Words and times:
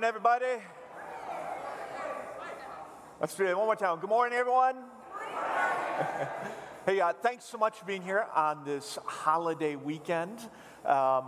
morning, 0.00 0.16
everybody. 0.16 0.62
Let's 3.20 3.34
do 3.34 3.44
it 3.44 3.54
one 3.54 3.66
more 3.66 3.76
time. 3.76 3.98
Good 3.98 4.08
morning, 4.08 4.38
everyone. 4.38 4.76
hey, 6.86 7.00
uh, 7.00 7.12
thanks 7.12 7.44
so 7.44 7.58
much 7.58 7.76
for 7.76 7.84
being 7.84 8.00
here 8.00 8.24
on 8.34 8.64
this 8.64 8.98
holiday 9.04 9.76
weekend. 9.76 10.38
Um, 10.86 11.26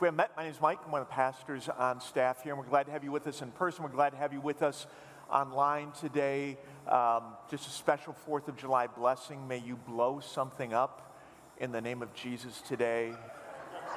we 0.00 0.08
have 0.08 0.14
met. 0.14 0.30
My 0.38 0.44
name 0.44 0.52
is 0.52 0.60
Mike. 0.62 0.78
I'm 0.86 0.90
one 0.90 1.02
of 1.02 1.08
the 1.08 1.12
pastors 1.12 1.68
on 1.68 2.00
staff 2.00 2.42
here, 2.42 2.54
and 2.54 2.62
we're 2.62 2.66
glad 2.66 2.86
to 2.86 2.92
have 2.92 3.04
you 3.04 3.12
with 3.12 3.26
us 3.26 3.42
in 3.42 3.50
person. 3.50 3.84
We're 3.84 3.90
glad 3.90 4.10
to 4.10 4.16
have 4.16 4.32
you 4.32 4.40
with 4.40 4.62
us 4.62 4.86
online 5.30 5.92
today. 5.92 6.56
Um, 6.88 7.24
just 7.50 7.66
a 7.66 7.70
special 7.70 8.16
4th 8.26 8.48
of 8.48 8.56
July 8.56 8.86
blessing. 8.86 9.46
May 9.46 9.58
you 9.58 9.76
blow 9.76 10.20
something 10.20 10.72
up 10.72 11.14
in 11.58 11.72
the 11.72 11.80
name 11.82 12.00
of 12.00 12.14
Jesus 12.14 12.62
today 12.62 13.12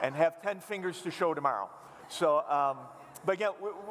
and 0.03 0.13
have 0.15 0.41
10 0.41 0.59
fingers 0.59 1.01
to 1.03 1.11
show 1.11 1.33
tomorrow. 1.33 1.69
So, 2.09 2.43
um, 2.49 2.77
but 3.27 3.33
again, 3.33 3.49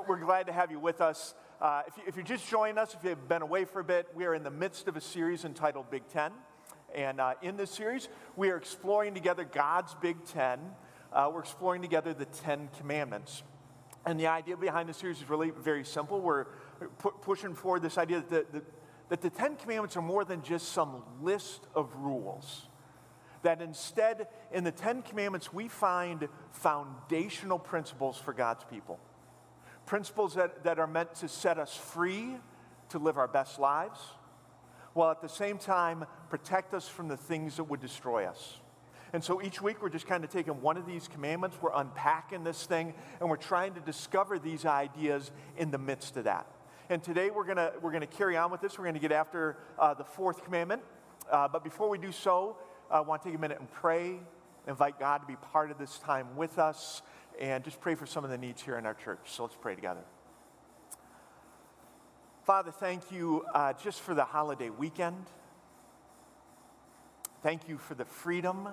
we're 0.08 0.18
glad 0.18 0.46
to 0.46 0.52
have 0.54 0.70
you 0.70 0.80
with 0.80 1.02
us. 1.02 1.34
Uh, 1.60 1.82
if, 2.06 2.16
you, 2.16 2.22
are 2.22 2.24
just 2.24 2.48
joining 2.48 2.78
us, 2.78 2.94
if 2.94 3.04
you've 3.04 3.28
been 3.28 3.42
away 3.42 3.66
for 3.66 3.80
a 3.80 3.84
bit, 3.84 4.08
we 4.14 4.24
are 4.24 4.34
in 4.34 4.42
the 4.42 4.50
midst 4.50 4.88
of 4.88 4.96
a 4.96 5.00
series 5.02 5.44
entitled 5.44 5.90
Big 5.90 6.08
Ten. 6.08 6.32
And 6.94 7.20
uh, 7.20 7.34
in 7.42 7.58
this 7.58 7.70
series, 7.70 8.08
we 8.34 8.48
are 8.48 8.56
exploring 8.56 9.12
together 9.12 9.44
God's 9.44 9.94
Big 10.00 10.24
Ten. 10.24 10.58
Uh, 11.12 11.30
we're 11.30 11.40
exploring 11.40 11.82
together 11.82 12.14
the 12.14 12.24
Ten 12.24 12.70
Commandments. 12.78 13.42
And 14.06 14.18
the 14.18 14.28
idea 14.28 14.56
behind 14.56 14.88
the 14.88 14.94
series 14.94 15.18
is 15.18 15.28
really 15.28 15.50
very 15.50 15.84
simple. 15.84 16.18
We're 16.22 16.46
pu- 16.96 17.12
pushing 17.20 17.52
forward 17.52 17.82
this 17.82 17.98
idea 17.98 18.24
that 18.30 18.50
the, 18.54 18.62
that 19.10 19.20
the 19.20 19.28
Ten 19.28 19.56
Commandments 19.56 19.98
are 19.98 20.02
more 20.02 20.24
than 20.24 20.40
just 20.40 20.70
some 20.70 21.02
list 21.20 21.66
of 21.74 21.94
rules 21.96 22.68
that 23.42 23.60
instead, 23.60 24.28
in 24.50 24.64
the 24.64 24.72
Ten 24.72 25.02
Commandments, 25.02 25.52
we 25.52 25.68
find 25.68 26.26
foundational 26.52 27.58
principles 27.58 28.16
for 28.16 28.32
God's 28.32 28.64
people. 28.64 28.98
Principles 29.86 30.34
that, 30.34 30.64
that 30.64 30.78
are 30.78 30.86
meant 30.86 31.14
to 31.16 31.28
set 31.28 31.58
us 31.58 31.74
free 31.74 32.36
to 32.90 32.98
live 32.98 33.16
our 33.16 33.28
best 33.28 33.58
lives, 33.58 34.00
while 34.92 35.10
at 35.10 35.20
the 35.20 35.28
same 35.28 35.58
time 35.58 36.04
protect 36.28 36.74
us 36.74 36.88
from 36.88 37.08
the 37.08 37.16
things 37.16 37.56
that 37.56 37.64
would 37.64 37.80
destroy 37.80 38.26
us. 38.26 38.58
And 39.12 39.22
so 39.22 39.40
each 39.40 39.62
week 39.62 39.80
we're 39.80 39.88
just 39.88 40.06
kind 40.06 40.24
of 40.24 40.30
taking 40.30 40.60
one 40.60 40.76
of 40.76 40.86
these 40.86 41.08
commandments, 41.08 41.56
we're 41.60 41.72
unpacking 41.72 42.44
this 42.44 42.66
thing, 42.66 42.94
and 43.20 43.30
we're 43.30 43.36
trying 43.36 43.74
to 43.74 43.80
discover 43.80 44.38
these 44.38 44.64
ideas 44.64 45.30
in 45.56 45.70
the 45.70 45.78
midst 45.78 46.16
of 46.16 46.24
that. 46.24 46.46
And 46.90 47.02
today 47.02 47.30
we're 47.30 47.44
going 47.44 47.56
to 47.56 47.72
we're 47.80 47.92
gonna 47.92 48.06
carry 48.06 48.36
on 48.36 48.50
with 48.50 48.60
this. 48.60 48.78
We're 48.78 48.84
going 48.84 48.94
to 48.94 49.00
get 49.00 49.12
after 49.12 49.56
uh, 49.78 49.94
the 49.94 50.04
fourth 50.04 50.44
commandment. 50.44 50.82
Uh, 51.30 51.48
but 51.48 51.64
before 51.64 51.88
we 51.88 51.98
do 51.98 52.12
so, 52.12 52.56
I 52.90 53.00
want 53.00 53.22
to 53.22 53.28
take 53.28 53.36
a 53.36 53.40
minute 53.40 53.58
and 53.58 53.70
pray, 53.70 54.20
invite 54.68 54.98
God 54.98 55.18
to 55.18 55.26
be 55.26 55.36
part 55.36 55.70
of 55.70 55.78
this 55.78 55.98
time 55.98 56.36
with 56.36 56.58
us, 56.58 57.02
and 57.40 57.64
just 57.64 57.80
pray 57.80 57.94
for 57.94 58.06
some 58.06 58.24
of 58.24 58.30
the 58.30 58.38
needs 58.38 58.62
here 58.62 58.78
in 58.78 58.86
our 58.86 58.94
church. 58.94 59.20
So 59.26 59.44
let's 59.44 59.56
pray 59.60 59.74
together. 59.74 60.04
Father, 62.44 62.70
thank 62.70 63.10
you 63.10 63.44
uh, 63.54 63.72
just 63.72 64.00
for 64.00 64.14
the 64.14 64.24
holiday 64.24 64.70
weekend. 64.70 65.26
Thank 67.42 67.68
you 67.68 67.78
for 67.78 67.94
the 67.94 68.04
freedom 68.04 68.68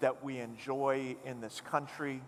that 0.00 0.24
we 0.24 0.38
enjoy 0.38 1.16
in 1.24 1.40
this 1.40 1.60
country 1.60 2.20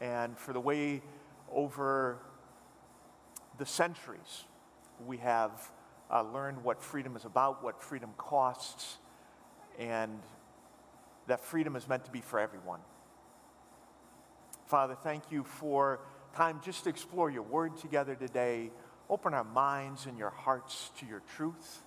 and 0.00 0.36
for 0.36 0.52
the 0.52 0.60
way 0.60 1.02
over 1.50 2.18
the 3.58 3.66
centuries 3.66 4.44
we 5.06 5.18
have 5.18 5.70
uh, 6.10 6.22
learned 6.22 6.62
what 6.62 6.82
freedom 6.82 7.16
is 7.16 7.24
about, 7.24 7.62
what 7.64 7.82
freedom 7.82 8.10
costs, 8.16 8.98
and 9.78 10.20
that 11.26 11.40
freedom 11.40 11.76
is 11.76 11.88
meant 11.88 12.04
to 12.04 12.10
be 12.10 12.20
for 12.20 12.38
everyone. 12.38 12.80
Father, 14.66 14.96
thank 15.00 15.30
you 15.30 15.44
for 15.44 16.00
time 16.34 16.60
just 16.64 16.82
to 16.84 16.90
explore 16.90 17.30
your 17.30 17.42
word 17.42 17.76
together 17.76 18.16
today. 18.16 18.72
Open 19.08 19.32
our 19.32 19.44
minds 19.44 20.06
and 20.06 20.18
your 20.18 20.30
hearts 20.30 20.90
to 20.98 21.06
your 21.06 21.22
truth. 21.36 21.84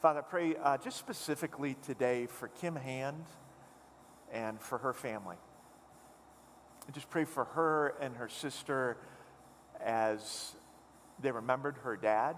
Father, 0.00 0.20
I 0.20 0.22
pray 0.22 0.56
uh, 0.56 0.78
just 0.78 0.96
specifically 0.96 1.76
today 1.84 2.24
for 2.24 2.48
Kim 2.48 2.76
Hand 2.76 3.26
and 4.32 4.58
for 4.58 4.78
her 4.78 4.94
family. 4.94 5.36
I 6.88 6.92
just 6.92 7.10
pray 7.10 7.26
for 7.26 7.44
her 7.44 7.94
and 8.00 8.16
her 8.16 8.30
sister 8.30 8.96
as 9.84 10.54
they 11.20 11.30
remembered 11.30 11.76
her 11.82 11.94
dad 11.94 12.36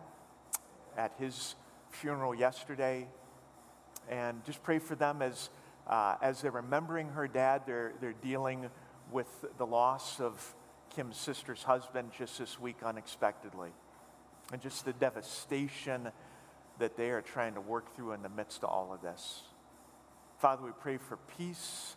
at 0.96 1.12
his 1.16 1.54
funeral 1.90 2.34
yesterday 2.34 3.06
and 4.10 4.44
just 4.44 4.64
pray 4.64 4.80
for 4.80 4.96
them 4.96 5.22
as, 5.22 5.48
uh, 5.86 6.16
as 6.22 6.40
they're 6.40 6.50
remembering 6.50 7.08
her 7.10 7.26
dad, 7.26 7.62
they're, 7.66 7.92
they're 8.00 8.12
dealing 8.12 8.68
with 9.10 9.44
the 9.58 9.66
loss 9.66 10.20
of 10.20 10.54
Kim's 10.94 11.16
sister's 11.16 11.62
husband 11.62 12.10
just 12.16 12.38
this 12.38 12.60
week 12.60 12.76
unexpectedly. 12.84 13.70
And 14.52 14.60
just 14.60 14.84
the 14.84 14.92
devastation 14.92 16.10
that 16.78 16.96
they 16.96 17.10
are 17.10 17.22
trying 17.22 17.54
to 17.54 17.60
work 17.60 17.94
through 17.94 18.12
in 18.12 18.22
the 18.22 18.28
midst 18.28 18.62
of 18.62 18.70
all 18.70 18.92
of 18.92 19.02
this. 19.02 19.42
Father, 20.38 20.64
we 20.64 20.72
pray 20.80 20.98
for 20.98 21.16
peace. 21.38 21.96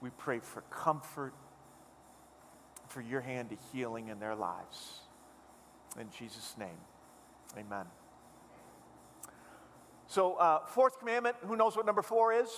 We 0.00 0.10
pray 0.10 0.40
for 0.40 0.62
comfort, 0.62 1.32
for 2.88 3.00
your 3.00 3.20
hand 3.20 3.50
to 3.50 3.56
healing 3.72 4.08
in 4.08 4.18
their 4.18 4.34
lives. 4.34 5.00
In 5.98 6.08
Jesus' 6.18 6.54
name, 6.58 6.78
amen. 7.56 7.86
So, 10.12 10.34
uh, 10.34 10.66
fourth 10.66 10.98
commandment, 10.98 11.36
who 11.40 11.56
knows 11.56 11.74
what 11.74 11.86
number 11.86 12.02
four 12.02 12.34
is? 12.34 12.50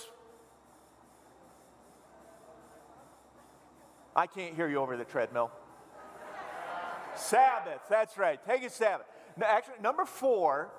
I 4.13 4.27
can't 4.27 4.53
hear 4.53 4.67
you 4.67 4.79
over 4.79 4.97
the 4.97 5.05
treadmill. 5.05 5.51
Sabbath, 7.15 7.79
that's 7.89 8.17
right. 8.17 8.45
Take 8.45 8.63
a 8.63 8.69
Sabbath. 8.69 9.07
Now, 9.37 9.45
actually, 9.47 9.75
number 9.81 10.03
four 10.03 10.69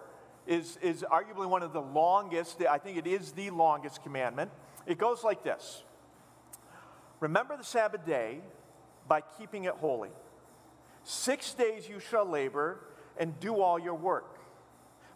is, 0.47 0.76
is 0.82 1.03
arguably 1.10 1.48
one 1.48 1.62
of 1.62 1.72
the 1.72 1.81
longest, 1.81 2.60
I 2.60 2.76
think 2.76 2.98
it 2.98 3.06
is 3.06 3.32
the 3.32 3.48
longest 3.48 4.03
commandment. 4.03 4.50
It 4.84 4.98
goes 4.98 5.25
like 5.25 5.42
this 5.42 5.82
Remember 7.20 7.56
the 7.56 7.65
Sabbath 7.65 8.04
day 8.04 8.42
by 9.09 9.22
keeping 9.38 9.65
it 9.65 9.76
holy. 9.76 10.10
Six 11.04 11.54
days 11.54 11.88
you 11.88 12.00
shall 12.00 12.26
labor 12.26 12.81
and 13.16 13.41
do 13.41 13.62
all 13.62 13.78
your 13.78 13.94
work. 13.94 14.35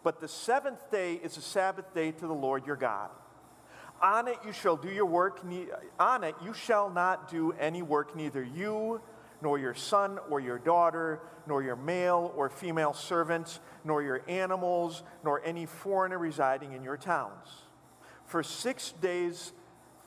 But 0.03 0.21
the 0.21 0.29
seventh 0.29 0.91
day 0.91 1.15
is 1.15 1.37
a 1.37 1.43
Sabbath 1.43 1.95
day 1.95 2.13
to 2.13 2.27
the 2.27 2.33
Lord 2.33 2.67
your 2.67 2.77
God. 2.77 3.11
On 4.01 4.29
it 4.29 4.39
you 4.47 4.53
shall 4.53 4.77
do 4.77 4.89
your 4.89 5.05
work, 5.05 5.45
on 5.99 6.25
it 6.25 6.35
you 6.43 6.55
shall 6.55 6.89
not 6.89 7.31
do 7.31 7.53
any 7.61 7.83
work, 7.83 8.17
neither 8.17 8.43
you, 8.43 9.03
nor 9.43 9.59
your 9.59 9.75
son 9.75 10.19
or 10.31 10.41
your 10.41 10.59
daughter, 10.59 11.21
nor 11.47 11.63
your 11.63 11.77
male 11.77 12.33
or 12.35 12.49
female 12.49 12.95
servants, 12.95 13.61
nor 13.85 14.03
your 14.03 14.23
animals, 14.27 15.03
nor 15.23 15.43
any 15.45 15.67
foreigner 15.67 16.19
residing 16.19 16.73
in 16.73 16.83
your 16.83 16.97
towns. 16.97 17.47
For 18.25 18.43
six 18.43 18.93
days, 18.93 19.53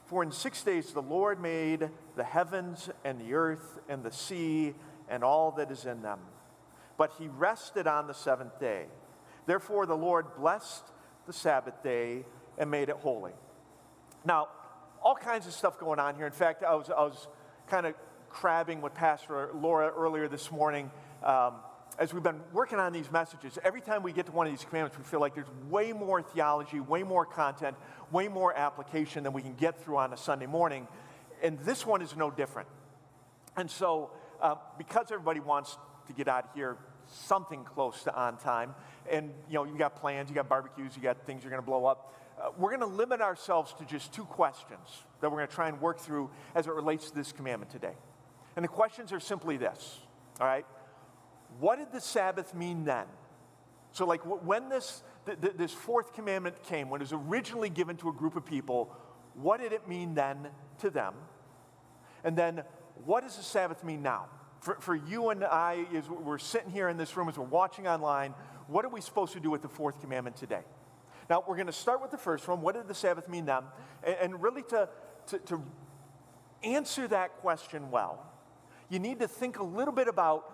for 0.05 0.23
in 0.23 0.31
six 0.31 0.63
days 0.63 0.91
the 0.93 1.01
Lord 1.01 1.39
made 1.39 1.89
the 2.15 2.23
heavens 2.23 2.89
and 3.03 3.19
the 3.19 3.33
earth 3.33 3.79
and 3.87 4.03
the 4.03 4.11
sea 4.11 4.73
and 5.09 5.23
all 5.23 5.51
that 5.51 5.69
is 5.69 5.85
in 5.85 6.01
them. 6.01 6.19
But 6.97 7.11
he 7.19 7.27
rested 7.27 7.85
on 7.85 8.07
the 8.07 8.13
seventh 8.13 8.59
day. 8.59 8.85
Therefore, 9.45 9.85
the 9.85 9.97
Lord 9.97 10.35
blessed 10.37 10.83
the 11.25 11.33
Sabbath 11.33 11.81
day 11.83 12.25
and 12.57 12.69
made 12.69 12.89
it 12.89 12.95
holy. 12.95 13.33
Now, 14.25 14.47
all 15.01 15.15
kinds 15.15 15.47
of 15.47 15.53
stuff 15.53 15.79
going 15.79 15.99
on 15.99 16.15
here. 16.15 16.25
In 16.25 16.31
fact, 16.31 16.63
I 16.63 16.75
was, 16.75 16.89
I 16.89 17.01
was 17.01 17.27
kind 17.67 17.85
of 17.85 17.95
crabbing 18.29 18.81
with 18.81 18.93
Pastor 18.93 19.49
Laura 19.53 19.91
earlier 19.95 20.27
this 20.27 20.51
morning. 20.51 20.89
Um, 21.23 21.55
as 21.99 22.13
we've 22.13 22.23
been 22.23 22.41
working 22.51 22.79
on 22.79 22.91
these 22.91 23.11
messages, 23.11 23.59
every 23.63 23.81
time 23.81 24.01
we 24.01 24.11
get 24.13 24.25
to 24.25 24.31
one 24.31 24.47
of 24.47 24.53
these 24.53 24.65
commandments, 24.65 24.97
we 24.97 25.03
feel 25.03 25.19
like 25.19 25.35
there's 25.35 25.47
way 25.69 25.93
more 25.93 26.21
theology, 26.21 26.79
way 26.79 27.03
more 27.03 27.25
content, 27.25 27.75
way 28.11 28.27
more 28.27 28.55
application 28.55 29.23
than 29.23 29.33
we 29.33 29.41
can 29.41 29.53
get 29.53 29.83
through 29.83 29.97
on 29.97 30.11
a 30.13 30.17
Sunday 30.17 30.47
morning. 30.47 30.87
And 31.43 31.59
this 31.59 31.85
one 31.85 32.01
is 32.01 32.15
no 32.15 32.31
different. 32.31 32.67
And 33.55 33.69
so, 33.69 34.11
uh, 34.41 34.55
because 34.77 35.11
everybody 35.11 35.39
wants 35.39 35.77
to 36.07 36.13
get 36.13 36.27
out 36.27 36.45
of 36.45 36.55
here 36.55 36.77
something 37.11 37.63
close 37.63 38.03
to 38.03 38.15
on 38.15 38.37
time. 38.37 38.75
And 39.11 39.31
you 39.49 39.55
know, 39.55 39.63
you 39.63 39.77
got 39.77 39.95
plans, 39.95 40.29
you 40.29 40.35
got 40.35 40.49
barbecues, 40.49 40.95
you 40.95 41.01
got 41.01 41.25
things 41.25 41.43
you're 41.43 41.51
going 41.51 41.61
to 41.61 41.65
blow 41.65 41.85
up. 41.85 42.13
Uh, 42.39 42.49
we're 42.57 42.75
going 42.75 42.89
to 42.89 42.95
limit 42.95 43.21
ourselves 43.21 43.73
to 43.77 43.85
just 43.85 44.11
two 44.13 44.25
questions 44.25 45.03
that 45.21 45.29
we're 45.29 45.37
going 45.37 45.47
to 45.47 45.53
try 45.53 45.67
and 45.67 45.79
work 45.79 45.99
through 45.99 46.29
as 46.55 46.67
it 46.67 46.73
relates 46.73 47.09
to 47.09 47.15
this 47.15 47.31
commandment 47.31 47.71
today. 47.71 47.93
And 48.55 48.63
the 48.63 48.69
questions 48.69 49.11
are 49.11 49.19
simply 49.19 49.57
this, 49.57 49.99
all 50.39 50.47
right? 50.47 50.65
What 51.59 51.77
did 51.77 51.91
the 51.91 52.01
Sabbath 52.01 52.53
mean 52.53 52.85
then? 52.85 53.05
So, 53.91 54.05
like, 54.05 54.21
when 54.21 54.69
this, 54.69 55.03
th- 55.25 55.39
th- 55.39 55.53
this 55.55 55.71
fourth 55.71 56.13
commandment 56.13 56.63
came, 56.63 56.89
when 56.89 56.99
it 56.99 57.03
was 57.03 57.13
originally 57.13 57.69
given 57.69 57.95
to 57.97 58.09
a 58.09 58.13
group 58.13 58.35
of 58.35 58.43
people, 58.43 58.95
what 59.35 59.59
did 59.59 59.71
it 59.71 59.87
mean 59.87 60.15
then 60.15 60.47
to 60.79 60.89
them? 60.89 61.13
And 62.23 62.35
then, 62.35 62.63
what 63.05 63.21
does 63.21 63.37
the 63.37 63.43
Sabbath 63.43 63.83
mean 63.83 64.01
now? 64.01 64.25
For, 64.63 64.75
for 64.79 64.95
you 64.95 65.29
and 65.29 65.43
I, 65.43 65.85
as 65.93 66.09
we're 66.09 66.37
sitting 66.37 66.69
here 66.69 66.87
in 66.87 66.95
this 66.95 67.17
room, 67.17 67.27
as 67.27 67.37
we're 67.37 67.43
watching 67.43 67.85
online, 67.85 68.33
what 68.67 68.85
are 68.85 68.89
we 68.89 69.01
supposed 69.01 69.33
to 69.33 69.41
do 69.41 69.51
with 69.51 69.61
the 69.61 69.67
fourth 69.67 69.99
commandment 69.99 70.37
today? 70.37 70.61
Now, 71.29 71.43
we're 71.45 71.57
going 71.57 71.67
to 71.67 71.73
start 71.73 72.01
with 72.01 72.11
the 72.11 72.17
first 72.17 72.47
one. 72.47 72.61
What 72.61 72.75
did 72.75 72.87
the 72.87 72.93
Sabbath 72.93 73.27
mean 73.27 73.45
then? 73.45 73.63
And, 74.05 74.15
and 74.21 74.41
really, 74.41 74.63
to, 74.69 74.87
to, 75.27 75.39
to 75.39 75.63
answer 76.63 77.09
that 77.09 77.35
question 77.39 77.91
well, 77.91 78.25
you 78.87 78.99
need 78.99 79.19
to 79.19 79.27
think 79.27 79.59
a 79.59 79.63
little 79.63 79.93
bit 79.93 80.07
about 80.07 80.49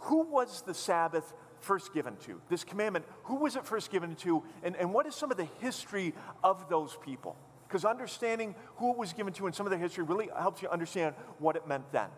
who 0.00 0.24
was 0.24 0.60
the 0.60 0.74
Sabbath 0.74 1.32
first 1.60 1.94
given 1.94 2.16
to? 2.26 2.42
This 2.50 2.62
commandment, 2.62 3.06
who 3.22 3.36
was 3.36 3.56
it 3.56 3.64
first 3.64 3.90
given 3.90 4.16
to? 4.16 4.42
And, 4.64 4.76
and 4.76 4.92
what 4.92 5.06
is 5.06 5.14
some 5.14 5.30
of 5.30 5.38
the 5.38 5.48
history 5.60 6.12
of 6.44 6.68
those 6.68 6.98
people? 7.02 7.36
Because 7.66 7.86
understanding 7.86 8.54
who 8.76 8.90
it 8.92 8.98
was 8.98 9.14
given 9.14 9.32
to 9.32 9.46
and 9.46 9.54
some 9.54 9.64
of 9.64 9.70
the 9.70 9.78
history 9.78 10.04
really 10.04 10.28
helps 10.38 10.60
you 10.60 10.68
understand 10.68 11.14
what 11.38 11.56
it 11.56 11.66
meant 11.66 11.90
then. 11.90 12.08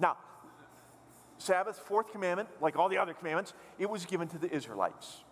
Now, 0.00 0.16
Sabbath, 1.38 1.78
fourth 1.78 2.12
commandment, 2.12 2.48
like 2.60 2.76
all 2.76 2.88
the 2.88 2.98
other 2.98 3.14
commandments, 3.14 3.54
it 3.78 3.88
was 3.88 4.04
given 4.04 4.28
to 4.28 4.38
the 4.38 4.52
Israelites. 4.52 5.22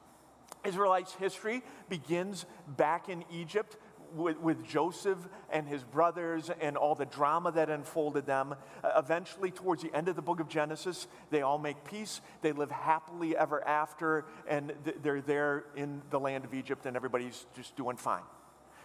Israelites' 0.64 1.14
history 1.14 1.62
begins 1.88 2.47
back 2.76 3.08
in 3.08 3.25
Egypt 3.32 3.76
with, 4.14 4.38
with, 4.38 4.64
Joseph 4.67 5.19
and 5.50 5.67
his 5.67 5.82
brothers 5.82 6.50
and 6.61 6.76
all 6.76 6.94
the 6.94 7.05
drama 7.05 7.53
that 7.53 7.69
unfolded 7.69 8.25
them. 8.26 8.55
Uh, 8.82 8.91
eventually, 8.97 9.50
towards 9.50 9.82
the 9.82 9.94
end 9.94 10.08
of 10.08 10.17
the 10.17 10.23
book 10.23 10.41
of 10.41 10.49
Genesis, 10.49 11.06
they 11.31 11.43
all 11.43 11.58
make 11.58 11.85
peace. 11.85 12.20
They 12.41 12.52
live 12.52 12.70
happily 12.70 13.37
ever 13.37 13.67
after, 13.67 14.25
and 14.49 14.73
th- 14.85 14.97
they're 15.02 15.20
there 15.20 15.64
in 15.75 16.02
the 16.11 16.20
land 16.20 16.44
of 16.44 16.55
Egypt, 16.55 16.87
and 16.87 16.97
everybody's 16.97 17.47
just 17.56 17.76
doing 17.76 17.97
fine. 17.97 18.23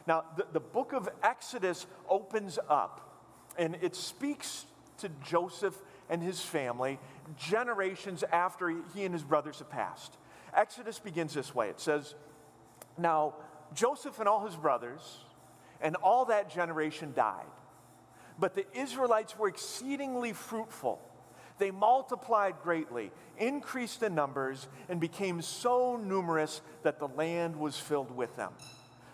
Now, 0.07 0.25
the, 0.35 0.47
the 0.53 0.59
book 0.59 0.93
of 0.93 1.07
Exodus 1.23 1.85
opens 2.09 2.57
up, 2.67 3.19
and 3.57 3.77
it 3.81 3.95
speaks 3.95 4.65
to 4.97 5.09
Joseph 5.23 5.77
and 6.09 6.21
his 6.21 6.41
family 6.41 6.99
generations 7.37 8.23
after 8.31 8.69
he 8.93 9.03
and 9.03 9.13
his 9.13 9.23
brothers 9.23 9.59
have 9.59 9.69
passed. 9.69 10.17
Exodus 10.53 10.99
begins 10.99 11.33
this 11.33 11.55
way 11.55 11.69
it 11.69 11.79
says, 11.79 12.15
Now, 12.97 13.35
Joseph 13.73 14.19
and 14.19 14.27
all 14.27 14.45
his 14.45 14.55
brothers 14.55 15.19
and 15.81 15.95
all 15.97 16.25
that 16.25 16.49
generation 16.49 17.13
died. 17.15 17.45
But 18.39 18.55
the 18.55 18.65
Israelites 18.77 19.37
were 19.37 19.47
exceedingly 19.47 20.33
fruitful. 20.33 20.99
They 21.57 21.71
multiplied 21.71 22.55
greatly, 22.63 23.11
increased 23.37 24.01
in 24.01 24.15
numbers, 24.15 24.67
and 24.89 24.99
became 24.99 25.41
so 25.41 25.95
numerous 25.95 26.61
that 26.83 26.99
the 26.99 27.07
land 27.07 27.55
was 27.55 27.77
filled 27.77 28.09
with 28.15 28.35
them. 28.35 28.51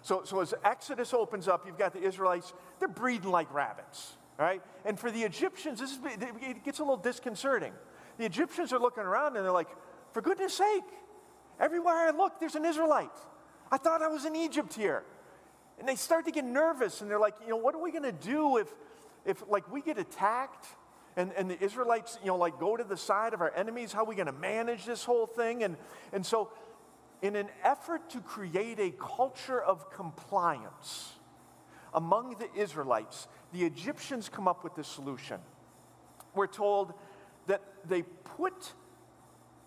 So, 0.01 0.23
so 0.23 0.39
as 0.39 0.53
Exodus 0.63 1.13
opens 1.13 1.49
up, 1.49 1.65
you've 1.65 1.77
got 1.77 1.91
the 1.91 2.01
Israelites, 2.01 2.53
they're 2.79 2.87
breeding 2.87 3.29
like 3.29 3.53
rabbits, 3.53 4.13
right? 4.37 4.61
And 4.85 4.97
for 4.97 5.11
the 5.11 5.23
Egyptians, 5.23 5.81
this 5.81 5.91
is, 5.91 5.99
it 6.05 6.63
gets 6.63 6.79
a 6.79 6.83
little 6.83 6.95
disconcerting. 6.95 7.73
The 8.17 8.25
Egyptians 8.25 8.73
are 8.73 8.79
looking 8.79 9.03
around 9.03 9.35
and 9.35 9.45
they're 9.45 9.51
like, 9.51 9.69
for 10.11 10.21
goodness 10.21 10.55
sake, 10.55 10.83
everywhere 11.59 11.95
I 11.95 12.09
look, 12.11 12.39
there's 12.39 12.55
an 12.55 12.65
Israelite. 12.65 13.09
I 13.71 13.77
thought 13.77 14.01
I 14.01 14.07
was 14.07 14.25
in 14.25 14.35
Egypt 14.35 14.73
here. 14.73 15.03
And 15.79 15.87
they 15.87 15.95
start 15.95 16.25
to 16.25 16.31
get 16.31 16.45
nervous 16.45 17.01
and 17.01 17.09
they're 17.11 17.19
like, 17.19 17.35
you 17.43 17.49
know, 17.49 17.57
what 17.57 17.75
are 17.75 17.81
we 17.81 17.91
going 17.91 18.03
to 18.03 18.11
do 18.11 18.57
if, 18.57 18.67
if 19.25 19.43
like 19.47 19.71
we 19.71 19.81
get 19.81 19.97
attacked 19.97 20.65
and, 21.15 21.31
and 21.33 21.49
the 21.49 21.63
Israelites, 21.63 22.17
you 22.21 22.27
know, 22.27 22.37
like 22.37 22.59
go 22.59 22.75
to 22.75 22.83
the 22.83 22.97
side 22.97 23.33
of 23.33 23.41
our 23.41 23.53
enemies? 23.55 23.93
How 23.93 24.01
are 24.01 24.05
we 24.05 24.15
going 24.15 24.27
to 24.27 24.31
manage 24.31 24.85
this 24.85 25.03
whole 25.03 25.27
thing? 25.27 25.63
And, 25.63 25.77
and 26.11 26.25
so 26.25 26.49
in 27.21 27.35
an 27.35 27.49
effort 27.63 28.09
to 28.11 28.21
create 28.21 28.79
a 28.79 28.91
culture 28.91 29.61
of 29.61 29.91
compliance 29.91 31.13
among 31.93 32.35
the 32.35 32.49
Israelites, 32.59 33.27
the 33.53 33.63
Egyptians 33.63 34.29
come 34.29 34.47
up 34.47 34.63
with 34.63 34.75
this 34.75 34.87
solution. 34.87 35.39
We're 36.35 36.47
told 36.47 36.93
that 37.47 37.61
they 37.85 38.03
put 38.03 38.73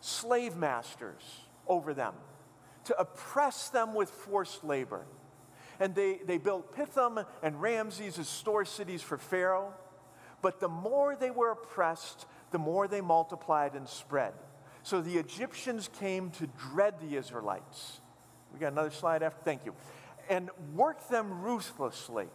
slave 0.00 0.56
masters 0.56 1.22
over 1.66 1.92
them 1.92 2.14
to 2.84 2.98
oppress 2.98 3.68
them 3.68 3.94
with 3.94 4.10
forced 4.10 4.64
labor. 4.64 5.04
And 5.78 5.94
they, 5.94 6.20
they 6.24 6.38
built 6.38 6.74
Pithom 6.74 7.24
and 7.42 7.60
Ramses 7.60 8.18
as 8.18 8.28
store 8.28 8.64
cities 8.64 9.02
for 9.02 9.18
Pharaoh. 9.18 9.72
But 10.42 10.60
the 10.60 10.68
more 10.68 11.16
they 11.16 11.30
were 11.30 11.52
oppressed, 11.52 12.26
the 12.50 12.58
more 12.58 12.88
they 12.88 13.00
multiplied 13.00 13.74
and 13.74 13.88
spread. 13.88 14.32
So 14.82 15.00
the 15.00 15.18
Egyptians 15.18 15.88
came 15.98 16.30
to 16.32 16.46
dread 16.46 16.94
the 17.00 17.16
Israelites. 17.16 18.00
We 18.52 18.58
got 18.58 18.72
another 18.72 18.90
slide 18.90 19.22
after? 19.22 19.40
Thank 19.44 19.64
you. 19.64 19.74
And 20.28 20.50
worked 20.74 21.10
them 21.10 21.42
ruthlessly. 21.42 22.28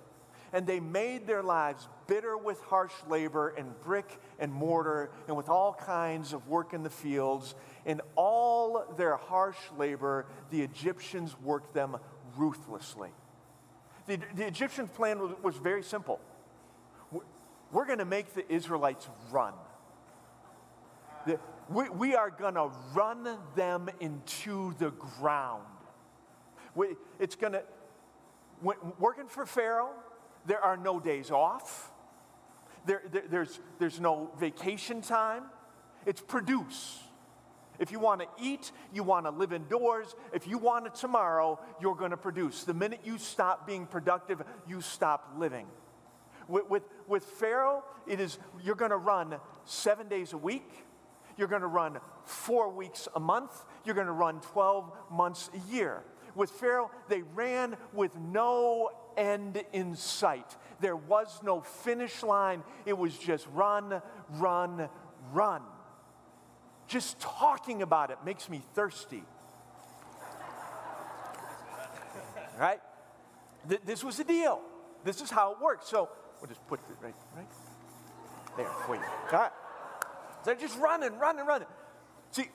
And 0.56 0.66
they 0.66 0.80
made 0.80 1.28
their 1.28 1.44
lives 1.44 1.90
bitter 2.08 2.38
with 2.38 2.62
harsh 2.62 2.94
labor 3.10 3.50
and 3.58 3.78
brick 3.82 4.20
and 4.40 4.54
mortar 4.54 5.12
and 5.28 5.36
with 5.36 5.50
all 5.50 5.74
kinds 5.74 6.32
of 6.32 6.48
work 6.48 6.74
in 6.74 6.82
the 6.82 6.90
fields. 6.90 7.56
In 7.86 8.00
all 8.16 8.86
their 8.98 9.18
harsh 9.18 9.58
labor, 9.78 10.26
the 10.52 10.62
Egyptians 10.62 11.36
worked 11.44 11.74
them 11.74 11.98
ruthlessly. 12.38 13.10
The, 14.08 14.18
the 14.34 14.48
Egyptian 14.48 14.88
plan 14.88 15.20
was, 15.20 15.34
was 15.44 15.58
very 15.58 15.84
simple. 15.84 16.22
We're 17.74 17.86
going 17.86 18.00
to 18.00 18.06
make 18.06 18.34
the 18.34 18.50
Israelites 18.50 19.10
run. 19.32 19.54
The, 21.28 21.38
we, 21.68 21.90
we 21.90 22.16
are 22.16 22.30
going 22.30 22.54
to 22.54 22.70
run 22.94 23.28
them 23.58 23.90
into 24.00 24.74
the 24.78 24.92
ground. 24.92 25.66
We, 26.76 26.96
it's 27.20 27.36
going 27.36 27.54
to, 27.54 27.64
working 28.62 29.28
for 29.28 29.46
Pharaoh, 29.46 29.92
there 30.46 30.62
are 30.62 30.78
no 30.78 31.00
days 31.00 31.32
off. 31.32 31.92
There, 32.86 33.02
there, 33.12 33.24
there's, 33.30 33.60
there's 33.80 34.00
no 34.00 34.32
vacation 34.40 35.02
time. 35.02 35.44
It's 36.06 36.22
produce. 36.22 37.00
If 37.80 37.92
you 37.92 38.00
want 38.00 38.22
to 38.22 38.28
eat, 38.42 38.72
you 38.94 39.04
want 39.04 39.26
to 39.26 39.32
live 39.32 39.52
indoors. 39.52 40.16
If 40.34 40.48
you 40.48 40.58
want 40.58 40.88
it 40.88 40.96
tomorrow, 40.96 41.60
you're 41.82 41.96
going 41.96 42.12
to 42.12 42.18
produce. 42.18 42.64
The 42.64 42.74
minute 42.74 43.02
you 43.04 43.18
stop 43.18 43.68
being 43.68 43.86
productive, 43.86 44.42
you 44.68 44.82
stop 44.82 45.34
living. 45.38 45.68
With, 46.48 46.70
with, 46.70 46.84
with 47.08 47.26
Pharaoh, 47.26 47.84
it 48.08 48.20
is 48.20 48.38
you're 48.64 48.76
going 48.76 48.92
to 48.92 48.98
run 48.98 49.36
seven 49.66 50.08
days 50.08 50.32
a 50.34 50.38
week, 50.38 50.86
you're 51.38 51.48
going 51.48 51.62
to 51.62 51.68
run 51.68 52.00
four 52.24 52.70
weeks 52.70 53.08
a 53.16 53.20
month. 53.20 53.52
You're 53.84 53.96
going 53.96 54.08
to 54.08 54.14
run 54.14 54.40
12 54.42 54.92
months 55.12 55.50
a 55.54 55.74
year. 55.74 56.04
With 56.36 56.52
Pharaoh, 56.52 56.92
they 57.08 57.22
ran 57.22 57.78
with 57.94 58.18
no 58.18 58.90
end 59.18 59.64
in 59.74 59.96
sight. 59.96 60.56
There 60.82 60.96
was 60.96 61.40
no 61.42 61.62
finish 61.62 62.24
line. 62.24 62.64
It 62.86 62.98
was 62.98 63.18
just 63.18 63.48
run, 63.54 64.02
run, 64.32 64.90
run. 65.32 65.62
Just 66.88 67.20
talking 67.20 67.82
about 67.82 68.12
it 68.12 68.18
makes 68.26 68.50
me 68.50 68.62
thirsty. 68.74 69.24
right? 72.60 72.82
Th- 73.68 73.82
this 73.86 74.04
was 74.04 74.18
the 74.18 74.24
deal. 74.24 74.62
This 75.04 75.22
is 75.22 75.32
how 75.32 75.54
it 75.54 75.62
works. 75.62 75.88
So 75.88 76.10
we'll 76.42 76.50
just 76.50 76.66
put 76.68 76.80
it 76.80 76.86
right, 77.02 77.16
right 77.36 77.48
there 78.58 78.68
for 78.86 78.96
you. 78.96 79.02
All 79.32 79.40
right. 79.40 79.52
They're 80.44 80.56
just 80.56 80.78
running, 80.78 81.18
running, 81.18 81.46
running. 81.46 81.68
See, 82.32 82.50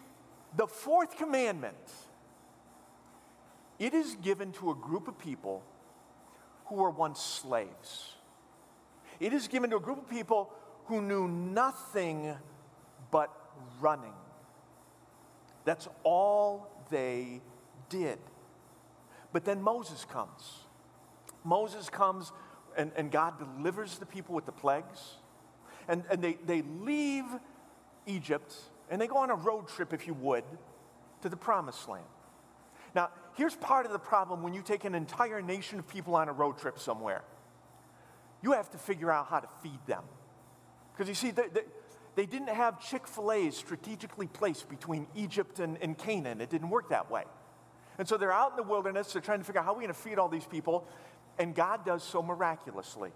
the 0.56 0.66
fourth 0.66 1.16
commandment, 1.16 1.76
it 3.80 3.94
is 3.94 4.16
given 4.22 4.52
to 4.52 4.70
a 4.70 4.74
group 4.74 5.08
of 5.08 5.18
people 5.18 5.64
who 6.66 6.76
were 6.76 6.90
once 6.90 7.20
slaves. 7.20 8.14
It 9.18 9.32
is 9.32 9.48
given 9.48 9.70
to 9.70 9.76
a 9.76 9.80
group 9.80 9.98
of 9.98 10.08
people 10.08 10.52
who 10.84 11.02
knew 11.02 11.26
nothing 11.26 12.34
but 13.10 13.30
running. 13.80 14.12
That's 15.64 15.88
all 16.04 16.70
they 16.90 17.40
did. 17.88 18.18
But 19.32 19.44
then 19.44 19.62
Moses 19.62 20.04
comes. 20.04 20.64
Moses 21.42 21.88
comes 21.88 22.32
and, 22.76 22.92
and 22.96 23.10
God 23.10 23.34
delivers 23.38 23.98
the 23.98 24.06
people 24.06 24.34
with 24.34 24.46
the 24.46 24.52
plagues. 24.52 25.16
And, 25.88 26.04
and 26.10 26.22
they, 26.22 26.38
they 26.46 26.62
leave 26.62 27.24
Egypt, 28.06 28.54
and 28.90 29.00
they 29.00 29.06
go 29.06 29.16
on 29.16 29.30
a 29.30 29.34
road 29.34 29.68
trip, 29.68 29.92
if 29.92 30.06
you 30.06 30.14
would, 30.14 30.44
to 31.22 31.28
the 31.28 31.36
promised 31.36 31.88
land. 31.88 32.04
Now, 32.94 33.10
here's 33.34 33.56
part 33.56 33.86
of 33.86 33.92
the 33.92 33.98
problem 33.98 34.42
when 34.42 34.54
you 34.54 34.62
take 34.62 34.84
an 34.84 34.94
entire 34.94 35.40
nation 35.40 35.78
of 35.78 35.88
people 35.88 36.14
on 36.14 36.28
a 36.28 36.32
road 36.32 36.58
trip 36.58 36.78
somewhere. 36.78 37.22
You 38.42 38.52
have 38.52 38.70
to 38.70 38.78
figure 38.78 39.10
out 39.10 39.26
how 39.28 39.40
to 39.40 39.48
feed 39.62 39.78
them. 39.86 40.02
Because 40.92 41.08
you 41.08 41.14
see, 41.14 41.30
they, 41.30 41.48
they, 41.52 41.62
they 42.14 42.26
didn't 42.26 42.48
have 42.48 42.80
Chick 42.80 43.06
fil 43.06 43.32
A's 43.32 43.56
strategically 43.56 44.26
placed 44.26 44.68
between 44.68 45.06
Egypt 45.14 45.60
and, 45.60 45.78
and 45.80 45.96
Canaan. 45.96 46.40
It 46.40 46.50
didn't 46.50 46.70
work 46.70 46.90
that 46.90 47.10
way. 47.10 47.24
And 47.98 48.08
so 48.08 48.16
they're 48.16 48.32
out 48.32 48.52
in 48.52 48.56
the 48.56 48.62
wilderness, 48.62 49.12
they're 49.12 49.20
trying 49.20 49.40
to 49.40 49.44
figure 49.44 49.60
out 49.60 49.66
how 49.66 49.72
are 49.72 49.74
we're 49.74 49.82
going 49.82 49.94
to 49.94 50.00
feed 50.00 50.18
all 50.18 50.28
these 50.28 50.46
people, 50.46 50.86
and 51.38 51.54
God 51.54 51.84
does 51.84 52.02
so 52.02 52.22
miraculously. 52.22 53.10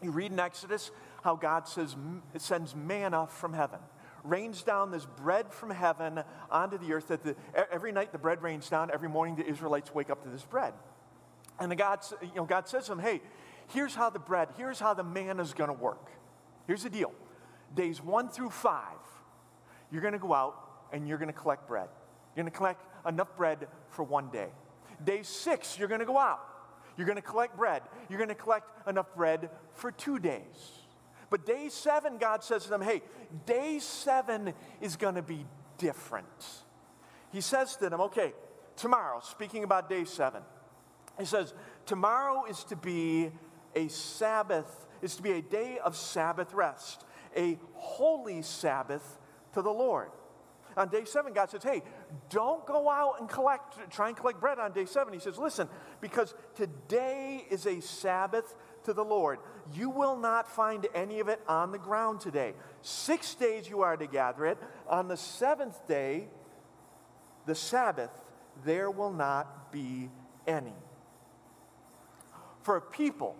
You 0.00 0.12
read 0.12 0.32
in 0.32 0.38
Exodus 0.38 0.92
how 1.22 1.36
God 1.36 1.66
says, 1.68 1.96
sends 2.38 2.74
manna 2.74 3.26
from 3.26 3.52
heaven, 3.52 3.80
rains 4.24 4.62
down 4.62 4.90
this 4.90 5.06
bread 5.06 5.52
from 5.52 5.70
heaven 5.70 6.22
onto 6.50 6.78
the 6.78 6.92
earth. 6.92 7.08
That 7.08 7.22
the, 7.22 7.36
every 7.72 7.92
night 7.92 8.12
the 8.12 8.18
bread 8.18 8.42
rains 8.42 8.68
down. 8.68 8.90
Every 8.92 9.08
morning 9.08 9.36
the 9.36 9.46
Israelites 9.46 9.94
wake 9.94 10.10
up 10.10 10.22
to 10.24 10.28
this 10.28 10.44
bread. 10.44 10.74
And 11.58 11.70
the 11.70 11.76
God, 11.76 12.00
you 12.22 12.34
know, 12.36 12.44
God 12.44 12.68
says 12.68 12.84
to 12.84 12.90
them, 12.90 13.00
hey, 13.00 13.20
here's 13.68 13.94
how 13.94 14.10
the 14.10 14.18
bread, 14.18 14.48
here's 14.56 14.80
how 14.80 14.94
the 14.94 15.04
manna 15.04 15.42
is 15.42 15.52
going 15.52 15.68
to 15.68 15.74
work. 15.74 16.10
Here's 16.66 16.82
the 16.82 16.90
deal. 16.90 17.12
Days 17.74 18.02
one 18.02 18.28
through 18.28 18.50
five, 18.50 18.84
you're 19.92 20.00
going 20.00 20.14
to 20.14 20.18
go 20.18 20.32
out 20.32 20.56
and 20.92 21.06
you're 21.06 21.18
going 21.18 21.28
to 21.28 21.38
collect 21.38 21.68
bread. 21.68 21.88
You're 22.34 22.44
going 22.44 22.52
to 22.52 22.56
collect 22.56 22.84
enough 23.06 23.36
bread 23.36 23.68
for 23.90 24.02
one 24.02 24.30
day. 24.30 24.48
Day 25.04 25.22
six, 25.22 25.78
you're 25.78 25.88
going 25.88 26.00
to 26.00 26.06
go 26.06 26.18
out. 26.18 26.40
You're 26.96 27.06
going 27.06 27.16
to 27.16 27.22
collect 27.22 27.56
bread. 27.56 27.82
You're 28.08 28.18
going 28.18 28.28
to 28.28 28.34
collect 28.34 28.88
enough 28.88 29.14
bread 29.14 29.50
for 29.74 29.92
two 29.92 30.18
days. 30.18 30.79
But 31.30 31.46
day 31.46 31.68
seven, 31.68 32.18
God 32.18 32.42
says 32.42 32.64
to 32.64 32.70
them, 32.70 32.82
hey, 32.82 33.02
day 33.46 33.78
seven 33.78 34.52
is 34.80 34.96
going 34.96 35.14
to 35.14 35.22
be 35.22 35.46
different. 35.78 36.26
He 37.32 37.40
says 37.40 37.76
to 37.76 37.88
them, 37.88 38.00
okay, 38.00 38.34
tomorrow, 38.76 39.20
speaking 39.22 39.62
about 39.62 39.88
day 39.88 40.04
seven, 40.04 40.42
he 41.18 41.24
says, 41.24 41.54
tomorrow 41.86 42.44
is 42.46 42.64
to 42.64 42.76
be 42.76 43.30
a 43.76 43.86
Sabbath, 43.88 44.86
is 45.00 45.14
to 45.16 45.22
be 45.22 45.32
a 45.32 45.42
day 45.42 45.78
of 45.78 45.96
Sabbath 45.96 46.52
rest, 46.52 47.04
a 47.36 47.58
holy 47.74 48.42
Sabbath 48.42 49.18
to 49.54 49.62
the 49.62 49.70
Lord. 49.70 50.10
On 50.76 50.88
day 50.88 51.04
seven, 51.04 51.32
God 51.32 51.50
says, 51.50 51.62
hey, 51.62 51.82
don't 52.28 52.64
go 52.66 52.88
out 52.88 53.20
and 53.20 53.28
collect, 53.28 53.90
try 53.90 54.08
and 54.08 54.16
collect 54.16 54.40
bread 54.40 54.58
on 54.58 54.72
day 54.72 54.84
seven. 54.84 55.12
He 55.12 55.20
says, 55.20 55.36
listen, 55.36 55.68
because 56.00 56.34
today 56.54 57.44
is 57.50 57.66
a 57.66 57.80
Sabbath 57.80 58.54
to 58.84 58.92
the 58.92 59.04
Lord. 59.04 59.40
You 59.72 59.90
will 59.90 60.16
not 60.16 60.50
find 60.50 60.86
any 60.94 61.20
of 61.20 61.28
it 61.28 61.40
on 61.46 61.72
the 61.72 61.78
ground 61.78 62.20
today. 62.20 62.54
Six 62.82 63.34
days 63.34 63.68
you 63.68 63.82
are 63.82 63.96
to 63.96 64.06
gather 64.06 64.46
it. 64.46 64.58
On 64.88 65.08
the 65.08 65.16
seventh 65.16 65.86
day, 65.86 66.28
the 67.46 67.54
Sabbath, 67.54 68.10
there 68.64 68.90
will 68.90 69.12
not 69.12 69.72
be 69.72 70.10
any. 70.46 70.74
For 72.62 72.80
people 72.80 73.36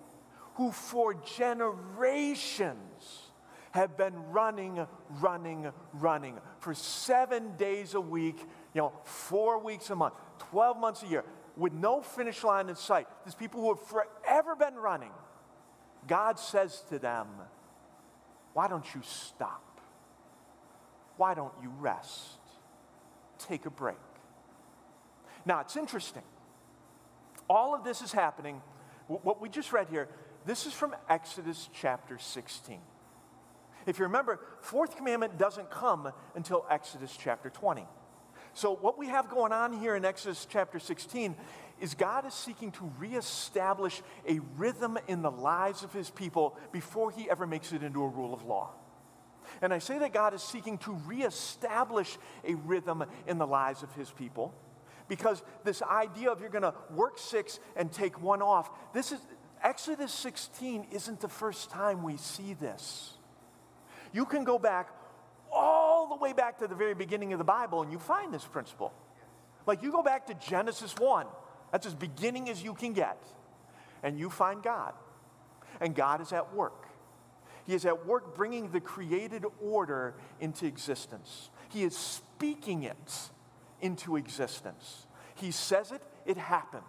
who 0.54 0.72
for 0.72 1.14
generations 1.14 3.30
have 3.72 3.96
been 3.96 4.14
running, 4.30 4.86
running, 5.20 5.70
running 5.94 6.38
for 6.58 6.74
seven 6.74 7.56
days 7.56 7.94
a 7.94 8.00
week, 8.00 8.40
you 8.74 8.80
know, 8.80 8.92
four 9.04 9.58
weeks 9.58 9.90
a 9.90 9.96
month, 9.96 10.14
12 10.50 10.78
months 10.78 11.02
a 11.02 11.06
year, 11.06 11.24
with 11.56 11.72
no 11.72 12.00
finish 12.00 12.42
line 12.42 12.68
in 12.68 12.76
sight. 12.76 13.06
There's 13.24 13.34
people 13.34 13.60
who 13.60 13.74
have 13.74 13.80
forever 13.80 14.56
been 14.56 14.76
running. 14.76 15.10
God 16.10 16.40
says 16.40 16.82
to 16.88 16.98
them, 16.98 17.28
Why 18.52 18.66
don't 18.66 18.84
you 18.96 19.00
stop? 19.04 19.80
Why 21.16 21.34
don't 21.34 21.52
you 21.62 21.72
rest? 21.78 22.40
Take 23.38 23.64
a 23.64 23.70
break. 23.70 23.94
Now, 25.46 25.60
it's 25.60 25.76
interesting. 25.76 26.24
All 27.48 27.76
of 27.76 27.84
this 27.84 28.02
is 28.02 28.10
happening. 28.10 28.60
What 29.06 29.40
we 29.40 29.48
just 29.48 29.72
read 29.72 29.86
here, 29.88 30.08
this 30.46 30.66
is 30.66 30.72
from 30.72 30.96
Exodus 31.08 31.68
chapter 31.72 32.18
16. 32.18 32.80
If 33.86 34.00
you 34.00 34.04
remember, 34.06 34.40
fourth 34.62 34.96
commandment 34.96 35.38
doesn't 35.38 35.70
come 35.70 36.12
until 36.34 36.66
Exodus 36.68 37.16
chapter 37.16 37.50
20. 37.50 37.86
So, 38.52 38.74
what 38.74 38.98
we 38.98 39.06
have 39.06 39.30
going 39.30 39.52
on 39.52 39.78
here 39.78 39.94
in 39.94 40.04
Exodus 40.04 40.44
chapter 40.50 40.80
16 40.80 41.36
is 41.80 41.94
God 41.94 42.26
is 42.26 42.34
seeking 42.34 42.72
to 42.72 42.90
reestablish 42.98 44.02
a 44.28 44.40
rhythm 44.56 44.98
in 45.08 45.22
the 45.22 45.30
lives 45.30 45.82
of 45.82 45.92
his 45.92 46.10
people 46.10 46.56
before 46.72 47.10
he 47.10 47.28
ever 47.30 47.46
makes 47.46 47.72
it 47.72 47.82
into 47.82 48.02
a 48.02 48.08
rule 48.08 48.34
of 48.34 48.44
law. 48.44 48.70
And 49.62 49.74
I 49.74 49.78
say 49.78 49.98
that 49.98 50.12
God 50.12 50.34
is 50.34 50.42
seeking 50.42 50.78
to 50.78 50.92
reestablish 51.06 52.18
a 52.46 52.54
rhythm 52.54 53.04
in 53.26 53.38
the 53.38 53.46
lives 53.46 53.82
of 53.82 53.92
his 53.94 54.10
people 54.10 54.54
because 55.08 55.42
this 55.64 55.82
idea 55.82 56.30
of 56.30 56.40
you're 56.40 56.50
going 56.50 56.62
to 56.62 56.74
work 56.94 57.18
six 57.18 57.58
and 57.76 57.90
take 57.90 58.22
one 58.22 58.42
off, 58.42 58.70
this 58.94 59.10
is 59.10 59.18
Exodus 59.62 60.12
16 60.12 60.86
isn't 60.92 61.20
the 61.20 61.28
first 61.28 61.70
time 61.70 62.02
we 62.02 62.16
see 62.16 62.54
this. 62.54 63.14
You 64.12 64.24
can 64.24 64.44
go 64.44 64.58
back 64.58 64.88
all 65.52 66.08
the 66.08 66.16
way 66.16 66.32
back 66.32 66.58
to 66.60 66.68
the 66.68 66.74
very 66.74 66.94
beginning 66.94 67.32
of 67.32 67.38
the 67.38 67.44
Bible 67.44 67.82
and 67.82 67.92
you 67.92 67.98
find 67.98 68.32
this 68.32 68.44
principle. 68.44 68.92
Like 69.66 69.82
you 69.82 69.92
go 69.92 70.02
back 70.02 70.26
to 70.28 70.34
Genesis 70.34 70.94
1, 70.96 71.26
that's 71.70 71.86
as 71.86 71.94
beginning 71.94 72.50
as 72.50 72.62
you 72.62 72.74
can 72.74 72.92
get, 72.92 73.22
and 74.02 74.18
you 74.18 74.30
find 74.30 74.62
God. 74.62 74.94
And 75.80 75.94
God 75.94 76.20
is 76.20 76.32
at 76.32 76.54
work. 76.54 76.86
He 77.66 77.74
is 77.74 77.86
at 77.86 78.06
work 78.06 78.34
bringing 78.34 78.70
the 78.70 78.80
created 78.80 79.44
order 79.62 80.14
into 80.40 80.66
existence. 80.66 81.50
He 81.68 81.84
is 81.84 81.96
speaking 81.96 82.82
it 82.82 83.30
into 83.80 84.16
existence. 84.16 85.06
He 85.36 85.50
says 85.52 85.92
it, 85.92 86.02
it 86.26 86.36
happens. 86.36 86.84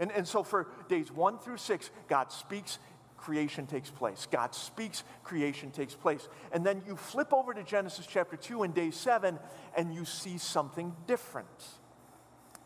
And, 0.00 0.12
and 0.12 0.28
so 0.28 0.42
for 0.42 0.68
days 0.88 1.10
one 1.10 1.38
through 1.38 1.56
six, 1.56 1.90
God 2.08 2.30
speaks, 2.30 2.78
creation 3.16 3.66
takes 3.66 3.90
place. 3.90 4.28
God 4.30 4.54
speaks, 4.54 5.02
creation 5.24 5.70
takes 5.70 5.94
place. 5.94 6.28
And 6.52 6.64
then 6.64 6.82
you 6.86 6.96
flip 6.96 7.32
over 7.32 7.52
to 7.52 7.62
Genesis 7.62 8.06
chapter 8.06 8.36
2 8.36 8.62
and 8.62 8.74
day 8.74 8.90
7, 8.90 9.38
and 9.76 9.94
you 9.94 10.04
see 10.04 10.38
something 10.38 10.94
different. 11.06 11.48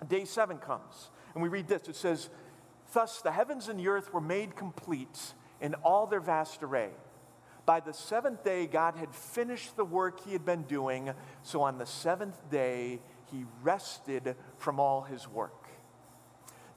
Day 0.09 0.25
7 0.25 0.59
comes, 0.59 1.11
and 1.35 1.43
we 1.43 1.49
read 1.49 1.69
this 1.69 1.89
it 1.89 1.97
says, 1.97 2.29
Thus 2.93 3.23
the 3.23 3.33
heavens 3.33 3.69
and 3.69 3.79
the 3.79 3.89
earth 3.89 4.13
were 4.13 4.21
made 4.21 4.57
complete 4.57 5.35
in 5.61 5.75
all 5.77 6.07
their 6.07 6.21
vast 6.21 6.63
array. 6.63 6.91
By 7.65 7.81
the 7.81 7.93
seventh 7.93 8.43
day, 8.43 8.67
God 8.67 8.97
had 8.97 9.15
finished 9.15 9.77
the 9.77 9.85
work 9.85 10.25
he 10.25 10.33
had 10.33 10.45
been 10.45 10.63
doing, 10.65 11.13
so 11.43 11.63
on 11.63 11.79
the 11.79 11.87
seventh 11.87 12.51
day, 12.51 13.01
he 13.31 13.45
rested 13.63 14.35
from 14.59 14.81
all 14.81 15.03
his 15.03 15.29
work. 15.29 15.69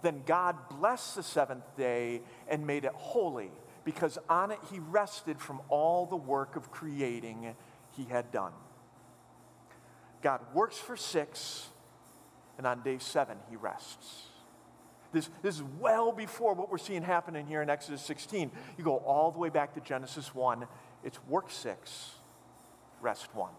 Then 0.04 0.22
God 0.26 0.56
blessed 0.70 1.16
the 1.16 1.24
seventh 1.24 1.76
day 1.76 2.22
and 2.48 2.68
made 2.68 2.86
it 2.86 2.94
holy 2.94 3.52
because 3.84 4.20
on 4.30 4.52
it 4.52 4.60
he 4.72 4.80
rested 4.80 5.40
from 5.40 5.62
all 5.70 6.06
the 6.06 6.16
work 6.16 6.56
of 6.56 6.72
creating 6.72 7.56
he 7.98 8.06
had 8.06 8.32
done. 8.32 8.52
God 10.22 10.42
works 10.54 10.78
for 10.78 10.96
six, 10.96 11.70
and 12.58 12.68
on 12.68 12.82
day 12.82 12.98
seven 13.00 13.38
he 13.50 13.56
rests. 13.56 14.28
This, 15.12 15.30
this 15.42 15.56
is 15.56 15.64
well 15.80 16.12
before 16.12 16.54
what 16.56 16.70
we're 16.70 16.78
seeing 16.78 17.02
happening 17.02 17.48
here 17.48 17.62
in 17.62 17.70
Exodus 17.70 18.02
16. 18.02 18.52
You 18.78 18.84
go 18.84 18.98
all 18.98 19.32
the 19.32 19.40
way 19.40 19.48
back 19.48 19.74
to 19.76 19.80
Genesis 19.80 20.36
1. 20.36 20.68
It's 21.06 21.24
work 21.28 21.50
six, 21.50 22.16
rest 23.00 23.34
one. 23.34 23.54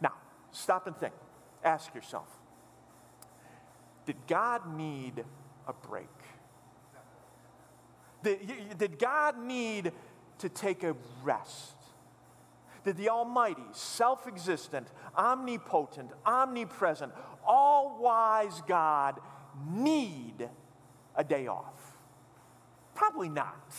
Now, 0.00 0.14
stop 0.50 0.86
and 0.86 0.96
think. 0.96 1.14
Ask 1.62 1.94
yourself 1.94 2.26
Did 4.06 4.16
God 4.26 4.76
need 4.76 5.24
a 5.68 5.72
break? 5.72 6.08
Did, 8.24 8.78
did 8.78 8.98
God 8.98 9.38
need 9.38 9.92
to 10.38 10.48
take 10.48 10.82
a 10.82 10.96
rest? 11.22 11.74
Did 12.84 12.96
the 12.96 13.10
Almighty, 13.10 13.62
self 13.72 14.26
existent, 14.26 14.88
omnipotent, 15.16 16.10
omnipresent, 16.26 17.12
all 17.46 17.98
wise 18.00 18.62
God 18.66 19.20
need 19.70 20.48
a 21.14 21.24
day 21.24 21.46
off? 21.46 21.96
Probably 22.94 23.28
not. 23.28 23.74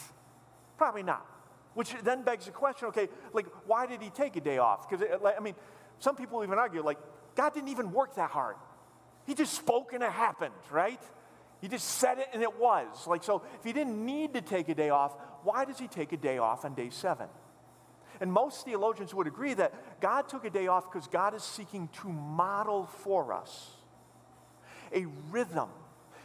Probably 0.77 1.03
not. 1.03 1.25
Which 1.73 1.93
then 2.03 2.23
begs 2.23 2.45
the 2.45 2.51
question 2.51 2.87
okay, 2.89 3.09
like, 3.33 3.47
why 3.65 3.87
did 3.87 4.01
he 4.01 4.09
take 4.09 4.35
a 4.35 4.41
day 4.41 4.57
off? 4.57 4.87
Because, 4.87 5.05
I 5.25 5.39
mean, 5.39 5.55
some 5.99 6.15
people 6.15 6.43
even 6.43 6.59
argue, 6.59 6.83
like, 6.83 6.99
God 7.35 7.53
didn't 7.53 7.69
even 7.69 7.91
work 7.91 8.15
that 8.15 8.29
hard. 8.29 8.55
He 9.25 9.33
just 9.33 9.53
spoke 9.53 9.93
and 9.93 10.03
it 10.03 10.11
happened, 10.11 10.53
right? 10.69 11.01
He 11.61 11.67
just 11.67 11.87
said 11.87 12.19
it 12.19 12.27
and 12.33 12.43
it 12.43 12.59
was. 12.59 13.07
Like, 13.07 13.23
so 13.23 13.41
if 13.57 13.63
he 13.63 13.73
didn't 13.73 14.05
need 14.05 14.33
to 14.33 14.41
take 14.41 14.69
a 14.69 14.75
day 14.75 14.89
off, 14.89 15.15
why 15.43 15.65
does 15.65 15.79
he 15.79 15.87
take 15.87 16.11
a 16.11 16.17
day 16.17 16.37
off 16.37 16.65
on 16.65 16.73
day 16.73 16.89
seven? 16.89 17.27
And 18.23 18.31
most 18.31 18.63
theologians 18.63 19.13
would 19.13 19.27
agree 19.27 19.53
that 19.55 19.99
God 19.99 20.29
took 20.29 20.45
a 20.45 20.49
day 20.49 20.67
off 20.67 20.89
because 20.89 21.09
God 21.09 21.35
is 21.35 21.43
seeking 21.43 21.89
to 22.01 22.07
model 22.07 22.85
for 22.85 23.33
us 23.33 23.71
a 24.95 25.05
rhythm 25.29 25.67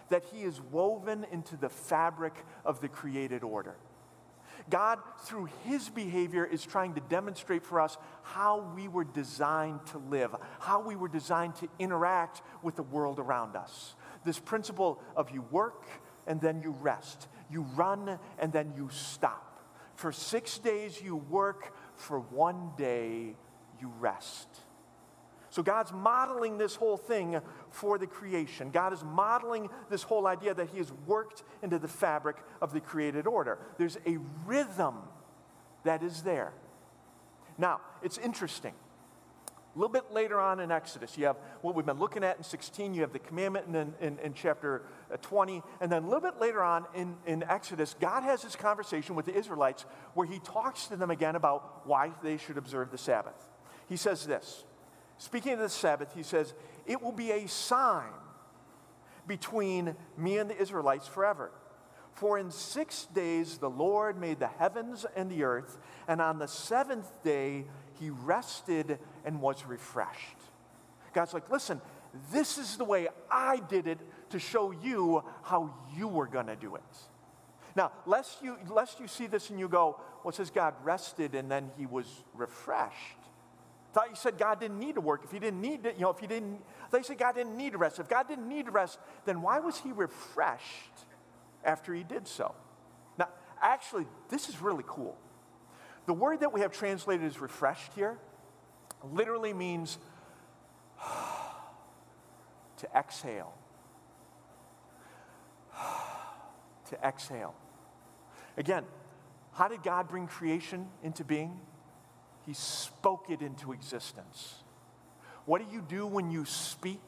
that 0.08 0.22
he 0.32 0.42
is 0.42 0.60
woven 0.60 1.26
into 1.32 1.56
the 1.56 1.68
fabric 1.68 2.34
of 2.64 2.80
the 2.80 2.88
created 2.88 3.42
order. 3.42 3.74
God, 4.70 5.00
through 5.24 5.48
his 5.64 5.88
behavior, 5.88 6.44
is 6.44 6.64
trying 6.64 6.94
to 6.94 7.00
demonstrate 7.00 7.64
for 7.64 7.80
us 7.80 7.96
how 8.22 8.60
we 8.76 8.86
were 8.86 9.04
designed 9.04 9.84
to 9.86 9.98
live, 9.98 10.36
how 10.60 10.80
we 10.80 10.94
were 10.94 11.08
designed 11.08 11.56
to 11.56 11.68
interact 11.80 12.42
with 12.62 12.76
the 12.76 12.82
world 12.84 13.18
around 13.18 13.56
us 13.56 13.96
this 14.24 14.38
principle 14.38 15.02
of 15.16 15.30
you 15.30 15.42
work 15.50 15.86
and 16.26 16.40
then 16.40 16.60
you 16.60 16.70
rest, 16.80 17.26
you 17.50 17.62
run 17.62 18.18
and 18.38 18.52
then 18.52 18.72
you 18.76 18.88
stop. 18.92 19.48
For 19.94 20.12
six 20.12 20.58
days 20.58 21.02
you 21.02 21.16
work, 21.16 21.74
for 21.98 22.20
one 22.20 22.70
day 22.76 23.34
you 23.80 23.92
rest. 23.98 24.48
So 25.50 25.62
God's 25.62 25.92
modeling 25.92 26.58
this 26.58 26.76
whole 26.76 26.96
thing 26.96 27.40
for 27.70 27.98
the 27.98 28.06
creation. 28.06 28.70
God 28.70 28.92
is 28.92 29.02
modeling 29.02 29.68
this 29.90 30.02
whole 30.02 30.26
idea 30.26 30.54
that 30.54 30.70
He 30.70 30.78
has 30.78 30.92
worked 31.06 31.42
into 31.62 31.78
the 31.78 31.88
fabric 31.88 32.36
of 32.60 32.72
the 32.72 32.80
created 32.80 33.26
order. 33.26 33.58
There's 33.78 33.96
a 34.06 34.18
rhythm 34.46 34.96
that 35.84 36.02
is 36.02 36.22
there. 36.22 36.52
Now, 37.56 37.80
it's 38.02 38.18
interesting. 38.18 38.74
A 39.78 39.80
little 39.80 39.92
bit 39.92 40.12
later 40.12 40.40
on 40.40 40.58
in 40.58 40.72
Exodus, 40.72 41.16
you 41.16 41.26
have 41.26 41.36
what 41.60 41.76
we've 41.76 41.86
been 41.86 42.00
looking 42.00 42.24
at 42.24 42.36
in 42.36 42.42
16, 42.42 42.94
you 42.94 43.02
have 43.02 43.12
the 43.12 43.20
commandment 43.20 43.68
in, 43.68 43.94
in, 44.00 44.18
in 44.18 44.34
chapter 44.34 44.82
uh, 45.08 45.16
20, 45.18 45.62
and 45.80 45.92
then 45.92 46.02
a 46.02 46.04
little 46.04 46.20
bit 46.20 46.40
later 46.40 46.64
on 46.64 46.84
in, 46.96 47.14
in 47.26 47.44
Exodus, 47.44 47.94
God 48.00 48.24
has 48.24 48.42
this 48.42 48.56
conversation 48.56 49.14
with 49.14 49.24
the 49.24 49.36
Israelites 49.36 49.84
where 50.14 50.26
he 50.26 50.40
talks 50.40 50.88
to 50.88 50.96
them 50.96 51.12
again 51.12 51.36
about 51.36 51.86
why 51.86 52.10
they 52.24 52.38
should 52.38 52.58
observe 52.58 52.90
the 52.90 52.98
Sabbath. 52.98 53.40
He 53.88 53.96
says 53.96 54.26
this 54.26 54.64
Speaking 55.16 55.52
of 55.52 55.60
the 55.60 55.68
Sabbath, 55.68 56.12
he 56.12 56.24
says, 56.24 56.54
It 56.84 57.00
will 57.00 57.12
be 57.12 57.30
a 57.30 57.46
sign 57.46 58.10
between 59.28 59.94
me 60.16 60.38
and 60.38 60.50
the 60.50 60.60
Israelites 60.60 61.06
forever. 61.06 61.52
For 62.14 62.36
in 62.36 62.50
six 62.50 63.06
days 63.14 63.58
the 63.58 63.70
Lord 63.70 64.18
made 64.18 64.40
the 64.40 64.48
heavens 64.48 65.06
and 65.14 65.30
the 65.30 65.44
earth, 65.44 65.78
and 66.08 66.20
on 66.20 66.40
the 66.40 66.48
seventh 66.48 67.22
day 67.22 67.66
he 68.00 68.10
rested 68.10 68.98
and 69.24 69.40
was 69.40 69.64
refreshed. 69.66 70.36
God's 71.12 71.34
like, 71.34 71.50
listen, 71.50 71.80
this 72.32 72.58
is 72.58 72.76
the 72.76 72.84
way 72.84 73.08
I 73.30 73.60
did 73.68 73.86
it 73.86 73.98
to 74.30 74.38
show 74.38 74.70
you 74.70 75.24
how 75.42 75.74
you 75.96 76.08
were 76.08 76.26
going 76.26 76.46
to 76.46 76.56
do 76.56 76.76
it. 76.76 76.82
Now, 77.76 77.92
lest 78.06 78.42
you, 78.42 78.56
lest 78.68 78.98
you 78.98 79.06
see 79.06 79.26
this 79.26 79.50
and 79.50 79.58
you 79.58 79.68
go, 79.68 80.00
well, 80.22 80.30
it 80.30 80.34
says 80.34 80.50
God 80.50 80.74
rested 80.82 81.34
and 81.34 81.50
then 81.50 81.70
he 81.78 81.86
was 81.86 82.06
refreshed. 82.34 82.96
I 83.90 83.94
thought 83.94 84.10
you 84.10 84.16
said 84.16 84.36
God 84.36 84.60
didn't 84.60 84.78
need 84.78 84.96
to 84.96 85.00
work. 85.00 85.22
If 85.24 85.30
he 85.30 85.38
didn't 85.38 85.60
need 85.60 85.84
to, 85.84 85.92
you 85.92 86.00
know, 86.00 86.10
if 86.10 86.18
he 86.18 86.26
didn't, 86.26 86.60
I 86.84 86.88
thought 86.88 86.98
you 86.98 87.04
said 87.04 87.18
God 87.18 87.34
didn't 87.34 87.56
need 87.56 87.72
to 87.72 87.78
rest. 87.78 87.98
If 87.98 88.08
God 88.08 88.28
didn't 88.28 88.48
need 88.48 88.66
to 88.66 88.70
rest, 88.70 88.98
then 89.24 89.42
why 89.42 89.60
was 89.60 89.78
he 89.78 89.92
refreshed 89.92 91.06
after 91.64 91.94
he 91.94 92.02
did 92.02 92.28
so? 92.28 92.54
Now, 93.18 93.28
actually, 93.62 94.06
this 94.28 94.48
is 94.48 94.60
really 94.60 94.84
cool. 94.86 95.16
The 96.08 96.14
word 96.14 96.40
that 96.40 96.54
we 96.54 96.62
have 96.62 96.72
translated 96.72 97.26
as 97.26 97.38
refreshed 97.38 97.92
here 97.92 98.16
literally 99.12 99.52
means 99.52 99.98
to 102.78 102.88
exhale. 102.96 103.52
to 106.88 106.98
exhale. 107.06 107.54
Again, 108.56 108.84
how 109.52 109.68
did 109.68 109.82
God 109.82 110.08
bring 110.08 110.26
creation 110.26 110.88
into 111.02 111.24
being? 111.24 111.60
He 112.46 112.54
spoke 112.54 113.26
it 113.28 113.42
into 113.42 113.72
existence. 113.72 114.54
What 115.44 115.60
do 115.60 115.70
you 115.70 115.82
do 115.82 116.06
when 116.06 116.30
you 116.30 116.46
speak? 116.46 117.02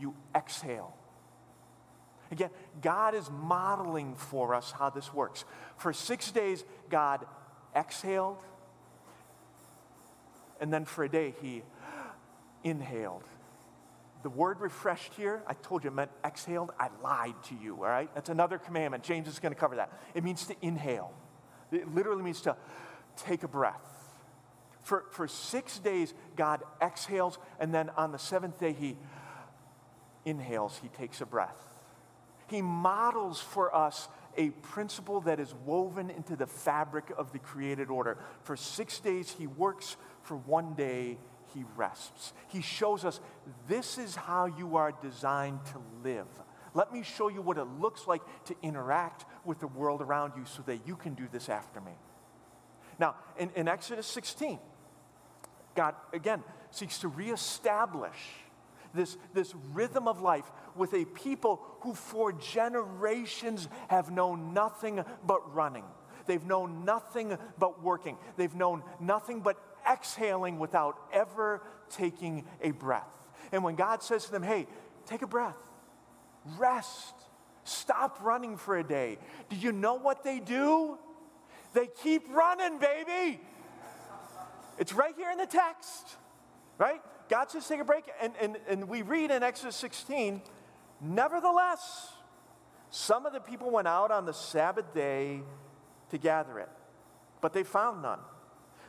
You 0.00 0.14
exhale. 0.34 0.96
Again, 2.30 2.48
God 2.80 3.14
is 3.14 3.30
modeling 3.30 4.14
for 4.14 4.54
us 4.54 4.72
how 4.72 4.88
this 4.88 5.12
works. 5.12 5.44
For 5.76 5.92
six 5.92 6.30
days, 6.30 6.64
God 6.88 7.26
exhaled, 7.74 8.38
and 10.60 10.72
then 10.72 10.84
for 10.84 11.04
a 11.04 11.08
day, 11.08 11.34
He 11.42 11.62
inhaled. 12.64 13.24
The 14.22 14.30
word 14.30 14.60
refreshed 14.60 15.14
here, 15.14 15.42
I 15.48 15.54
told 15.54 15.82
you 15.82 15.90
it 15.90 15.94
meant 15.94 16.12
exhaled. 16.24 16.70
I 16.78 16.90
lied 17.02 17.34
to 17.48 17.56
you, 17.56 17.74
all 17.74 17.82
right? 17.82 18.08
That's 18.14 18.28
another 18.28 18.56
commandment. 18.58 19.02
James 19.02 19.26
is 19.26 19.40
going 19.40 19.52
to 19.52 19.58
cover 19.58 19.76
that. 19.76 19.90
It 20.14 20.22
means 20.22 20.46
to 20.46 20.56
inhale, 20.62 21.12
it 21.72 21.92
literally 21.92 22.22
means 22.22 22.40
to 22.42 22.56
take 23.16 23.42
a 23.42 23.48
breath. 23.48 23.80
For, 24.82 25.04
for 25.12 25.28
six 25.28 25.78
days, 25.78 26.12
God 26.36 26.62
exhales, 26.80 27.38
and 27.60 27.72
then 27.72 27.90
on 27.90 28.12
the 28.12 28.18
seventh 28.18 28.58
day, 28.58 28.72
He 28.72 28.96
inhales, 30.24 30.78
He 30.82 30.88
takes 30.88 31.20
a 31.20 31.26
breath. 31.26 31.56
He 32.48 32.62
models 32.62 33.40
for 33.40 33.74
us 33.74 34.08
a 34.36 34.50
principle 34.50 35.20
that 35.22 35.40
is 35.40 35.54
woven 35.64 36.10
into 36.10 36.36
the 36.36 36.46
fabric 36.46 37.12
of 37.16 37.32
the 37.32 37.38
created 37.38 37.90
order. 37.90 38.18
For 38.42 38.56
six 38.56 39.00
days, 39.00 39.30
He 39.30 39.46
works, 39.46 39.96
for 40.22 40.36
one 40.36 40.74
day, 40.74 41.18
he 41.54 41.64
rests. 41.76 42.32
He 42.48 42.62
shows 42.62 43.04
us 43.04 43.20
this 43.68 43.98
is 43.98 44.16
how 44.16 44.46
you 44.46 44.76
are 44.76 44.92
designed 45.02 45.60
to 45.66 45.80
live. 46.02 46.26
Let 46.74 46.92
me 46.92 47.02
show 47.02 47.28
you 47.28 47.42
what 47.42 47.58
it 47.58 47.66
looks 47.80 48.06
like 48.06 48.22
to 48.46 48.56
interact 48.62 49.26
with 49.44 49.60
the 49.60 49.66
world 49.66 50.00
around 50.00 50.32
you 50.36 50.44
so 50.46 50.62
that 50.62 50.86
you 50.86 50.96
can 50.96 51.14
do 51.14 51.28
this 51.30 51.48
after 51.48 51.80
me. 51.80 51.92
Now, 52.98 53.16
in, 53.38 53.50
in 53.54 53.68
Exodus 53.68 54.06
16, 54.06 54.58
God, 55.74 55.94
again, 56.12 56.42
seeks 56.70 56.98
to 56.98 57.08
reestablish 57.08 58.16
this, 58.94 59.16
this 59.34 59.54
rhythm 59.72 60.08
of 60.08 60.20
life 60.20 60.50
with 60.76 60.94
a 60.94 61.04
people 61.04 61.62
who 61.80 61.94
for 61.94 62.32
generations 62.32 63.68
have 63.88 64.10
known 64.10 64.54
nothing 64.54 65.04
but 65.26 65.54
running. 65.54 65.84
They've 66.26 66.44
known 66.44 66.84
nothing 66.84 67.36
but 67.58 67.82
working. 67.82 68.16
They've 68.36 68.54
known 68.54 68.82
nothing 69.00 69.40
but 69.40 69.56
exhaling 69.90 70.58
without 70.58 70.98
ever 71.12 71.62
taking 71.90 72.44
a 72.60 72.70
breath. 72.70 73.08
And 73.50 73.64
when 73.64 73.74
God 73.74 74.02
says 74.02 74.24
to 74.26 74.32
them, 74.32 74.42
hey, 74.42 74.66
take 75.06 75.22
a 75.22 75.26
breath, 75.26 75.56
rest, 76.58 77.14
stop 77.64 78.18
running 78.22 78.56
for 78.56 78.78
a 78.78 78.84
day, 78.84 79.18
do 79.50 79.56
you 79.56 79.72
know 79.72 79.94
what 79.94 80.22
they 80.22 80.38
do? 80.38 80.98
They 81.74 81.88
keep 82.02 82.28
running, 82.30 82.78
baby. 82.78 83.40
It's 84.78 84.92
right 84.92 85.14
here 85.16 85.30
in 85.30 85.38
the 85.38 85.46
text, 85.46 86.16
right? 86.78 87.00
God 87.32 87.50
says 87.50 87.66
take 87.66 87.80
a 87.80 87.84
break, 87.84 88.04
and, 88.20 88.34
and, 88.38 88.58
and 88.68 88.90
we 88.90 89.00
read 89.00 89.30
in 89.30 89.42
Exodus 89.42 89.74
16, 89.76 90.42
nevertheless, 91.00 92.10
some 92.90 93.24
of 93.24 93.32
the 93.32 93.40
people 93.40 93.70
went 93.70 93.88
out 93.88 94.10
on 94.10 94.26
the 94.26 94.34
Sabbath 94.34 94.92
day 94.92 95.40
to 96.10 96.18
gather 96.18 96.58
it, 96.58 96.68
but 97.40 97.54
they 97.54 97.62
found 97.62 98.02
none. 98.02 98.18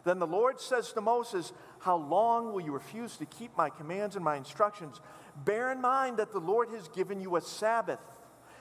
Then 0.04 0.20
the 0.20 0.28
Lord 0.28 0.60
says 0.60 0.92
to 0.92 1.00
Moses, 1.00 1.54
How 1.80 1.96
long 1.96 2.52
will 2.52 2.60
you 2.60 2.74
refuse 2.74 3.16
to 3.16 3.26
keep 3.26 3.56
my 3.56 3.70
commands 3.70 4.18
and 4.18 4.26
my 4.26 4.36
instructions? 4.36 5.00
Bear 5.46 5.72
in 5.72 5.80
mind 5.80 6.18
that 6.18 6.34
the 6.34 6.42
Lord 6.42 6.68
has 6.72 6.90
given 6.90 7.22
you 7.22 7.38
a 7.38 7.42
Sabbath. 7.42 8.02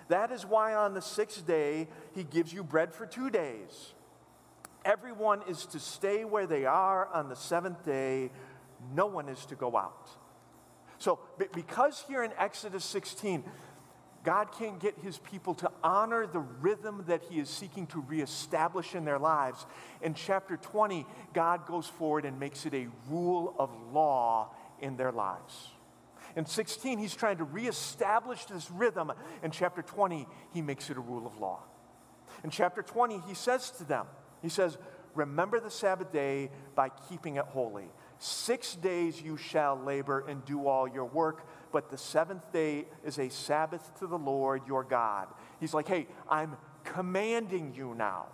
That 0.06 0.30
is 0.30 0.46
why 0.46 0.76
on 0.76 0.94
the 0.94 1.02
sixth 1.02 1.44
day 1.44 1.88
he 2.14 2.22
gives 2.22 2.52
you 2.52 2.62
bread 2.62 2.94
for 2.94 3.04
two 3.04 3.30
days. 3.30 3.94
Everyone 4.84 5.42
is 5.48 5.66
to 5.66 5.80
stay 5.80 6.24
where 6.24 6.46
they 6.46 6.66
are 6.66 7.08
on 7.12 7.28
the 7.28 7.36
seventh 7.36 7.84
day, 7.84 8.30
no 8.94 9.06
one 9.06 9.28
is 9.28 9.44
to 9.46 9.54
go 9.54 9.76
out. 9.76 10.10
So, 10.98 11.18
because 11.52 12.04
here 12.06 12.22
in 12.22 12.30
Exodus 12.38 12.84
16, 12.84 13.44
God 14.24 14.52
can't 14.52 14.78
get 14.78 14.96
his 14.98 15.18
people 15.18 15.54
to 15.56 15.70
honor 15.82 16.26
the 16.26 16.38
rhythm 16.38 17.04
that 17.08 17.22
he 17.28 17.40
is 17.40 17.48
seeking 17.48 17.88
to 17.88 18.00
reestablish 18.00 18.94
in 18.94 19.04
their 19.04 19.18
lives. 19.18 19.66
In 20.00 20.14
chapter 20.14 20.56
20, 20.56 21.04
God 21.32 21.66
goes 21.66 21.86
forward 21.86 22.24
and 22.24 22.38
makes 22.38 22.64
it 22.66 22.74
a 22.74 22.86
rule 23.08 23.54
of 23.58 23.70
law 23.92 24.54
in 24.80 24.96
their 24.96 25.10
lives. 25.10 25.70
In 26.36 26.46
16, 26.46 26.98
he's 26.98 27.14
trying 27.14 27.38
to 27.38 27.44
reestablish 27.44 28.44
this 28.44 28.70
rhythm. 28.70 29.12
In 29.42 29.50
chapter 29.50 29.82
20, 29.82 30.26
he 30.54 30.62
makes 30.62 30.88
it 30.88 30.96
a 30.96 31.00
rule 31.00 31.26
of 31.26 31.38
law. 31.38 31.60
In 32.44 32.50
chapter 32.50 32.82
20, 32.82 33.22
he 33.26 33.34
says 33.34 33.70
to 33.72 33.84
them, 33.84 34.06
he 34.40 34.48
says, 34.48 34.78
Remember 35.14 35.60
the 35.60 35.70
Sabbath 35.70 36.10
day 36.12 36.50
by 36.74 36.88
keeping 37.08 37.36
it 37.36 37.44
holy. 37.44 37.90
Six 38.24 38.76
days 38.76 39.20
you 39.20 39.36
shall 39.36 39.76
labor 39.76 40.24
and 40.28 40.44
do 40.44 40.68
all 40.68 40.86
your 40.86 41.06
work 41.06 41.44
but 41.72 41.90
the 41.90 41.98
seventh 41.98 42.52
day 42.52 42.86
is 43.04 43.18
a 43.18 43.30
Sabbath 43.30 43.98
to 43.98 44.06
the 44.06 44.18
Lord 44.18 44.62
your 44.68 44.84
God. 44.84 45.26
He's 45.58 45.74
like, 45.74 45.88
hey, 45.88 46.06
I'm 46.28 46.56
commanding 46.84 47.74
you 47.74 47.94
now. 47.96 48.26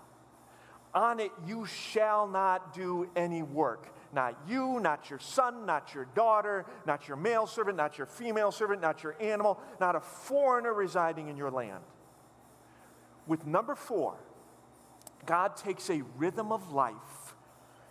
On 0.92 1.20
it 1.20 1.30
you 1.46 1.64
shall 1.64 2.26
not 2.26 2.74
do 2.74 3.08
any 3.14 3.42
work. 3.42 3.94
Not 4.12 4.36
you, 4.48 4.80
not 4.80 5.10
your 5.10 5.18
son, 5.18 5.66
not 5.66 5.94
your 5.94 6.06
daughter, 6.14 6.66
not 6.86 7.06
your 7.06 7.16
male 7.16 7.46
servant, 7.46 7.76
not 7.76 7.98
your 7.98 8.06
female 8.06 8.50
servant, 8.50 8.80
not 8.80 9.02
your 9.02 9.14
animal, 9.20 9.60
not 9.80 9.94
a 9.94 10.00
foreigner 10.00 10.72
residing 10.72 11.28
in 11.28 11.36
your 11.36 11.50
land. 11.50 11.84
With 13.26 13.46
number 13.46 13.74
four, 13.74 14.16
God 15.26 15.56
takes 15.56 15.90
a 15.90 16.02
rhythm 16.16 16.50
of 16.50 16.72
life 16.72 17.34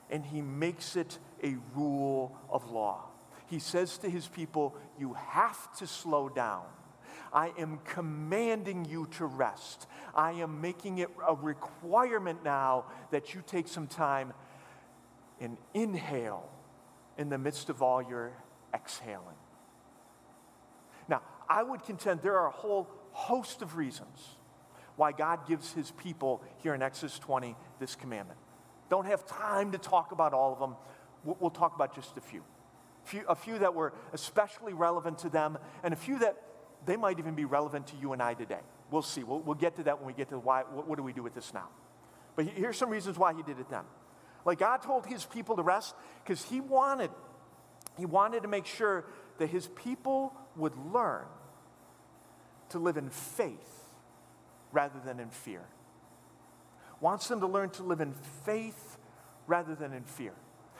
and 0.10 0.25
he 0.25 0.41
makes 0.41 0.95
it 0.95 1.19
a 1.43 1.56
rule 1.76 2.38
of 2.50 2.69
law 2.71 3.10
he 3.47 3.60
says 3.60 3.97
to 4.00 4.10
his 4.10 4.28
people, 4.28 4.76
You 5.00 5.13
have 5.13 5.76
to 5.78 5.88
slow 5.88 6.30
down. 6.30 6.65
I 7.34 7.52
am 7.58 7.80
commanding 7.86 8.86
you 8.86 9.08
to 9.17 9.26
rest. 9.26 9.88
I 10.13 10.34
am 10.34 10.62
making 10.62 11.00
it 11.00 11.10
a 11.28 11.36
requirement 11.36 12.43
now 12.43 12.86
that 13.12 13.34
you 13.34 13.43
take 13.45 13.67
some 13.67 13.88
time 13.88 14.34
and 15.39 15.58
inhale 15.73 16.50
in 17.17 17.30
the 17.30 17.38
midst 17.38 17.69
of 17.69 17.82
all 17.82 18.02
your 18.02 18.32
exhaling. 18.73 19.36
Now, 21.08 21.21
I 21.50 21.63
would 21.63 21.84
contend 21.84 22.21
there 22.21 22.38
are 22.38 22.47
a 22.47 22.52
whole 22.52 22.89
host 23.12 23.62
of 23.62 23.78
reasons 23.78 24.36
why 24.95 25.12
God 25.12 25.47
gives 25.47 25.73
his 25.73 25.91
people 25.91 26.43
here 26.58 26.73
in 26.73 26.82
Exodus 26.82 27.19
20 27.19 27.56
this 27.80 27.95
commandment. 27.95 28.39
Don't 28.89 29.06
have 29.06 29.26
time 29.26 29.71
to 29.73 29.78
talk 29.78 30.12
about 30.12 30.34
all 30.34 30.54
of 30.54 30.60
them. 30.60 30.76
We'll 31.40 31.50
talk 31.50 31.76
about 31.76 31.94
just 31.96 32.16
a 32.18 32.22
few 32.22 32.44
few, 33.08 33.24
a 33.28 33.36
few 33.36 33.58
that 33.60 33.74
were 33.74 33.94
especially 34.13 34.74
relevant 34.74 35.20
to 35.20 35.30
them, 35.30 35.58
and 35.84 35.94
a 35.94 35.98
few 35.98 36.20
that 36.20 36.36
they 36.86 36.96
might 36.96 37.20
even 37.20 37.34
be 37.34 37.46
relevant 37.46 37.88
to 37.88 37.96
you 37.96 38.13
and 38.13 38.22
I 38.22 38.34
today. 38.34 38.60
We'll 38.92 39.02
see. 39.02 39.24
We'll, 39.24 39.40
we'll 39.40 39.56
get 39.56 39.76
to 39.78 39.84
that 39.84 40.00
when 40.00 40.08
we 40.08 40.13
get 40.13 40.30
to 40.30 40.40
why, 40.40 40.63
what, 40.72 40.88
what 40.88 40.98
do 40.98 41.04
we 41.04 41.13
do 41.13 41.24
with 41.24 41.34
this 41.34 41.54
now. 41.54 41.68
But 42.36 42.46
here's 42.46 42.78
some 42.78 42.90
reasons 42.90 43.18
why 43.18 43.34
he 43.34 43.42
did 43.42 43.60
it 43.60 43.70
then. 43.70 43.84
Like 44.46 44.60
God 44.60 44.82
told 44.82 45.06
his 45.06 45.26
people 45.26 45.56
to 45.56 45.63
rest 45.63 45.96
because 46.24 46.44
he 46.44 46.62
wanted, 46.62 47.10
he 47.98 48.06
wanted 48.06 48.44
to 48.44 48.48
make 48.48 48.66
sure 48.66 49.06
that 49.40 49.50
his 49.50 49.68
people 49.68 50.34
would 50.56 50.74
learn 50.94 51.26
to 52.70 52.80
live 52.80 52.98
in 52.98 53.10
faith 53.10 53.90
rather 54.72 55.00
than 55.04 55.20
in 55.20 55.30
fear. 55.30 55.62
Wants 57.02 57.28
them 57.28 57.40
to 57.42 57.48
learn 57.48 57.70
to 57.72 57.84
live 57.84 58.02
in 58.02 58.13
faith 58.46 58.98
rather 59.48 59.76
than 59.76 59.94
in 59.94 60.04
fear. 60.04 60.34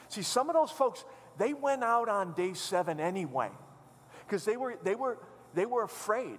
See, 0.08 0.22
some 0.22 0.48
of 0.48 0.54
those 0.54 0.70
folks, 0.70 1.04
they 1.38 1.52
went 1.52 1.84
out 1.84 2.08
on 2.08 2.32
day 2.32 2.54
seven 2.54 2.98
anyway 3.00 3.50
because 4.26 4.44
they 4.44 4.56
were, 4.56 4.78
they, 4.82 4.94
were, 4.94 5.18
they 5.54 5.66
were 5.66 5.84
afraid. 5.84 6.38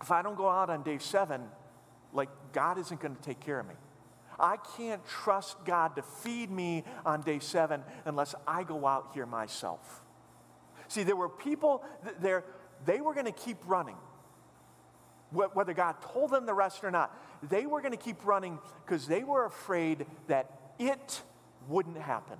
If 0.00 0.10
I 0.10 0.22
don't 0.22 0.36
go 0.36 0.48
out 0.48 0.70
on 0.70 0.82
day 0.82 0.98
seven, 0.98 1.42
like 2.12 2.28
God 2.52 2.78
isn't 2.78 3.00
going 3.00 3.16
to 3.16 3.22
take 3.22 3.40
care 3.40 3.60
of 3.60 3.66
me. 3.66 3.74
I 4.40 4.56
can't 4.76 5.04
trust 5.04 5.56
God 5.64 5.96
to 5.96 6.02
feed 6.02 6.50
me 6.50 6.84
on 7.04 7.22
day 7.22 7.40
seven 7.40 7.82
unless 8.04 8.34
I 8.46 8.62
go 8.62 8.86
out 8.86 9.10
here 9.12 9.26
myself. 9.26 10.02
See, 10.86 11.02
there 11.02 11.16
were 11.16 11.28
people 11.28 11.84
there, 12.20 12.44
they 12.84 13.00
were 13.00 13.14
going 13.14 13.26
to 13.26 13.32
keep 13.32 13.58
running. 13.66 13.96
Whether 15.30 15.74
God 15.74 15.96
told 16.00 16.30
them 16.30 16.46
to 16.46 16.54
rest 16.54 16.82
or 16.82 16.90
not, 16.90 17.14
they 17.42 17.66
were 17.66 17.82
going 17.82 17.92
to 17.92 17.98
keep 17.98 18.24
running 18.24 18.58
because 18.86 19.06
they 19.06 19.24
were 19.24 19.44
afraid 19.44 20.06
that 20.28 20.50
it 20.78 21.22
wouldn't 21.68 21.98
happen. 21.98 22.38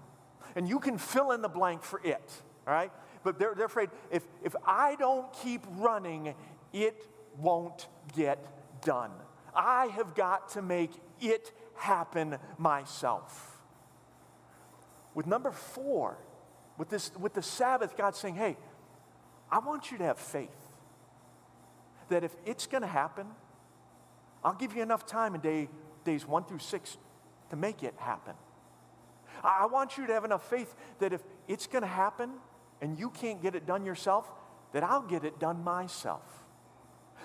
And 0.56 0.68
you 0.68 0.80
can 0.80 0.98
fill 0.98 1.32
in 1.32 1.42
the 1.42 1.48
blank 1.48 1.82
for 1.82 2.00
it, 2.02 2.30
all 2.66 2.74
right? 2.74 2.90
But 3.22 3.38
they're, 3.38 3.54
they're 3.54 3.66
afraid 3.66 3.90
if, 4.10 4.24
if 4.42 4.54
I 4.66 4.96
don't 4.96 5.32
keep 5.42 5.62
running, 5.76 6.34
it 6.72 7.06
won't 7.36 7.86
get 8.16 8.44
done. 8.82 9.10
I 9.54 9.86
have 9.86 10.14
got 10.14 10.50
to 10.50 10.62
make 10.62 10.92
it 11.20 11.52
happen 11.76 12.38
myself. 12.56 13.60
With 15.14 15.26
number 15.26 15.50
four, 15.50 16.18
with, 16.76 16.90
this, 16.90 17.10
with 17.18 17.34
the 17.34 17.42
Sabbath, 17.42 17.96
God's 17.96 18.18
saying, 18.18 18.36
hey, 18.36 18.56
I 19.50 19.58
want 19.58 19.90
you 19.90 19.98
to 19.98 20.04
have 20.04 20.18
faith 20.18 20.50
that 22.08 22.24
if 22.24 22.34
it's 22.46 22.66
going 22.66 22.82
to 22.82 22.88
happen, 22.88 23.26
I'll 24.44 24.54
give 24.54 24.74
you 24.74 24.82
enough 24.82 25.06
time 25.06 25.34
in 25.34 25.40
day, 25.40 25.68
days 26.04 26.26
one 26.26 26.44
through 26.44 26.60
six 26.60 26.96
to 27.50 27.56
make 27.56 27.82
it 27.82 27.94
happen. 27.98 28.34
I 29.42 29.66
want 29.66 29.96
you 29.96 30.06
to 30.06 30.12
have 30.12 30.24
enough 30.24 30.48
faith 30.48 30.74
that 30.98 31.12
if 31.12 31.22
it's 31.46 31.66
going 31.66 31.82
to 31.82 31.88
happen 31.88 32.30
and 32.80 32.98
you 32.98 33.10
can't 33.10 33.42
get 33.42 33.54
it 33.54 33.66
done 33.66 33.84
yourself, 33.84 34.30
that 34.72 34.82
I'll 34.82 35.02
get 35.02 35.24
it 35.24 35.38
done 35.38 35.64
myself. 35.64 36.22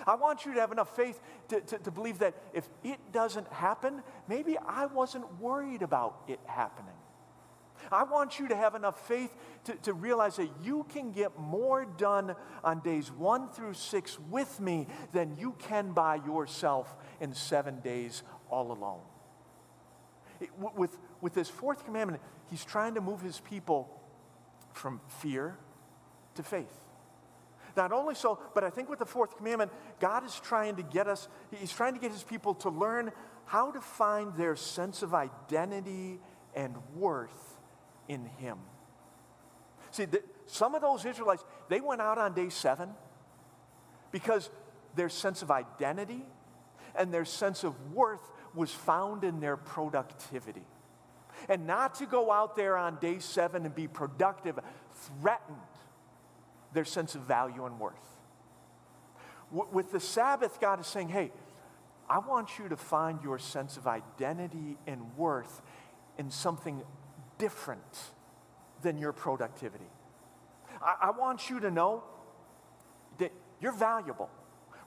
I 0.08 0.16
want 0.16 0.46
you 0.46 0.54
to 0.56 0.60
have 0.60 0.72
enough 0.72 0.96
faith 0.96 1.22
to, 1.50 1.62
to, 1.62 1.78
to, 1.78 1.92
believe 1.92 2.20
that 2.20 2.34
if 2.54 2.68
it 2.84 3.00
doesn't 3.12 3.48
happen, 3.48 4.02
maybe 4.28 4.58
I 4.58 4.88
wasn't 4.88 5.40
worried 5.40 5.82
about 5.82 6.24
it 6.28 6.40
happening. 6.46 6.96
I 7.92 8.04
want 8.04 8.40
you 8.40 8.48
to 8.48 8.56
have 8.56 8.76
enough 8.76 9.08
faith 9.08 9.34
to, 9.66 9.76
to 9.76 9.94
realize 9.94 10.38
that 10.38 10.50
you 10.64 10.86
can 10.90 11.12
get 11.12 11.38
more 11.38 11.86
done 11.86 12.36
on 12.64 12.80
days 12.80 13.12
one 13.12 13.50
through 13.50 13.74
six 13.74 14.18
with 14.30 14.60
me 14.60 14.88
than 15.12 15.36
you 15.38 15.56
can 15.60 15.92
by 15.92 16.16
yourself 16.16 16.96
in 17.20 17.34
seven 17.34 17.80
days 17.82 18.24
all 18.50 18.72
alone. 18.72 19.02
It, 20.40 20.50
with, 20.58 20.98
with 21.24 21.34
this 21.34 21.50
fourth 21.50 21.86
commandment, 21.86 22.22
he's 22.50 22.66
trying 22.66 22.96
to 22.96 23.02
move 23.02 23.22
his 23.22 23.40
people 23.40 23.90
from 24.74 25.00
fear 25.08 25.58
to 26.36 26.44
faith. 26.44 26.82
Not 27.78 27.94
only 27.94 28.14
so, 28.14 28.40
but 28.54 28.64
I 28.64 28.70
think 28.70 28.90
with 28.90 29.00
the 29.00 29.06
fourth 29.06 29.38
commandment, 29.38 29.72
God 30.00 30.26
is 30.26 30.40
trying 30.40 30.76
to 30.76 30.84
get 30.84 31.08
us, 31.08 31.28
He's 31.50 31.72
trying 31.72 31.94
to 31.94 32.00
get 32.00 32.12
His 32.12 32.22
people 32.22 32.54
to 32.56 32.70
learn 32.70 33.12
how 33.46 33.72
to 33.72 33.82
find 33.82 34.36
their 34.36 34.56
sense 34.56 35.02
of 35.02 35.16
identity 35.16 36.20
and 36.54 36.76
worth 36.94 37.58
in 38.08 38.26
Him. 38.26 38.60
See, 39.90 40.06
the, 40.06 40.22
some 40.46 40.76
of 40.76 40.82
those 40.82 41.04
Israelites, 41.06 41.44
they 41.70 41.82
went 41.82 42.02
out 42.02 42.20
on 42.20 42.34
day 42.36 42.50
seven 42.50 42.90
because 44.12 44.52
their 44.96 45.10
sense 45.10 45.42
of 45.42 45.50
identity 45.50 46.26
and 46.96 47.12
their 47.12 47.26
sense 47.26 47.64
of 47.64 47.92
worth 47.92 48.30
was 48.54 48.72
found 48.72 49.24
in 49.24 49.40
their 49.40 49.58
productivity. 49.58 50.66
And 51.50 51.68
not 51.68 51.96
to 51.96 52.06
go 52.06 52.32
out 52.32 52.56
there 52.56 52.78
on 52.78 52.98
day 53.00 53.20
seven 53.20 53.66
and 53.66 53.74
be 53.74 53.88
productive 53.88 54.60
threatened 55.22 55.58
their 56.74 56.86
sense 56.86 57.16
of 57.16 57.22
value 57.22 57.66
and 57.66 57.80
worth. 57.80 57.94
with 59.52 59.92
the 59.92 60.00
Sabbath, 60.00 60.60
God 60.60 60.80
is 60.80 60.88
saying, 60.88 61.10
hey, 61.10 61.32
I 62.10 62.20
want 62.20 62.58
you 62.58 62.68
to 62.70 62.76
find 62.76 63.22
your 63.24 63.38
sense 63.40 63.78
of 63.78 63.88
identity 63.88 64.78
and 64.88 65.16
worth 65.16 65.62
in 66.18 66.32
something 66.32 66.82
different 67.38 67.98
than 68.82 68.98
your 68.98 69.14
productivity. 69.14 69.90
I, 70.82 70.96
I 71.08 71.12
want 71.12 71.50
you 71.50 71.60
to 71.62 71.72
know 71.72 72.04
that 73.20 73.32
you're 73.62 73.72
valuable 73.72 74.30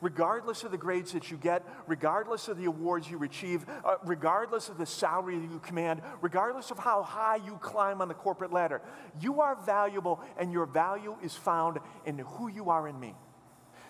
regardless 0.00 0.64
of 0.64 0.70
the 0.70 0.76
grades 0.76 1.12
that 1.12 1.30
you 1.30 1.36
get, 1.36 1.64
regardless 1.86 2.48
of 2.48 2.58
the 2.58 2.64
awards 2.64 3.10
you 3.10 3.22
achieve, 3.22 3.66
uh, 3.84 3.96
regardless 4.04 4.68
of 4.68 4.78
the 4.78 4.86
salary 4.86 5.36
you 5.36 5.60
command, 5.64 6.02
regardless 6.20 6.70
of 6.70 6.78
how 6.78 7.02
high 7.02 7.36
you 7.36 7.58
climb 7.62 8.00
on 8.00 8.08
the 8.08 8.14
corporate 8.14 8.52
ladder. 8.52 8.82
You 9.20 9.40
are 9.40 9.56
valuable, 9.56 10.20
and 10.38 10.52
your 10.52 10.66
value 10.66 11.16
is 11.22 11.34
found 11.34 11.78
in 12.04 12.18
who 12.18 12.48
you 12.48 12.70
are 12.70 12.86
in 12.88 12.98
me. 12.98 13.14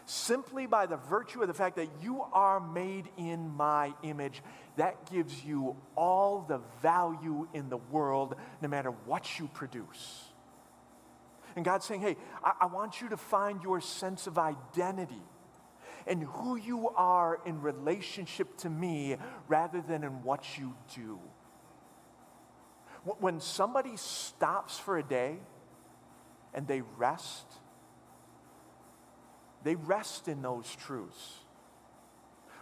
Simply 0.08 0.66
by 0.66 0.86
the 0.86 0.96
virtue 0.96 1.42
of 1.42 1.48
the 1.48 1.54
fact 1.54 1.76
that 1.76 1.88
you 2.00 2.22
are 2.32 2.60
made 2.60 3.08
in 3.16 3.48
my 3.48 3.92
image, 4.04 4.40
that 4.76 5.10
gives 5.10 5.44
you 5.44 5.76
all 5.96 6.44
the 6.46 6.60
value 6.80 7.48
in 7.52 7.68
the 7.68 7.76
world, 7.76 8.36
no 8.62 8.68
matter 8.68 8.90
what 8.90 9.38
you 9.40 9.48
produce. 9.48 10.24
And 11.56 11.64
God's 11.64 11.86
saying, 11.86 12.02
hey, 12.02 12.16
I, 12.44 12.52
I 12.62 12.66
want 12.66 13.00
you 13.00 13.08
to 13.08 13.16
find 13.16 13.62
your 13.62 13.80
sense 13.80 14.26
of 14.26 14.38
identity 14.38 15.22
and 16.06 16.22
who 16.22 16.56
you 16.56 16.88
are 16.90 17.40
in 17.44 17.60
relationship 17.60 18.56
to 18.58 18.70
me 18.70 19.16
rather 19.48 19.80
than 19.80 20.04
in 20.04 20.22
what 20.22 20.58
you 20.58 20.74
do. 20.94 21.18
When 23.20 23.40
somebody 23.40 23.96
stops 23.96 24.78
for 24.78 24.98
a 24.98 25.02
day 25.02 25.38
and 26.54 26.66
they 26.66 26.82
rest, 26.96 27.46
they 29.62 29.74
rest 29.74 30.28
in 30.28 30.42
those 30.42 30.74
truths. 30.76 31.40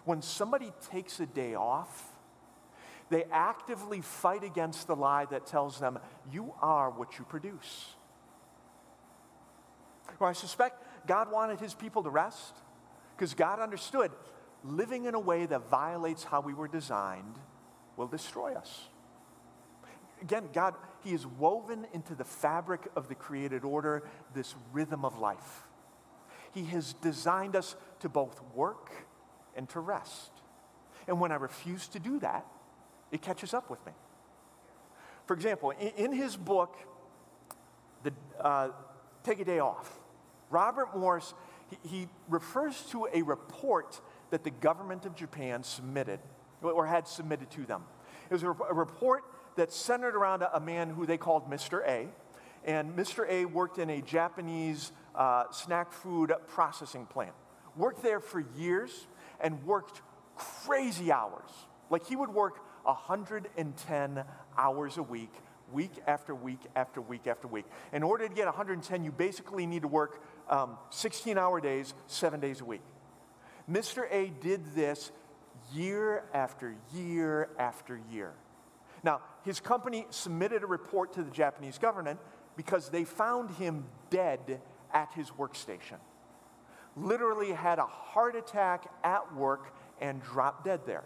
When 0.05 0.21
somebody 0.21 0.73
takes 0.91 1.21
a 1.21 1.27
day 1.27 1.55
off, 1.55 2.11
they 3.11 3.25
actively 3.31 4.01
fight 4.01 4.45
against 4.45 4.87
the 4.87 4.97
lie 4.97 5.27
that 5.27 5.47
tells 5.47 5.79
them, 5.79 5.99
you 6.31 6.55
are 6.61 6.91
what 6.91 7.19
you 7.19 7.25
produce. 7.25 7.95
Well, 10.19 10.31
I 10.31 10.33
suspect 10.33 10.83
God 11.07 11.31
wanted 11.31 11.61
his 11.61 11.75
people 11.75 12.03
to 12.03 12.11
rest. 12.11 12.55
Because 13.17 13.35
God 13.35 13.61
understood 13.61 14.11
living 14.65 15.05
in 15.05 15.15
a 15.15 15.21
way 15.21 15.47
that 15.47 15.69
violates 15.69 16.25
how 16.25 16.41
we 16.41 16.55
were 16.55 16.69
designed 16.69 17.37
will 17.97 18.07
destroy 18.07 18.55
us. 18.55 18.89
Again, 20.23 20.49
God, 20.53 20.75
He 21.03 21.13
is 21.13 21.27
woven 21.27 21.87
into 21.93 22.15
the 22.15 22.25
fabric 22.25 22.89
of 22.97 23.09
the 23.09 23.15
created 23.15 23.65
order 23.65 24.05
this 24.35 24.55
rhythm 24.73 25.05
of 25.05 25.19
life. 25.19 25.63
He 26.53 26.65
has 26.67 26.95
designed 26.95 27.57
us 27.57 27.77
to 28.01 28.09
both 28.09 28.41
work 28.55 28.91
and 29.55 29.69
to 29.71 29.81
rest. 29.81 30.31
And 31.07 31.21
when 31.21 31.31
I 31.31 31.37
refuse 31.37 31.89
to 31.89 31.99
do 31.99 32.19
that, 32.21 32.47
it 33.13 33.23
catches 33.23 33.53
up 33.53 33.69
with 33.71 33.85
me. 33.85 33.93
For 35.27 35.35
example, 35.35 35.71
in, 35.71 35.89
in 35.89 36.13
his 36.13 36.37
book, 36.37 36.77
the, 38.03 38.13
uh, 38.41 38.69
Take 39.23 39.41
a 39.41 39.45
Day 39.45 39.59
Off, 39.59 39.99
Robert 40.51 40.97
Morris 40.97 41.35
he, 41.83 42.09
refers 42.29 42.83
to 42.91 43.07
a 43.13 43.23
report 43.23 44.01
that 44.31 44.45
the 44.45 44.51
government 44.51 45.05
of 45.07 45.15
Japan 45.15 45.63
submitted 45.63 46.21
or 46.63 46.87
had 46.87 47.07
submitted 47.07 47.51
to 47.53 47.65
them. 47.65 47.83
It 48.31 48.33
was 48.33 48.43
a, 48.43 48.51
report 48.51 49.25
that 49.57 49.73
centered 49.73 50.17
around 50.17 50.43
a, 50.43 50.57
a, 50.57 50.61
man 50.61 50.91
who 50.91 51.07
they 51.07 51.19
called 51.19 51.51
Mr. 51.51 51.87
A. 51.87 52.09
And 52.65 52.97
Mr. 52.97 53.29
A 53.29 53.45
worked 53.45 53.79
in 53.79 53.91
a 53.91 54.01
Japanese 54.01 54.93
uh, 55.15 55.45
snack 55.51 55.93
food 55.93 56.33
processing 56.49 57.07
plant. 57.07 57.35
Worked 57.77 58.03
there 58.03 58.21
for 58.21 58.43
years 58.57 59.07
and 59.41 59.63
worked 59.65 60.01
crazy 60.37 61.13
hours. 61.13 61.51
Like 61.91 62.07
he 62.07 62.17
would 62.17 62.31
work 62.31 62.61
110 62.85 64.25
hours 64.57 64.97
a 64.97 65.03
week, 65.03 65.33
week 65.73 65.93
after 66.07 66.35
week 66.35 66.61
after 66.77 67.01
week 67.01 67.27
after 67.27 67.49
week. 67.49 67.67
In 67.93 68.03
order 68.03 68.29
to 68.29 68.35
get 68.35 68.47
110, 68.47 69.05
you 69.05 69.13
basically 69.13 69.67
need 69.67 69.83
to 69.83 69.89
work 69.89 70.23
um, 70.49 70.77
16 70.91 71.39
hour 71.39 71.61
days, 71.61 71.95
seven 72.07 72.41
days 72.41 72.61
a 72.61 72.65
week. 72.65 72.83
Mr. 73.71 74.05
A 74.11 74.31
did 74.41 74.75
this 74.75 75.11
year 75.73 76.25
after 76.35 76.75
year 76.95 77.49
after 77.59 78.01
year. 78.11 78.33
Now, 79.03 79.21
his 79.45 79.61
company 79.61 80.07
submitted 80.11 80.63
a 80.63 80.67
report 80.67 81.13
to 81.15 81.23
the 81.23 81.31
Japanese 81.31 81.79
government 81.79 82.19
because 82.57 82.89
they 82.89 83.05
found 83.05 83.51
him 83.51 83.85
dead 84.11 84.61
at 84.93 85.13
his 85.15 85.31
workstation. 85.31 85.99
Literally 86.97 87.53
had 87.53 87.79
a 87.79 87.87
heart 87.87 88.37
attack 88.37 88.87
at 89.03 89.35
work 89.35 89.75
and 90.01 90.23
dropped 90.23 90.65
dead 90.65 90.81
there. 90.87 91.05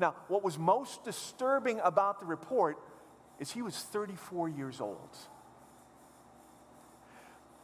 Now, 0.00 0.14
what 0.28 0.42
was 0.42 0.58
most 0.58 1.04
disturbing 1.04 1.80
about 1.82 2.20
the 2.20 2.26
report 2.26 2.78
is 3.38 3.52
he 3.52 3.62
was 3.62 3.76
34 3.76 4.48
years 4.48 4.80
old. 4.80 5.16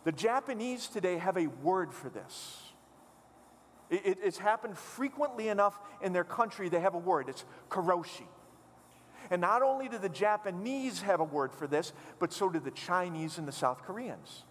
The 0.04 0.12
Japanese 0.12 0.88
today 0.88 1.18
have 1.18 1.36
a 1.36 1.46
word 1.46 1.92
for 1.92 2.08
this. 2.08 2.62
It, 3.90 4.06
it, 4.06 4.18
it's 4.22 4.38
happened 4.38 4.78
frequently 4.78 5.48
enough 5.48 5.78
in 6.00 6.12
their 6.12 6.24
country, 6.24 6.68
they 6.68 6.80
have 6.80 6.94
a 6.94 6.98
word. 6.98 7.28
It's 7.28 7.44
karoshi. 7.68 8.26
And 9.30 9.40
not 9.40 9.62
only 9.62 9.88
do 9.88 9.98
the 9.98 10.08
Japanese 10.08 11.02
have 11.02 11.20
a 11.20 11.24
word 11.24 11.52
for 11.52 11.66
this, 11.66 11.92
but 12.18 12.32
so 12.32 12.48
do 12.48 12.58
the 12.58 12.70
Chinese 12.70 13.38
and 13.38 13.46
the 13.46 13.52
South 13.52 13.82
Koreans. 13.82 14.44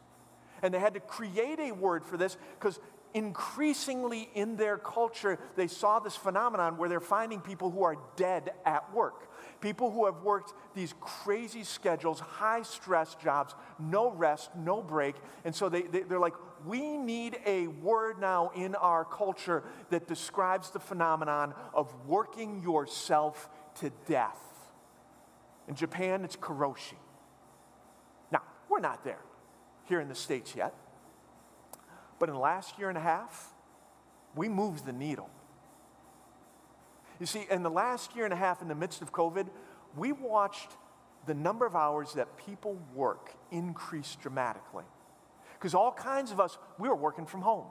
And 0.62 0.74
they 0.74 0.80
had 0.80 0.94
to 0.94 1.00
create 1.00 1.60
a 1.60 1.72
word 1.72 2.06
for 2.06 2.16
this 2.16 2.38
because 2.58 2.80
increasingly 3.14 4.30
in 4.36 4.56
their 4.56 4.78
culture, 4.78 5.40
they 5.56 5.68
saw 5.68 6.00
this 6.00 6.16
phenomenon 6.16 6.78
where 6.78 6.88
they're 6.88 7.00
finding 7.00 7.42
people 7.42 7.72
who 7.72 7.84
are 7.84 7.98
dead 8.16 8.52
at 8.66 8.94
work. 8.94 9.29
People 9.62 9.92
who 9.92 10.06
have 10.06 10.22
worked 10.24 10.54
these 10.74 10.94
crazy 11.02 11.64
schedules, 11.64 12.20
high 12.20 12.62
stress 12.62 13.16
jobs, 13.16 13.56
no 13.78 14.12
rest, 14.12 14.50
no 14.56 14.82
break. 14.82 15.16
And 15.44 15.54
so 15.54 15.68
they, 15.68 15.82
they, 15.82 16.02
are 16.02 16.20
like, 16.20 16.36
we 16.66 16.98
need 16.98 17.38
a 17.46 17.68
word 17.68 18.20
now 18.20 18.52
in 18.56 18.76
our 18.76 19.04
culture 19.04 19.64
that 19.90 20.08
describes 20.08 20.70
the 20.72 20.80
phenomenon 20.80 21.54
of 21.74 21.94
working 22.08 22.62
yourself 22.62 23.50
to 23.80 23.92
death. 24.08 24.40
In 25.68 25.76
Japan, 25.76 26.24
it's 26.24 26.38
karoshi. 26.38 26.98
Now, 28.32 28.42
we're 28.70 28.80
not 28.80 29.04
there 29.04 29.20
here 29.86 30.00
in 30.00 30.08
the 30.08 30.16
States 30.16 30.56
yet. 30.56 30.74
But 32.18 32.30
in 32.30 32.36
the 32.36 32.42
last 32.42 32.78
year 32.80 32.90
and 32.90 32.98
a 32.98 33.02
half, 33.02 33.54
we 34.36 34.48
moved 34.48 34.86
the 34.86 34.94
needle. 34.94 35.30
You 37.20 37.26
see, 37.26 37.46
in 37.50 37.64
the 37.64 37.70
last 37.70 38.16
year 38.16 38.26
and 38.26 38.34
a 38.34 38.38
half, 38.38 38.62
in 38.62 38.68
the 38.68 38.76
midst 38.76 39.02
of 39.02 39.12
COVID, 39.12 39.48
we 39.96 40.12
watched 40.12 40.72
the 41.26 41.34
number 41.34 41.66
of 41.66 41.76
hours 41.76 42.14
that 42.14 42.38
people 42.38 42.80
work 42.96 43.34
increase 43.52 44.16
dramatically. 44.22 44.86
Because 45.54 45.74
all 45.74 45.92
kinds 45.92 46.32
of 46.32 46.40
us, 46.40 46.58
we 46.78 46.88
were 46.88 46.96
working 46.96 47.26
from 47.26 47.42
home. 47.42 47.66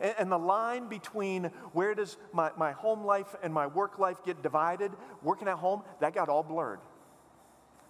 And, 0.00 0.14
and, 0.18 0.32
the 0.32 0.38
line 0.38 0.88
between 0.88 1.44
where 1.72 1.94
does 1.94 2.16
my, 2.32 2.52
my 2.56 2.70
home 2.72 3.04
life 3.04 3.34
and 3.42 3.52
my 3.52 3.66
work 3.66 3.98
life 3.98 4.18
get 4.24 4.42
divided, 4.42 4.92
working 5.22 5.48
at 5.48 5.56
home, 5.56 5.82
that 6.00 6.14
got 6.14 6.28
all 6.28 6.44
blurred. 6.44 6.78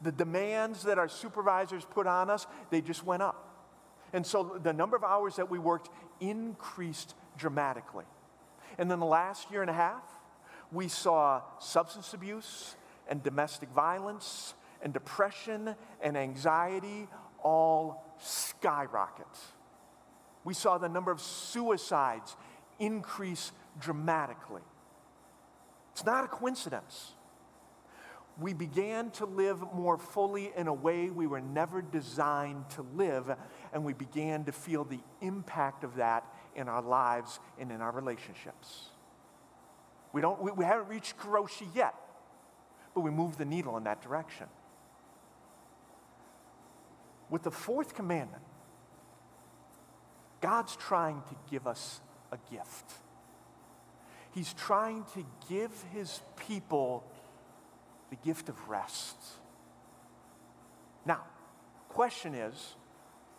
The 0.03 0.13
demands 0.13 0.85
that 0.85 0.99
our 0.99 1.09
supervisors 1.09 1.85
put 1.85 2.07
on 2.07 2.31
us, 2.31 2.47
they 2.71 2.81
just 2.81 3.05
went 3.05 3.23
up. 3.23 3.47
And 4.13 4.27
so 4.27 4.59
the 4.63 4.73
number 4.73 4.97
of 4.97 5.05
hours 5.05 5.37
that 5.37 5.51
we 5.51 5.59
worked 5.59 5.91
increased 6.21 7.15
dramatically. 7.37 8.07
And 8.79 8.91
then 8.91 8.99
the 8.99 9.07
last 9.07 9.51
year 9.51 9.61
and 9.61 9.71
a 9.71 9.75
half, 9.75 10.03
we 10.73 10.89
saw 10.89 11.43
substance 11.59 12.15
abuse 12.15 12.77
and 13.09 13.23
domestic 13.23 13.69
violence 13.71 14.55
and 14.83 14.93
depression 14.93 15.75
and 16.01 16.17
anxiety 16.17 17.09
all 17.43 18.05
skyrocket. 18.19 19.27
We 20.45 20.55
saw 20.55 20.79
the 20.79 20.89
number 20.89 21.11
of 21.11 21.21
suicides 21.21 22.37
increase 22.79 23.53
dramatically. 23.79 24.63
It's 25.93 26.05
not 26.05 26.25
a 26.25 26.29
coincidence. 26.29 27.15
We 28.41 28.55
began 28.55 29.11
to 29.13 29.27
live 29.27 29.61
more 29.75 29.99
fully 29.99 30.51
in 30.57 30.67
a 30.67 30.73
way 30.73 31.11
we 31.11 31.27
were 31.27 31.43
never 31.43 31.83
designed 31.83 32.71
to 32.71 32.87
live, 32.95 33.31
and 33.75 33.85
we 33.85 33.93
began 33.93 34.45
to 34.45 34.53
feel 34.53 34.85
the 34.85 35.01
impact 35.21 35.85
of 35.85 35.97
that 35.97 36.25
in 36.57 36.69
our 36.69 36.81
lives 36.81 37.39
and 37.59 37.71
in 37.71 37.83
our 37.83 37.93
relationships. 37.93 38.89
We, 40.13 40.21
don't, 40.21 40.41
we, 40.43 40.51
we 40.53 40.65
haven't 40.65 40.89
reached 40.89 41.17
Karoshi 41.19 41.67
yet, 41.75 41.95
but 42.95 43.03
we 43.03 43.11
move 43.11 43.37
the 43.37 43.45
needle 43.45 43.77
in 43.77 43.85
that 43.85 44.03
direction. 44.03 44.47
With 47.29 47.43
the 47.45 47.51
fourth 47.51 47.95
commandment, 47.95 48.43
God's 50.41 50.75
trying 50.77 51.23
to 51.29 51.37
give 51.51 51.67
us 51.67 52.01
a 52.33 52.39
gift. 52.51 52.93
He's 54.33 54.53
trying 54.55 55.05
to 55.15 55.25
give 55.49 55.71
his 55.93 56.21
people 56.49 57.05
the 58.11 58.17
gift 58.17 58.49
of 58.49 58.69
rest. 58.69 59.17
Now, 61.07 61.23
question 61.89 62.35
is, 62.35 62.75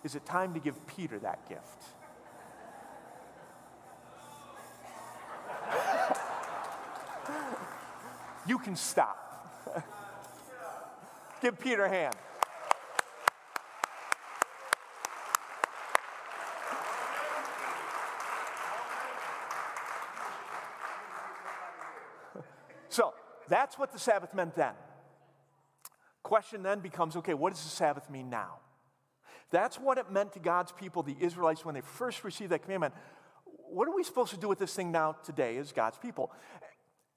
is 0.04 0.16
it 0.16 0.26
time 0.26 0.54
to 0.54 0.60
give 0.60 0.86
Peter 0.88 1.20
that 1.20 1.48
gift? 1.48 1.84
You 8.48 8.58
can 8.58 8.76
stop. 8.76 9.18
give 11.42 11.60
Peter 11.60 11.86
a 11.86 11.90
hand. 11.90 12.16
So 22.90 23.14
that's 23.48 23.80
what 23.80 23.94
the 23.94 24.00
Sabbath 24.00 24.34
meant 24.34 24.54
then. 24.54 24.74
Question 26.24 26.62
then 26.62 26.80
becomes 26.82 27.16
okay, 27.16 27.34
what 27.34 27.54
does 27.54 27.64
the 27.64 27.70
Sabbath 27.70 28.10
mean 28.10 28.30
now? 28.30 28.58
That's 29.50 29.78
what 29.78 29.98
it 29.98 30.12
meant 30.12 30.34
to 30.34 30.40
God's 30.40 30.72
people, 30.72 31.04
the 31.04 31.16
Israelites, 31.20 31.66
when 31.66 31.76
they 31.76 31.82
first 31.82 32.24
received 32.24 32.52
that 32.52 32.64
commandment. 32.64 32.94
What 33.46 33.88
are 33.88 33.96
we 33.96 34.04
supposed 34.04 34.32
to 34.32 34.38
do 34.38 34.48
with 34.48 34.60
this 34.60 34.74
thing 34.74 34.92
now 34.92 35.18
today 35.24 35.58
as 35.58 35.72
God's 35.72 35.98
people? 35.98 36.32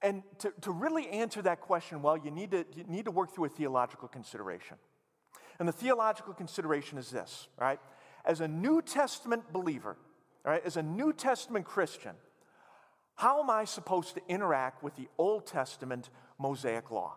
And 0.01 0.23
to, 0.39 0.53
to 0.61 0.71
really 0.71 1.07
answer 1.09 1.41
that 1.41 1.61
question 1.61 2.01
well, 2.01 2.17
you 2.17 2.31
need, 2.31 2.51
to, 2.51 2.65
you 2.75 2.83
need 2.87 3.05
to 3.05 3.11
work 3.11 3.33
through 3.33 3.45
a 3.45 3.49
theological 3.49 4.07
consideration. 4.07 4.77
And 5.59 5.67
the 5.67 5.73
theological 5.73 6.33
consideration 6.33 6.97
is 6.97 7.09
this, 7.09 7.47
right? 7.57 7.79
As 8.25 8.41
a 8.41 8.47
New 8.47 8.81
Testament 8.81 9.51
believer, 9.53 9.97
right, 10.43 10.61
as 10.65 10.77
a 10.77 10.83
New 10.83 11.13
Testament 11.13 11.65
Christian, 11.65 12.15
how 13.15 13.41
am 13.41 13.49
I 13.49 13.63
supposed 13.63 14.15
to 14.15 14.21
interact 14.27 14.83
with 14.83 14.95
the 14.95 15.07
Old 15.17 15.47
Testament 15.47 16.09
Mosaic 16.37 16.91
law? 16.91 17.15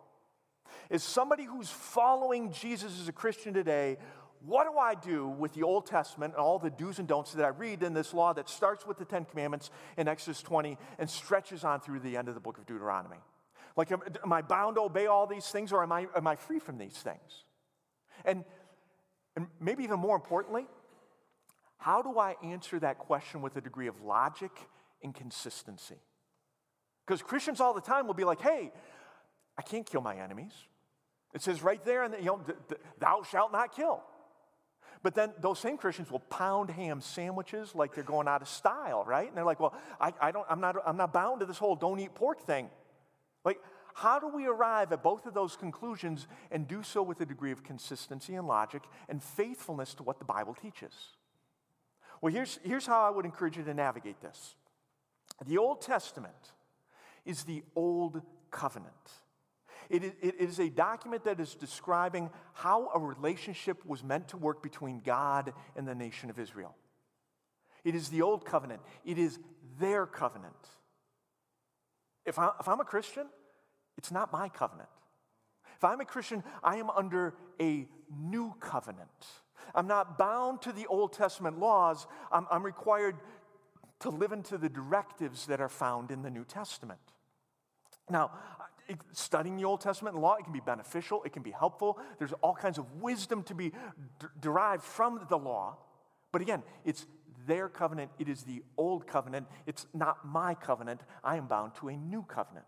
Is 0.90 1.02
somebody 1.02 1.44
who's 1.44 1.68
following 1.68 2.52
Jesus 2.52 3.00
as 3.00 3.08
a 3.08 3.12
Christian 3.12 3.52
today, 3.52 3.98
what 4.44 4.70
do 4.70 4.78
I 4.78 4.94
do 4.94 5.28
with 5.28 5.54
the 5.54 5.62
Old 5.62 5.86
Testament 5.86 6.34
and 6.34 6.40
all 6.40 6.58
the 6.58 6.70
do's 6.70 6.98
and 6.98 7.08
don'ts 7.08 7.32
that 7.32 7.44
I 7.44 7.48
read 7.48 7.82
in 7.82 7.92
this 7.92 8.14
law 8.14 8.32
that 8.32 8.48
starts 8.48 8.86
with 8.86 8.98
the 8.98 9.04
Ten 9.04 9.24
Commandments 9.24 9.70
in 9.96 10.08
Exodus 10.08 10.42
20 10.42 10.78
and 10.98 11.10
stretches 11.10 11.64
on 11.64 11.80
through 11.80 12.00
the 12.00 12.16
end 12.16 12.28
of 12.28 12.34
the 12.34 12.40
book 12.40 12.58
of 12.58 12.66
Deuteronomy? 12.66 13.18
Like, 13.76 13.92
am, 13.92 14.00
am 14.24 14.32
I 14.32 14.42
bound 14.42 14.76
to 14.76 14.82
obey 14.82 15.06
all 15.06 15.26
these 15.26 15.46
things 15.48 15.72
or 15.72 15.82
am 15.82 15.92
I, 15.92 16.06
am 16.16 16.26
I 16.26 16.36
free 16.36 16.58
from 16.58 16.78
these 16.78 16.96
things? 16.96 17.44
And, 18.24 18.44
and 19.36 19.46
maybe 19.60 19.84
even 19.84 20.00
more 20.00 20.16
importantly, 20.16 20.66
how 21.78 22.02
do 22.02 22.18
I 22.18 22.34
answer 22.42 22.78
that 22.80 22.98
question 22.98 23.40
with 23.40 23.56
a 23.56 23.60
degree 23.60 23.86
of 23.86 24.00
logic 24.02 24.50
and 25.02 25.14
consistency? 25.14 25.98
Because 27.06 27.22
Christians 27.22 27.60
all 27.60 27.72
the 27.72 27.80
time 27.80 28.06
will 28.06 28.14
be 28.14 28.24
like, 28.24 28.40
hey, 28.40 28.72
I 29.56 29.62
can't 29.62 29.86
kill 29.86 30.00
my 30.00 30.16
enemies. 30.16 30.52
It 31.34 31.42
says 31.42 31.62
right 31.62 31.82
there, 31.84 32.04
and 32.04 32.14
you 32.18 32.26
know, 32.26 32.40
thou 32.98 33.22
shalt 33.22 33.52
not 33.52 33.74
kill. 33.74 34.02
But 35.02 35.14
then 35.14 35.32
those 35.40 35.58
same 35.58 35.76
Christians 35.76 36.10
will 36.10 36.20
pound 36.20 36.70
ham 36.70 37.00
sandwiches 37.00 37.74
like 37.74 37.94
they're 37.94 38.04
going 38.04 38.26
out 38.26 38.42
of 38.42 38.48
style, 38.48 39.04
right? 39.06 39.28
And 39.28 39.36
they're 39.36 39.44
like, 39.44 39.60
well, 39.60 39.74
I, 40.00 40.12
I 40.20 40.30
don't, 40.30 40.46
I'm, 40.50 40.60
not, 40.60 40.76
I'm 40.84 40.96
not 40.96 41.12
bound 41.12 41.40
to 41.40 41.46
this 41.46 41.58
whole 41.58 41.76
don't 41.76 42.00
eat 42.00 42.14
pork 42.14 42.40
thing. 42.40 42.68
Like, 43.44 43.60
how 43.94 44.18
do 44.18 44.28
we 44.28 44.46
arrive 44.46 44.92
at 44.92 45.02
both 45.02 45.26
of 45.26 45.34
those 45.34 45.56
conclusions 45.56 46.26
and 46.50 46.68
do 46.68 46.82
so 46.82 47.02
with 47.02 47.20
a 47.20 47.26
degree 47.26 47.52
of 47.52 47.64
consistency 47.64 48.34
and 48.34 48.46
logic 48.46 48.82
and 49.08 49.22
faithfulness 49.22 49.94
to 49.94 50.02
what 50.02 50.18
the 50.18 50.24
Bible 50.24 50.54
teaches? 50.54 50.92
Well, 52.20 52.32
here's, 52.32 52.58
here's 52.62 52.86
how 52.86 53.02
I 53.02 53.10
would 53.10 53.24
encourage 53.24 53.56
you 53.56 53.64
to 53.64 53.74
navigate 53.74 54.20
this. 54.20 54.54
The 55.46 55.58
Old 55.58 55.80
Testament 55.80 56.52
is 57.24 57.44
the 57.44 57.62
Old 57.76 58.22
Covenant. 58.50 58.92
It 59.88 60.04
is, 60.04 60.12
it 60.20 60.34
is 60.38 60.58
a 60.58 60.68
document 60.68 61.24
that 61.24 61.40
is 61.40 61.54
describing 61.54 62.30
how 62.52 62.90
a 62.94 62.98
relationship 62.98 63.84
was 63.86 64.04
meant 64.04 64.28
to 64.28 64.36
work 64.36 64.62
between 64.62 65.00
God 65.00 65.52
and 65.76 65.88
the 65.88 65.94
nation 65.94 66.30
of 66.30 66.38
Israel. 66.38 66.74
It 67.84 67.94
is 67.94 68.08
the 68.10 68.22
Old 68.22 68.44
Covenant, 68.44 68.82
it 69.04 69.18
is 69.18 69.38
their 69.78 70.06
covenant. 70.06 70.54
If, 72.26 72.38
I, 72.38 72.50
if 72.60 72.68
I'm 72.68 72.80
a 72.80 72.84
Christian, 72.84 73.26
it's 73.96 74.10
not 74.10 74.32
my 74.32 74.48
covenant. 74.50 74.88
If 75.76 75.84
I'm 75.84 76.00
a 76.00 76.04
Christian, 76.04 76.42
I 76.62 76.76
am 76.76 76.90
under 76.90 77.34
a 77.60 77.88
new 78.20 78.54
covenant. 78.60 79.08
I'm 79.74 79.86
not 79.86 80.18
bound 80.18 80.60
to 80.62 80.72
the 80.72 80.86
Old 80.86 81.12
Testament 81.12 81.58
laws. 81.58 82.06
I'm, 82.32 82.46
I'm 82.50 82.64
required 82.64 83.16
to 84.00 84.10
live 84.10 84.32
into 84.32 84.58
the 84.58 84.68
directives 84.68 85.46
that 85.46 85.60
are 85.60 85.68
found 85.68 86.10
in 86.10 86.22
the 86.22 86.30
New 86.30 86.44
Testament. 86.44 87.00
Now, 88.10 88.32
studying 89.12 89.56
the 89.56 89.64
Old 89.64 89.80
Testament 89.80 90.16
law, 90.16 90.36
it 90.36 90.44
can 90.44 90.52
be 90.52 90.60
beneficial, 90.60 91.22
it 91.24 91.32
can 91.32 91.42
be 91.42 91.50
helpful. 91.50 91.98
There's 92.18 92.32
all 92.40 92.54
kinds 92.54 92.78
of 92.78 93.00
wisdom 93.00 93.42
to 93.44 93.54
be 93.54 93.70
d- 93.70 94.26
derived 94.40 94.82
from 94.82 95.26
the 95.28 95.38
law. 95.38 95.76
But 96.32 96.42
again, 96.42 96.62
it's 96.84 97.06
their 97.46 97.68
covenant, 97.68 98.10
it 98.18 98.28
is 98.28 98.42
the 98.42 98.62
old 98.76 99.06
covenant, 99.06 99.46
it's 99.66 99.86
not 99.94 100.26
my 100.26 100.54
covenant. 100.54 101.00
I 101.24 101.36
am 101.36 101.46
bound 101.46 101.74
to 101.76 101.88
a 101.88 101.96
new 101.96 102.22
covenant. 102.22 102.66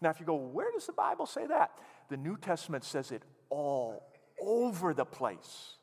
Now, 0.00 0.10
if 0.10 0.20
you 0.20 0.26
go, 0.26 0.34
where 0.34 0.70
does 0.72 0.86
the 0.86 0.92
Bible 0.92 1.26
say 1.26 1.46
that? 1.46 1.70
The 2.10 2.16
New 2.16 2.36
Testament 2.36 2.84
says 2.84 3.12
it 3.12 3.22
all 3.48 4.02
over 4.40 4.92
the 4.92 5.04
place. 5.04 5.76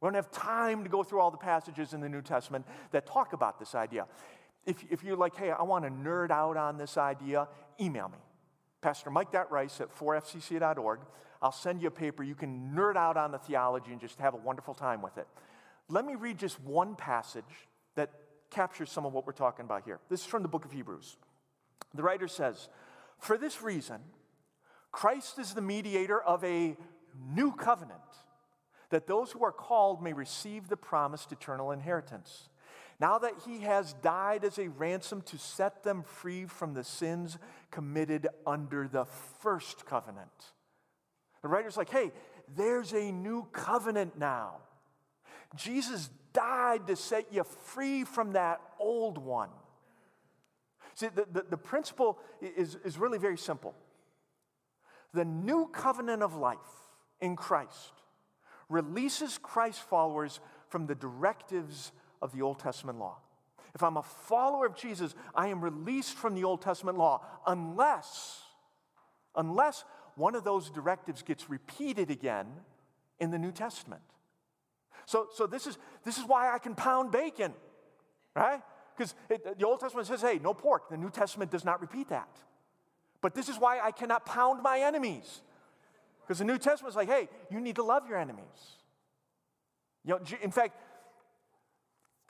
We 0.00 0.06
don't 0.06 0.14
have 0.14 0.30
time 0.30 0.84
to 0.84 0.90
go 0.90 1.02
through 1.02 1.20
all 1.20 1.30
the 1.30 1.38
passages 1.38 1.94
in 1.94 2.00
the 2.00 2.08
New 2.08 2.20
Testament 2.20 2.66
that 2.90 3.06
talk 3.06 3.32
about 3.32 3.58
this 3.58 3.74
idea. 3.74 4.06
If, 4.66 4.84
if 4.90 5.02
you're 5.02 5.16
like, 5.16 5.36
hey, 5.36 5.50
I 5.50 5.62
want 5.62 5.84
to 5.84 5.90
nerd 5.90 6.30
out 6.30 6.56
on 6.56 6.76
this 6.76 6.98
idea, 6.98 7.48
email 7.80 8.08
me. 8.08 8.18
Pastor 8.84 9.08
Mike 9.08 9.32
Rice 9.50 9.80
at 9.80 9.98
4fcc.org. 9.98 11.00
I'll 11.40 11.52
send 11.52 11.80
you 11.80 11.88
a 11.88 11.90
paper. 11.90 12.22
You 12.22 12.34
can 12.34 12.74
nerd 12.76 12.96
out 12.96 13.16
on 13.16 13.32
the 13.32 13.38
theology 13.38 13.92
and 13.92 13.98
just 13.98 14.18
have 14.18 14.34
a 14.34 14.36
wonderful 14.36 14.74
time 14.74 15.00
with 15.00 15.16
it. 15.16 15.26
Let 15.88 16.04
me 16.04 16.16
read 16.16 16.36
just 16.36 16.60
one 16.60 16.94
passage 16.94 17.44
that 17.94 18.10
captures 18.50 18.90
some 18.90 19.06
of 19.06 19.14
what 19.14 19.26
we're 19.26 19.32
talking 19.32 19.64
about 19.64 19.84
here. 19.86 20.00
This 20.10 20.20
is 20.20 20.26
from 20.26 20.42
the 20.42 20.48
book 20.48 20.66
of 20.66 20.72
Hebrews. 20.72 21.16
The 21.94 22.02
writer 22.02 22.28
says, 22.28 22.68
For 23.18 23.38
this 23.38 23.62
reason, 23.62 24.00
Christ 24.92 25.38
is 25.38 25.54
the 25.54 25.62
mediator 25.62 26.20
of 26.20 26.44
a 26.44 26.76
new 27.34 27.52
covenant, 27.52 28.02
that 28.90 29.06
those 29.06 29.32
who 29.32 29.42
are 29.44 29.52
called 29.52 30.02
may 30.02 30.12
receive 30.12 30.68
the 30.68 30.76
promised 30.76 31.32
eternal 31.32 31.72
inheritance. 31.72 32.50
Now 33.00 33.18
that 33.18 33.34
he 33.44 33.60
has 33.60 33.94
died 33.94 34.44
as 34.44 34.58
a 34.58 34.68
ransom 34.68 35.22
to 35.22 35.38
set 35.38 35.82
them 35.82 36.02
free 36.02 36.46
from 36.46 36.74
the 36.74 36.84
sins 36.84 37.38
committed 37.74 38.28
under 38.46 38.86
the 38.86 39.04
first 39.40 39.84
covenant. 39.84 40.52
The 41.42 41.48
writer's 41.48 41.76
like, 41.76 41.90
hey, 41.90 42.12
there's 42.56 42.92
a 42.92 43.10
new 43.10 43.48
covenant 43.52 44.16
now. 44.16 44.58
Jesus 45.56 46.08
died 46.32 46.86
to 46.86 46.94
set 46.94 47.32
you 47.32 47.42
free 47.42 48.04
from 48.04 48.32
that 48.32 48.60
old 48.78 49.18
one. 49.18 49.50
See, 50.94 51.08
the, 51.08 51.26
the, 51.32 51.44
the, 51.50 51.56
principle 51.56 52.20
is, 52.40 52.76
is 52.84 52.96
really 52.96 53.18
very 53.18 53.36
simple. 53.36 53.74
The 55.12 55.24
new 55.24 55.68
covenant 55.72 56.22
of 56.22 56.36
life 56.36 56.58
in 57.20 57.34
Christ 57.34 57.92
releases 58.68 59.36
Christ 59.38 59.80
followers 59.80 60.38
from 60.68 60.86
the 60.86 60.94
directives 60.94 61.90
of 62.22 62.32
the 62.32 62.42
Old 62.42 62.60
Testament 62.60 63.00
law. 63.00 63.18
If 63.74 63.82
I'm 63.82 63.96
a 63.96 64.02
follower 64.02 64.66
of 64.66 64.76
Jesus, 64.76 65.14
I 65.34 65.48
am 65.48 65.60
released 65.60 66.14
from 66.14 66.34
the 66.34 66.44
Old 66.44 66.62
Testament 66.62 66.96
law 66.96 67.22
unless, 67.46 68.40
unless 69.34 69.84
one 70.14 70.34
of 70.34 70.44
those 70.44 70.70
directives 70.70 71.22
gets 71.22 71.50
repeated 71.50 72.10
again 72.10 72.46
in 73.18 73.30
the 73.30 73.38
New 73.38 73.50
Testament. 73.50 74.02
So, 75.06 75.28
so 75.34 75.46
this, 75.46 75.66
is, 75.66 75.76
this 76.04 76.18
is 76.18 76.24
why 76.24 76.54
I 76.54 76.58
can 76.58 76.74
pound 76.74 77.10
bacon, 77.10 77.52
right? 78.34 78.62
Because 78.96 79.14
the 79.28 79.64
Old 79.64 79.80
Testament 79.80 80.06
says, 80.06 80.20
hey, 80.20 80.38
no 80.40 80.54
pork. 80.54 80.88
The 80.88 80.96
New 80.96 81.10
Testament 81.10 81.50
does 81.50 81.64
not 81.64 81.80
repeat 81.80 82.08
that. 82.10 82.28
But 83.20 83.34
this 83.34 83.48
is 83.48 83.58
why 83.58 83.80
I 83.80 83.90
cannot 83.90 84.24
pound 84.24 84.62
my 84.62 84.80
enemies. 84.80 85.40
Because 86.22 86.38
the 86.38 86.44
New 86.44 86.58
Testament 86.58 86.92
is 86.92 86.96
like, 86.96 87.08
hey, 87.08 87.28
you 87.50 87.60
need 87.60 87.76
to 87.76 87.82
love 87.82 88.08
your 88.08 88.18
enemies. 88.18 88.44
You 90.04 90.14
know, 90.14 90.20
in 90.42 90.50
fact, 90.50 90.76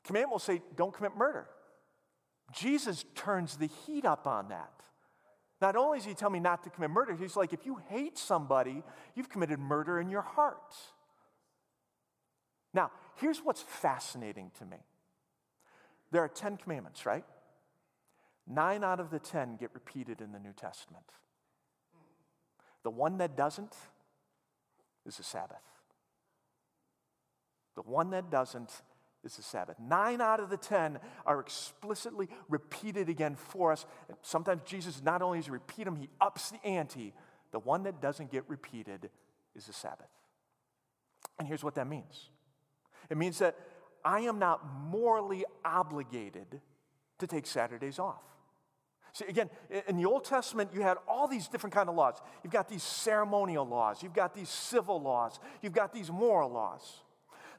commandment 0.05 0.31
will 0.31 0.39
say, 0.39 0.61
don't 0.75 0.93
commit 0.93 1.15
murder. 1.17 1.47
Jesus 2.53 3.03
turns 3.15 3.57
the 3.57 3.69
heat 3.85 4.05
up 4.05 4.27
on 4.27 4.49
that. 4.49 4.71
Not 5.61 5.75
only 5.75 5.97
does 5.97 6.05
he 6.05 6.13
tell 6.13 6.29
me 6.29 6.39
not 6.39 6.63
to 6.63 6.69
commit 6.69 6.91
murder, 6.91 7.15
he's 7.15 7.35
like, 7.35 7.53
if 7.53 7.65
you 7.65 7.79
hate 7.89 8.17
somebody, 8.17 8.83
you've 9.15 9.29
committed 9.29 9.59
murder 9.59 9.99
in 9.99 10.09
your 10.09 10.21
heart. 10.21 10.75
Now, 12.73 12.91
here's 13.15 13.39
what's 13.39 13.61
fascinating 13.61 14.51
to 14.59 14.65
me 14.65 14.77
there 16.11 16.23
are 16.23 16.29
10 16.29 16.57
commandments, 16.57 17.05
right? 17.05 17.25
Nine 18.47 18.83
out 18.83 18.99
of 18.99 19.09
the 19.09 19.19
10 19.19 19.57
get 19.57 19.71
repeated 19.73 20.21
in 20.21 20.31
the 20.31 20.39
New 20.39 20.53
Testament. 20.53 21.05
The 22.83 22.91
one 22.91 23.17
that 23.17 23.35
doesn't 23.35 23.75
is 25.05 25.17
the 25.17 25.23
Sabbath. 25.23 25.57
The 27.75 27.81
one 27.81 28.11
that 28.11 28.29
doesn't 28.29 28.81
is 29.25 29.35
the 29.35 29.43
Sabbath. 29.43 29.77
Nine 29.79 30.21
out 30.21 30.39
of 30.39 30.49
the 30.49 30.57
10 30.57 30.99
are 31.25 31.39
explicitly 31.39 32.29
repeated 32.47 33.09
again 33.09 33.35
for 33.35 33.71
us. 33.71 33.85
Sometimes 34.21 34.61
Jesus 34.65 35.01
not 35.03 35.21
only 35.21 35.39
does 35.39 35.45
he 35.45 35.51
repeat 35.51 35.85
them, 35.85 35.95
he 35.95 36.09
ups 36.21 36.51
the 36.51 36.65
ante. 36.65 37.13
The 37.51 37.59
one 37.59 37.83
that 37.83 38.01
doesn't 38.01 38.31
get 38.31 38.43
repeated 38.47 39.09
is 39.55 39.65
the 39.65 39.73
Sabbath. 39.73 40.09
And 41.39 41.47
here's 41.47 41.63
what 41.63 41.75
that 41.75 41.87
means 41.87 42.29
it 43.09 43.17
means 43.17 43.39
that 43.39 43.55
I 44.03 44.21
am 44.21 44.39
not 44.39 44.61
morally 44.89 45.45
obligated 45.63 46.61
to 47.19 47.27
take 47.27 47.47
Saturdays 47.47 47.99
off. 47.99 48.21
See, 49.13 49.25
again, 49.25 49.49
in 49.87 49.95
the 49.95 50.05
Old 50.05 50.25
Testament, 50.25 50.71
you 50.73 50.81
had 50.81 50.97
all 51.07 51.27
these 51.27 51.47
different 51.47 51.73
kind 51.73 51.87
of 51.87 51.95
laws. 51.95 52.21
You've 52.43 52.51
got 52.51 52.67
these 52.67 52.83
ceremonial 52.83 53.65
laws, 53.65 54.03
you've 54.03 54.13
got 54.13 54.35
these 54.35 54.49
civil 54.49 55.01
laws, 55.01 55.39
you've 55.61 55.73
got 55.73 55.93
these 55.93 56.11
moral 56.11 56.51
laws. 56.51 56.99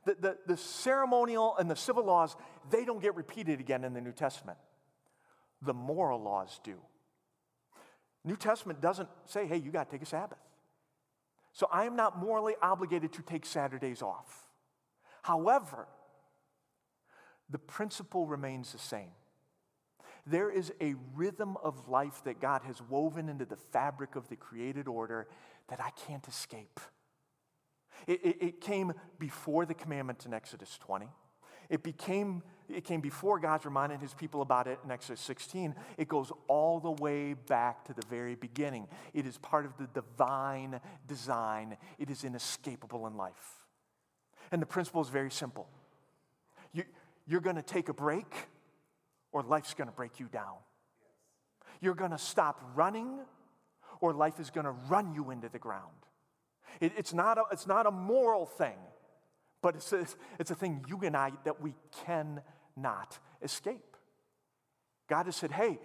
The, 0.06 0.16
the, 0.18 0.36
the 0.46 0.56
ceremonial 0.56 1.54
and 1.58 1.70
the 1.70 1.76
civil 1.76 2.04
laws, 2.04 2.34
they 2.70 2.86
don't 2.86 3.02
get 3.02 3.14
repeated 3.14 3.60
again 3.60 3.84
in 3.84 3.92
the 3.92 4.00
New 4.00 4.12
Testament. 4.12 4.56
The 5.60 5.74
moral 5.74 6.22
laws 6.22 6.58
do. 6.64 6.76
New 8.24 8.36
Testament 8.36 8.80
doesn't 8.80 9.08
say, 9.26 9.46
hey, 9.46 9.58
you 9.58 9.70
got 9.70 9.90
to 9.90 9.96
take 9.96 10.02
a 10.02 10.06
Sabbath. 10.06 10.38
So 11.52 11.68
I 11.72 11.84
am 11.84 11.96
not 11.96 12.18
morally 12.18 12.54
obligated 12.62 13.12
to 13.14 13.22
take 13.22 13.44
Saturdays 13.44 14.02
off. 14.02 14.46
However, 15.22 15.86
the 17.50 17.58
principle 17.58 18.26
remains 18.26 18.72
the 18.72 18.78
same. 18.78 19.10
There 20.26 20.50
is 20.50 20.72
a 20.80 20.94
rhythm 21.14 21.56
of 21.62 21.88
life 21.88 22.22
that 22.24 22.40
God 22.40 22.62
has 22.64 22.82
woven 22.82 23.28
into 23.28 23.44
the 23.44 23.56
fabric 23.56 24.16
of 24.16 24.28
the 24.28 24.36
created 24.36 24.88
order 24.88 25.28
that 25.68 25.80
I 25.80 25.90
can't 26.06 26.26
escape. 26.26 26.80
It, 28.06 28.24
it, 28.24 28.36
it, 28.40 28.60
came 28.60 28.92
before 29.18 29.66
the 29.66 29.74
commandment 29.74 30.26
in 30.26 30.34
Exodus 30.34 30.78
20. 30.78 31.06
It, 31.68 31.82
became, 31.82 32.42
it 32.68 32.84
came 32.84 33.00
before 33.00 33.40
God's 33.40 33.64
reminding 33.64 33.98
his 33.98 34.14
people 34.14 34.42
about 34.42 34.66
it 34.66 34.78
in 34.84 34.90
Exodus 34.90 35.20
16. 35.20 35.74
It 35.98 36.08
goes 36.08 36.30
all 36.46 36.78
the 36.78 36.92
way 36.92 37.34
back 37.34 37.84
to 37.86 37.94
the 37.94 38.06
very 38.08 38.34
beginning. 38.34 38.86
It 39.14 39.26
is 39.26 39.38
part 39.38 39.66
of 39.66 39.76
the 39.76 39.88
divine 39.88 40.80
design, 41.06 41.76
it 41.98 42.10
is 42.10 42.24
inescapable 42.24 43.06
in 43.06 43.16
life. 43.16 43.64
And 44.52 44.62
the 44.62 44.66
principle 44.66 45.02
is 45.02 45.08
very 45.08 45.30
simple 45.30 45.68
you, 46.72 46.84
you're 47.26 47.40
going 47.40 47.56
to 47.56 47.62
take 47.62 47.88
a 47.88 47.94
break, 47.94 48.32
or 49.32 49.42
life's 49.42 49.74
going 49.74 49.88
to 49.88 49.94
break 49.94 50.20
you 50.20 50.26
down. 50.26 50.56
You're 51.80 51.94
going 51.94 52.10
to 52.12 52.18
stop 52.18 52.60
running, 52.74 53.18
or 54.00 54.12
life 54.12 54.38
is 54.38 54.50
going 54.50 54.66
to 54.66 54.74
run 54.88 55.14
you 55.14 55.30
into 55.30 55.48
the 55.48 55.58
ground. 55.58 55.82
It, 56.80 56.92
it's, 56.96 57.12
not 57.12 57.38
a, 57.38 57.44
it's 57.52 57.66
not 57.66 57.86
a 57.86 57.90
moral 57.90 58.46
thing, 58.46 58.76
but 59.62 59.76
it's 59.76 59.92
a, 59.92 60.06
it's 60.38 60.50
a 60.50 60.54
thing 60.54 60.84
you 60.88 61.00
and 61.02 61.16
I 61.16 61.32
that 61.44 61.60
we 61.60 61.74
cannot 62.04 63.18
escape. 63.42 63.96
God 65.08 65.26
has 65.26 65.36
said, 65.36 65.52
hey, 65.52 65.78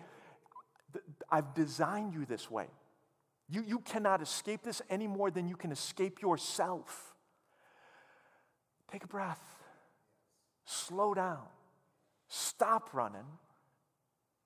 I've 1.29 1.53
designed 1.53 2.13
you 2.13 2.25
this 2.25 2.49
way. 2.49 2.67
You, 3.49 3.63
you 3.67 3.79
cannot 3.79 4.21
escape 4.21 4.63
this 4.63 4.81
any 4.89 5.07
more 5.07 5.29
than 5.29 5.47
you 5.47 5.55
can 5.55 5.71
escape 5.71 6.21
yourself. 6.21 7.13
Take 8.91 9.03
a 9.03 9.07
breath. 9.07 9.41
Slow 10.65 11.13
down. 11.13 11.43
Stop 12.27 12.93
running. 12.93 13.25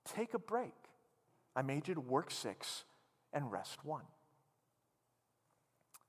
Take 0.05 0.33
a 0.33 0.39
break. 0.39 0.73
I 1.55 1.61
made 1.61 1.87
you 1.87 1.93
to 1.93 2.01
work 2.01 2.31
six 2.31 2.83
and 3.31 3.51
rest 3.51 3.83
one. 3.85 4.05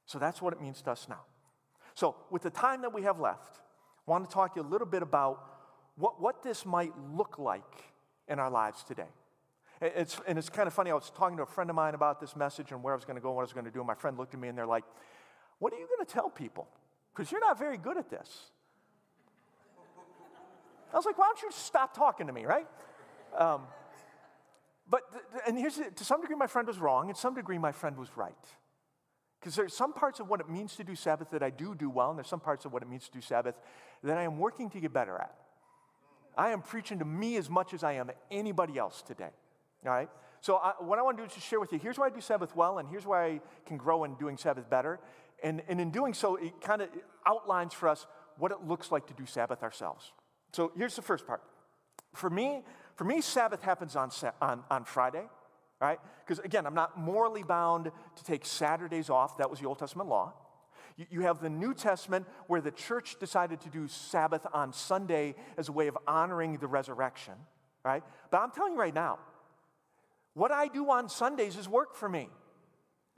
So 0.06 0.18
that's 0.18 0.40
what 0.40 0.52
it 0.52 0.60
means 0.60 0.82
to 0.82 0.90
us 0.90 1.06
now. 1.08 1.20
So, 1.94 2.16
with 2.30 2.42
the 2.42 2.50
time 2.50 2.82
that 2.82 2.92
we 2.92 3.02
have 3.02 3.20
left, 3.20 3.60
I 4.06 4.10
want 4.10 4.28
to 4.28 4.32
talk 4.32 4.54
to 4.54 4.60
you 4.60 4.66
a 4.66 4.68
little 4.68 4.86
bit 4.86 5.02
about 5.02 5.42
what, 5.96 6.20
what 6.20 6.42
this 6.42 6.66
might 6.66 6.92
look 7.14 7.38
like 7.38 7.62
in 8.28 8.38
our 8.38 8.50
lives 8.50 8.84
today. 8.84 9.08
It's, 9.80 10.20
and 10.26 10.38
it's 10.38 10.48
kind 10.48 10.66
of 10.66 10.74
funny. 10.74 10.90
I 10.90 10.94
was 10.94 11.10
talking 11.10 11.36
to 11.38 11.42
a 11.42 11.46
friend 11.46 11.70
of 11.70 11.76
mine 11.76 11.94
about 11.94 12.20
this 12.20 12.36
message 12.36 12.72
and 12.72 12.82
where 12.82 12.94
I 12.94 12.96
was 12.96 13.04
going 13.04 13.16
to 13.16 13.22
go 13.22 13.28
and 13.28 13.36
what 13.36 13.42
I 13.42 13.44
was 13.44 13.52
going 13.52 13.66
to 13.66 13.70
do. 13.70 13.80
And 13.80 13.86
my 13.86 13.94
friend 13.94 14.16
looked 14.16 14.34
at 14.34 14.40
me 14.40 14.48
and 14.48 14.56
they're 14.56 14.66
like, 14.66 14.84
What 15.58 15.72
are 15.72 15.76
you 15.76 15.86
going 15.86 16.06
to 16.06 16.12
tell 16.12 16.30
people? 16.30 16.68
because 17.16 17.32
you're 17.32 17.40
not 17.40 17.58
very 17.58 17.78
good 17.78 17.96
at 17.96 18.10
this. 18.10 18.50
I 20.92 20.96
was 20.96 21.06
like, 21.06 21.18
why 21.18 21.26
don't 21.26 21.42
you 21.42 21.50
stop 21.50 21.94
talking 21.94 22.26
to 22.26 22.32
me, 22.32 22.44
right? 22.44 22.66
Um, 23.36 23.62
but, 24.88 25.02
and 25.46 25.58
here's, 25.58 25.76
to 25.76 26.04
some 26.04 26.20
degree, 26.20 26.36
my 26.36 26.46
friend 26.46 26.68
was 26.68 26.78
wrong, 26.78 27.08
and 27.08 27.16
some 27.16 27.34
degree, 27.34 27.58
my 27.58 27.72
friend 27.72 27.96
was 27.96 28.08
right. 28.16 28.34
Because 29.40 29.54
there's 29.54 29.74
some 29.74 29.92
parts 29.92 30.20
of 30.20 30.28
what 30.28 30.40
it 30.40 30.48
means 30.48 30.76
to 30.76 30.84
do 30.84 30.94
Sabbath 30.94 31.30
that 31.30 31.42
I 31.42 31.50
do 31.50 31.74
do 31.74 31.90
well, 31.90 32.10
and 32.10 32.18
there's 32.18 32.28
some 32.28 32.40
parts 32.40 32.64
of 32.64 32.72
what 32.72 32.82
it 32.82 32.88
means 32.88 33.06
to 33.06 33.12
do 33.12 33.20
Sabbath 33.20 33.54
that 34.02 34.16
I 34.18 34.22
am 34.22 34.38
working 34.38 34.70
to 34.70 34.80
get 34.80 34.92
better 34.92 35.16
at. 35.16 35.34
I 36.36 36.50
am 36.50 36.62
preaching 36.62 36.98
to 36.98 37.04
me 37.04 37.36
as 37.36 37.48
much 37.48 37.72
as 37.72 37.82
I 37.82 37.92
am 37.92 38.10
anybody 38.30 38.78
else 38.78 39.02
today. 39.02 39.30
All 39.84 39.92
right? 39.92 40.08
So, 40.40 40.56
I, 40.56 40.74
what 40.80 40.98
I 40.98 41.02
want 41.02 41.16
to 41.16 41.22
do 41.22 41.26
is 41.26 41.34
just 41.34 41.46
share 41.46 41.60
with 41.60 41.72
you 41.72 41.78
here's 41.78 41.98
why 41.98 42.06
I 42.06 42.10
do 42.10 42.20
Sabbath 42.20 42.54
well, 42.54 42.78
and 42.78 42.88
here's 42.88 43.06
why 43.06 43.26
I 43.26 43.40
can 43.66 43.76
grow 43.76 44.04
in 44.04 44.14
doing 44.14 44.36
Sabbath 44.36 44.68
better. 44.68 45.00
And, 45.42 45.62
and 45.68 45.80
in 45.80 45.90
doing 45.90 46.14
so, 46.14 46.36
it 46.36 46.60
kind 46.60 46.82
of 46.82 46.88
outlines 47.26 47.74
for 47.74 47.88
us 47.88 48.06
what 48.38 48.52
it 48.52 48.64
looks 48.66 48.90
like 48.90 49.06
to 49.08 49.14
do 49.14 49.26
Sabbath 49.26 49.62
ourselves. 49.62 50.12
So 50.52 50.72
here's 50.76 50.96
the 50.96 51.02
first 51.02 51.26
part. 51.26 51.42
For 52.14 52.30
me, 52.30 52.62
for 52.94 53.04
me, 53.04 53.20
Sabbath 53.20 53.62
happens 53.62 53.96
on, 53.96 54.10
on, 54.40 54.62
on 54.70 54.84
Friday, 54.84 55.24
right? 55.80 55.98
Because 56.24 56.42
again, 56.44 56.66
I'm 56.66 56.74
not 56.74 56.98
morally 56.98 57.42
bound 57.42 57.90
to 58.16 58.24
take 58.24 58.44
Saturdays 58.46 59.10
off. 59.10 59.38
That 59.38 59.50
was 59.50 59.60
the 59.60 59.66
Old 59.66 59.78
Testament 59.78 60.08
law. 60.08 60.34
You, 60.96 61.06
you 61.10 61.20
have 61.22 61.40
the 61.40 61.50
New 61.50 61.74
Testament 61.74 62.26
where 62.46 62.60
the 62.60 62.70
church 62.70 63.18
decided 63.18 63.60
to 63.62 63.68
do 63.68 63.88
Sabbath 63.88 64.46
on 64.52 64.72
Sunday 64.72 65.34
as 65.56 65.68
a 65.68 65.72
way 65.72 65.88
of 65.88 65.98
honoring 66.06 66.58
the 66.58 66.66
resurrection, 66.66 67.34
right? 67.84 68.02
But 68.30 68.38
I'm 68.38 68.50
telling 68.50 68.72
you 68.72 68.78
right 68.78 68.94
now, 68.94 69.18
what 70.34 70.52
I 70.52 70.68
do 70.68 70.90
on 70.90 71.08
Sundays 71.08 71.56
is 71.56 71.68
work 71.68 71.94
for 71.94 72.08
me. 72.08 72.28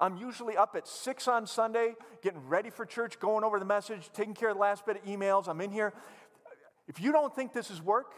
I'm 0.01 0.17
usually 0.17 0.57
up 0.57 0.77
at 0.77 0.87
six 0.87 1.27
on 1.27 1.47
Sunday, 1.47 1.95
getting 2.23 2.47
ready 2.47 2.71
for 2.71 2.87
church, 2.87 3.19
going 3.19 3.43
over 3.43 3.59
the 3.59 3.65
message, 3.65 4.11
taking 4.13 4.35
care 4.35 4.51
of 4.51 4.55
the 4.55 4.61
last 4.61 4.87
bit 4.87 4.97
of 4.97 5.05
emails. 5.05 5.49
I'm 5.49 5.61
in 5.61 5.73
here. 5.73 5.93
If 6.87 7.01
you 7.01 7.11
don't 7.11 7.35
think 7.35 7.53
this 7.53 7.71
is 7.71 7.83
work, 7.83 8.15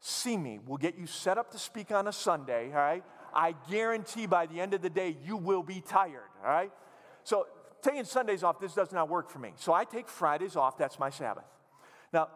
see 0.00 0.38
me. 0.38 0.58
We'll 0.66 0.78
get 0.78 0.96
you 0.96 1.06
set 1.06 1.36
up 1.36 1.50
to 1.52 1.58
speak 1.58 1.92
on 1.92 2.06
a 2.06 2.12
Sunday, 2.12 2.68
all 2.68 2.78
right? 2.78 3.04
I 3.34 3.54
guarantee 3.70 4.26
by 4.26 4.46
the 4.46 4.60
end 4.60 4.74
of 4.74 4.82
the 4.82 4.90
day, 4.90 5.16
you 5.24 5.36
will 5.36 5.62
be 5.62 5.80
tired, 5.80 6.30
all 6.44 6.50
right? 6.50 6.72
So 7.24 7.46
taking 7.82 8.04
Sundays 8.04 8.42
off, 8.42 8.60
this 8.60 8.74
does 8.74 8.92
not 8.92 9.08
work 9.08 9.30
for 9.30 9.38
me. 9.38 9.52
So 9.56 9.72
I 9.72 9.84
take 9.84 10.08
Fridays 10.08 10.56
off, 10.56 10.78
that's 10.78 10.98
my 10.98 11.10
Sabbath. 11.10 11.44
Now, 12.12 12.28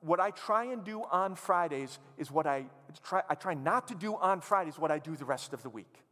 what 0.00 0.20
I 0.20 0.30
try 0.30 0.64
and 0.64 0.84
do 0.84 1.02
on 1.10 1.34
Fridays 1.34 1.98
is 2.18 2.30
what 2.30 2.46
I 2.46 2.66
try, 3.02 3.22
I 3.28 3.34
try 3.34 3.54
not 3.54 3.88
to 3.88 3.94
do 3.94 4.16
on 4.16 4.40
Fridays 4.40 4.78
what 4.78 4.90
I 4.90 4.98
do 4.98 5.16
the 5.16 5.24
rest 5.24 5.52
of 5.52 5.62
the 5.62 5.70
week. 5.70 6.02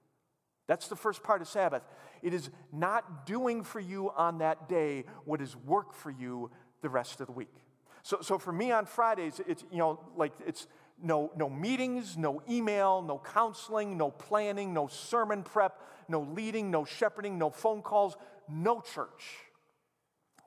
That's 0.66 0.88
the 0.88 0.96
first 0.96 1.22
part 1.22 1.42
of 1.42 1.48
Sabbath. 1.48 1.82
It 2.22 2.32
is 2.32 2.48
not 2.72 3.26
doing 3.26 3.64
for 3.64 3.80
you 3.80 4.10
on 4.16 4.38
that 4.38 4.68
day 4.68 5.04
what 5.24 5.42
is 5.42 5.56
work 5.56 5.92
for 5.92 6.10
you 6.10 6.50
the 6.80 6.88
rest 6.88 7.20
of 7.20 7.26
the 7.26 7.32
week. 7.32 7.54
So, 8.02 8.18
so 8.22 8.38
for 8.38 8.52
me 8.52 8.72
on 8.72 8.86
Fridays, 8.86 9.40
it's, 9.46 9.64
you 9.70 9.78
know, 9.78 10.00
like 10.16 10.32
it's 10.46 10.66
no, 11.02 11.32
no 11.36 11.50
meetings, 11.50 12.16
no 12.16 12.42
email, 12.48 13.02
no 13.02 13.18
counseling, 13.18 13.98
no 13.98 14.10
planning, 14.10 14.72
no 14.72 14.86
sermon 14.86 15.42
prep, 15.42 15.80
no 16.08 16.20
leading, 16.20 16.70
no 16.70 16.84
shepherding, 16.84 17.38
no 17.38 17.50
phone 17.50 17.82
calls, 17.82 18.16
no 18.48 18.80
church. 18.80 19.24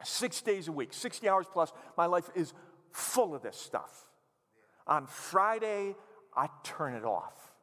Six 0.04 0.42
days 0.42 0.68
a 0.68 0.72
week, 0.72 0.94
60 0.94 1.28
hours 1.28 1.46
plus. 1.52 1.72
My 1.98 2.06
life 2.06 2.30
is 2.36 2.54
full 2.92 3.36
of 3.36 3.42
this 3.42 3.58
stuff. 3.58 4.08
On 4.88 5.08
Friday, 5.08 5.96
I 6.36 6.50
turn 6.64 6.94
it 6.94 7.04
off. 7.04 7.54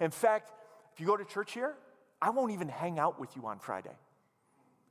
In 0.00 0.10
fact, 0.10 0.52
if 0.92 1.00
you 1.00 1.06
go 1.06 1.16
to 1.16 1.24
church 1.24 1.52
here, 1.52 1.74
I 2.20 2.30
won't 2.30 2.52
even 2.52 2.68
hang 2.68 2.98
out 2.98 3.18
with 3.18 3.34
you 3.36 3.46
on 3.46 3.58
Friday. 3.58 3.96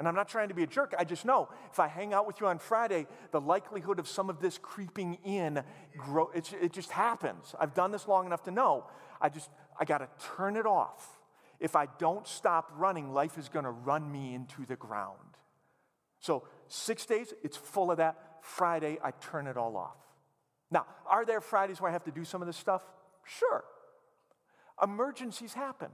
And 0.01 0.07
I'm 0.07 0.15
not 0.15 0.27
trying 0.27 0.47
to 0.47 0.55
be 0.55 0.63
a 0.63 0.67
jerk. 0.67 0.95
I 0.97 1.03
just 1.03 1.25
know 1.25 1.47
if 1.71 1.79
I 1.79 1.87
hang 1.87 2.11
out 2.11 2.25
with 2.25 2.41
you 2.41 2.47
on 2.47 2.57
Friday, 2.57 3.05
the 3.29 3.39
likelihood 3.39 3.99
of 3.99 4.07
some 4.07 4.31
of 4.31 4.41
this 4.41 4.57
creeping 4.57 5.19
in, 5.23 5.63
grow, 5.95 6.31
it, 6.33 6.51
it 6.59 6.73
just 6.73 6.89
happens. 6.89 7.53
I've 7.59 7.75
done 7.75 7.91
this 7.91 8.07
long 8.07 8.25
enough 8.25 8.41
to 8.45 8.51
know. 8.51 8.87
I 9.21 9.29
just, 9.29 9.51
I 9.79 9.85
got 9.85 9.99
to 9.99 10.09
turn 10.35 10.55
it 10.57 10.65
off. 10.65 11.19
If 11.59 11.75
I 11.75 11.87
don't 11.99 12.27
stop 12.27 12.71
running, 12.75 13.13
life 13.13 13.37
is 13.37 13.47
going 13.47 13.65
to 13.65 13.69
run 13.69 14.11
me 14.11 14.33
into 14.33 14.65
the 14.65 14.75
ground. 14.75 15.19
So, 16.19 16.47
six 16.67 17.05
days, 17.05 17.31
it's 17.43 17.55
full 17.55 17.91
of 17.91 17.97
that. 17.97 18.39
Friday, 18.41 18.97
I 19.03 19.11
turn 19.11 19.45
it 19.45 19.55
all 19.55 19.77
off. 19.77 19.97
Now, 20.71 20.87
are 21.05 21.25
there 21.25 21.41
Fridays 21.41 21.79
where 21.79 21.91
I 21.91 21.93
have 21.93 22.05
to 22.05 22.11
do 22.11 22.23
some 22.25 22.41
of 22.41 22.47
this 22.47 22.57
stuff? 22.57 22.81
Sure. 23.23 23.63
Emergencies 24.81 25.53
happen. 25.53 25.89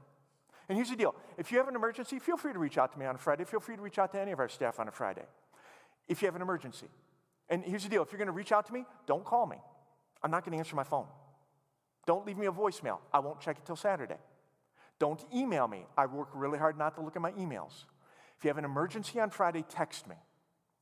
And 0.70 0.78
here's 0.78 0.90
the 0.90 0.96
deal 0.96 1.16
if 1.38 1.52
you 1.52 1.58
have 1.58 1.68
an 1.68 1.76
emergency, 1.76 2.20
feel 2.20 2.38
free 2.38 2.54
to 2.54 2.60
reach 2.60 2.78
out 2.78 2.92
to 2.94 3.00
me 3.00 3.06
on 3.06 3.16
a 3.16 3.18
Friday. 3.18 3.46
Feel 3.46 3.60
free 3.60 3.76
to 3.76 3.82
reach 3.82 4.00
out 4.00 4.12
to 4.12 4.20
any 4.20 4.32
of 4.32 4.40
our 4.40 4.50
staff 4.50 4.80
on 4.80 4.88
a 4.88 4.92
Friday 4.92 5.26
if 6.08 6.22
you 6.22 6.28
have 6.28 6.36
an 6.36 6.42
emergency. 6.42 6.88
And 7.50 7.64
here's 7.64 7.84
the 7.84 7.90
deal 7.90 8.04
if 8.04 8.12
you're 8.12 8.20
going 8.20 8.28
to 8.28 8.34
reach 8.34 8.52
out 8.52 8.66
to 8.68 8.74
me, 8.74 8.86
don't 9.06 9.24
call 9.24 9.46
me. 9.46 9.58
I'm 10.24 10.32
not 10.32 10.44
going 10.44 10.54
to 10.54 10.58
answer 10.58 10.76
my 10.76 10.84
phone. 10.84 11.06
Don't 12.06 12.26
leave 12.26 12.38
me 12.38 12.48
a 12.48 12.52
voicemail. 12.52 13.00
I 13.14 13.20
won't 13.20 13.40
check 13.40 13.58
it 13.58 13.66
till 13.66 13.76
Saturday. 13.76 14.18
Don't 15.00 15.24
email 15.34 15.68
me. 15.68 15.86
I 15.98 16.06
work 16.06 16.30
really 16.34 16.58
hard 16.58 16.78
not 16.78 16.96
to 16.96 17.02
look 17.02 17.16
at 17.16 17.22
my 17.22 17.32
emails. 17.34 17.86
If 18.38 18.44
you 18.44 18.50
have 18.50 18.58
an 18.58 18.66
emergency 18.66 19.20
on 19.20 19.30
Friday, 19.30 19.64
text 19.68 20.08
me. 20.08 20.16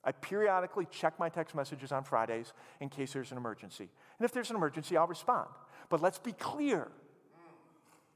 I 0.04 0.12
periodically 0.12 0.88
check 0.92 1.20
my 1.20 1.30
text 1.30 1.56
messages 1.56 1.92
on 1.92 2.04
Fridays 2.04 2.54
in 2.80 2.90
case 2.90 3.14
there's 3.14 3.32
an 3.32 3.38
emergency. 3.38 3.90
And 4.20 4.26
if 4.26 4.32
there's 4.32 4.52
an 4.52 4.56
emergency, 4.56 4.96
I'll 4.96 5.08
respond. 5.08 5.50
But 5.90 6.02
let's 6.02 6.20
be 6.20 6.32
clear. 6.32 6.88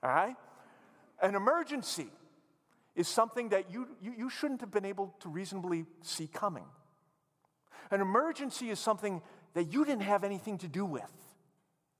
All 0.03 0.09
right? 0.11 0.35
An 1.21 1.35
emergency 1.35 2.07
is 2.95 3.07
something 3.07 3.49
that 3.49 3.71
you, 3.71 3.87
you, 4.01 4.13
you 4.17 4.29
shouldn't 4.29 4.61
have 4.61 4.71
been 4.71 4.85
able 4.85 5.13
to 5.21 5.29
reasonably 5.29 5.85
see 6.01 6.27
coming. 6.27 6.65
An 7.91 8.01
emergency 8.01 8.69
is 8.69 8.79
something 8.79 9.21
that 9.53 9.73
you 9.73 9.85
didn't 9.85 10.03
have 10.03 10.23
anything 10.23 10.57
to 10.59 10.67
do 10.67 10.85
with, 10.85 11.11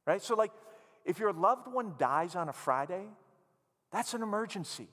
right? 0.06 0.22
So, 0.22 0.36
like, 0.36 0.52
if 1.06 1.20
your 1.20 1.34
loved 1.34 1.68
one 1.72 1.94
dies 1.98 2.36
on 2.36 2.50
a 2.50 2.54
Friday, 2.54 3.06
that's 3.92 4.14
an 4.14 4.22
emergency. 4.22 4.88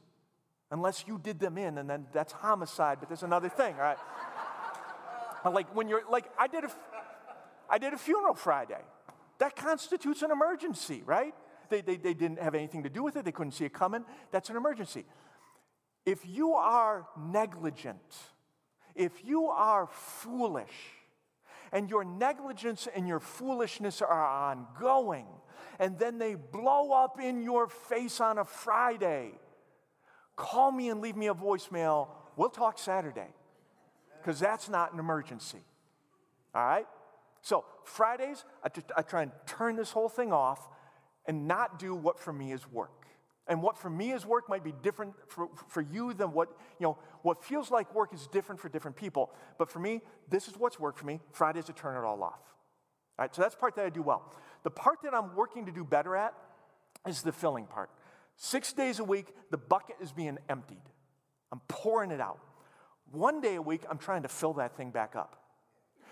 Unless 0.70 1.04
you 1.06 1.18
did 1.22 1.38
them 1.38 1.58
in, 1.58 1.78
and 1.78 1.88
then 1.88 2.06
that's 2.12 2.32
homicide, 2.32 2.98
but 3.00 3.08
there's 3.08 3.22
another 3.22 3.48
thing, 3.48 3.76
right? 3.76 3.98
like, 5.44 5.74
when 5.74 5.88
you're, 5.88 6.02
like, 6.10 6.24
I 6.38 6.46
did 6.46 6.64
a, 6.64 6.70
I 7.68 7.78
did 7.78 7.92
a 7.92 7.98
funeral 7.98 8.34
Friday. 8.34 8.80
That 9.38 9.54
constitutes 9.54 10.22
an 10.22 10.30
emergency, 10.30 11.02
right? 11.04 11.34
They, 11.68 11.80
they, 11.80 11.96
they 11.96 12.14
didn't 12.14 12.40
have 12.40 12.54
anything 12.54 12.82
to 12.84 12.90
do 12.90 13.02
with 13.02 13.16
it, 13.16 13.24
they 13.24 13.32
couldn't 13.32 13.52
see 13.52 13.64
it 13.64 13.72
coming. 13.72 14.04
That's 14.30 14.50
an 14.50 14.56
emergency. 14.56 15.04
If 16.04 16.20
you 16.24 16.54
are 16.54 17.06
negligent, 17.18 18.16
if 18.94 19.24
you 19.24 19.46
are 19.46 19.86
foolish, 19.86 20.70
and 21.72 21.90
your 21.90 22.04
negligence 22.04 22.86
and 22.94 23.08
your 23.08 23.20
foolishness 23.20 24.00
are 24.00 24.26
ongoing, 24.26 25.26
and 25.78 25.98
then 25.98 26.18
they 26.18 26.34
blow 26.34 26.92
up 26.92 27.20
in 27.20 27.42
your 27.42 27.68
face 27.68 28.20
on 28.20 28.38
a 28.38 28.44
Friday, 28.44 29.32
call 30.36 30.70
me 30.70 30.88
and 30.88 31.00
leave 31.00 31.16
me 31.16 31.26
a 31.26 31.34
voicemail. 31.34 32.08
We'll 32.36 32.50
talk 32.50 32.78
Saturday, 32.78 33.28
because 34.20 34.38
that's 34.38 34.68
not 34.68 34.92
an 34.92 35.00
emergency. 35.00 35.64
All 36.54 36.64
right? 36.64 36.86
So, 37.42 37.64
Fridays, 37.84 38.44
I, 38.64 39.02
try 39.02 39.22
and 39.22 39.32
turn 39.46 39.76
this 39.76 39.90
whole 39.90 40.08
thing 40.08 40.32
off 40.32 40.68
and 41.26 41.46
not 41.46 41.78
do 41.78 41.94
what 41.94 42.18
for 42.18 42.32
me 42.32 42.52
is 42.52 42.70
work. 42.70 43.06
And 43.48 43.62
what 43.62 43.78
for 43.78 43.88
me 43.88 44.12
is 44.12 44.26
work 44.26 44.48
might 44.48 44.64
be 44.64 44.72
different 44.82 45.14
for, 45.28 45.48
for 45.68 45.80
you 45.80 46.12
than 46.12 46.32
what, 46.32 46.48
you 46.80 46.84
know, 46.84 46.98
what 47.22 47.44
feels 47.44 47.70
like 47.70 47.94
work 47.94 48.12
is 48.12 48.26
different 48.26 48.60
for 48.60 48.68
different 48.68 48.96
people. 48.96 49.30
But 49.56 49.70
for 49.70 49.78
me, 49.78 50.00
this 50.28 50.48
is 50.48 50.56
what's 50.56 50.80
worked 50.80 50.98
for 50.98 51.06
me. 51.06 51.20
Fridays 51.32 51.66
to 51.66 51.72
turn 51.72 51.96
it 51.96 52.04
all 52.04 52.22
off. 52.22 52.40
All 53.18 53.24
right, 53.24 53.34
so 53.34 53.42
that's 53.42 53.54
part 53.54 53.76
that 53.76 53.86
I 53.86 53.90
do 53.90 54.02
well. 54.02 54.32
The 54.64 54.70
part 54.70 54.98
that 55.04 55.14
I'm 55.14 55.34
working 55.36 55.66
to 55.66 55.72
do 55.72 55.84
better 55.84 56.16
at 56.16 56.34
is 57.06 57.22
the 57.22 57.32
filling 57.32 57.66
part. 57.66 57.90
Six 58.36 58.72
days 58.72 58.98
a 58.98 59.04
week, 59.04 59.28
the 59.50 59.56
bucket 59.56 59.96
is 60.00 60.12
being 60.12 60.38
emptied. 60.48 60.82
I'm 61.52 61.60
pouring 61.68 62.10
it 62.10 62.20
out. 62.20 62.40
One 63.12 63.40
day 63.40 63.54
a 63.54 63.62
week, 63.62 63.82
I'm 63.88 63.98
trying 63.98 64.22
to 64.22 64.28
fill 64.28 64.54
that 64.54 64.76
thing 64.76 64.90
back 64.90 65.14
up. 65.14 65.40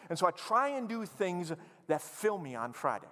And 0.09 0.19
so 0.19 0.27
I 0.27 0.31
try 0.31 0.69
and 0.69 0.89
do 0.89 1.05
things 1.05 1.53
that 1.89 2.01
fill 2.01 2.39
me 2.39 2.55
on 2.55 2.73
Friday. 2.73 3.09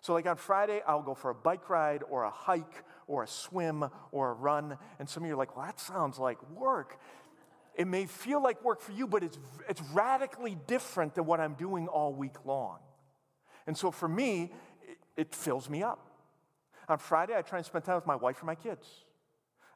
So, 0.00 0.12
like 0.12 0.26
on 0.26 0.36
Friday, 0.36 0.80
I'll 0.86 1.02
go 1.02 1.14
for 1.14 1.30
a 1.30 1.34
bike 1.34 1.68
ride 1.68 2.02
or 2.08 2.24
a 2.24 2.30
hike 2.30 2.84
or 3.06 3.24
a 3.24 3.26
swim 3.26 3.84
or 4.12 4.30
a 4.30 4.34
run. 4.34 4.78
And 4.98 5.08
some 5.08 5.22
of 5.22 5.28
you 5.28 5.34
are 5.34 5.38
like, 5.38 5.56
well, 5.56 5.66
that 5.66 5.80
sounds 5.80 6.18
like 6.18 6.38
work. 6.50 6.98
It 7.74 7.86
may 7.86 8.06
feel 8.06 8.42
like 8.42 8.62
work 8.64 8.80
for 8.80 8.92
you, 8.92 9.06
but 9.06 9.22
it's, 9.22 9.38
it's 9.68 9.80
radically 9.92 10.56
different 10.66 11.14
than 11.14 11.26
what 11.26 11.40
I'm 11.40 11.54
doing 11.54 11.88
all 11.88 12.12
week 12.12 12.44
long. 12.44 12.78
And 13.66 13.76
so 13.76 13.90
for 13.90 14.08
me, 14.08 14.52
it, 14.82 14.98
it 15.16 15.34
fills 15.34 15.68
me 15.68 15.82
up. 15.82 16.10
On 16.88 16.98
Friday, 16.98 17.36
I 17.36 17.42
try 17.42 17.58
and 17.58 17.66
spend 17.66 17.84
time 17.84 17.96
with 17.96 18.06
my 18.06 18.16
wife 18.16 18.38
and 18.38 18.46
my 18.46 18.54
kids. 18.54 18.86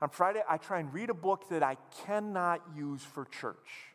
On 0.01 0.09
Friday, 0.09 0.43
I 0.49 0.57
try 0.57 0.81
and 0.81 0.93
read 0.93 1.11
a 1.11 1.15
book 1.15 1.49
that 1.51 1.63
I 1.63 1.77
cannot 2.07 2.61
use 2.75 3.03
for 3.03 3.25
church. 3.25 3.93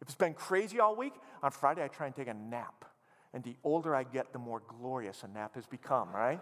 If 0.00 0.08
it's 0.08 0.16
been 0.16 0.34
crazy 0.34 0.80
all 0.80 0.96
week, 0.96 1.12
on 1.42 1.50
Friday, 1.50 1.84
I 1.84 1.88
try 1.88 2.06
and 2.06 2.16
take 2.16 2.28
a 2.28 2.34
nap. 2.34 2.84
And 3.34 3.44
the 3.44 3.56
older 3.62 3.94
I 3.94 4.04
get, 4.04 4.32
the 4.32 4.38
more 4.38 4.62
glorious 4.66 5.22
a 5.22 5.28
nap 5.28 5.54
has 5.54 5.66
become, 5.66 6.10
right? 6.14 6.40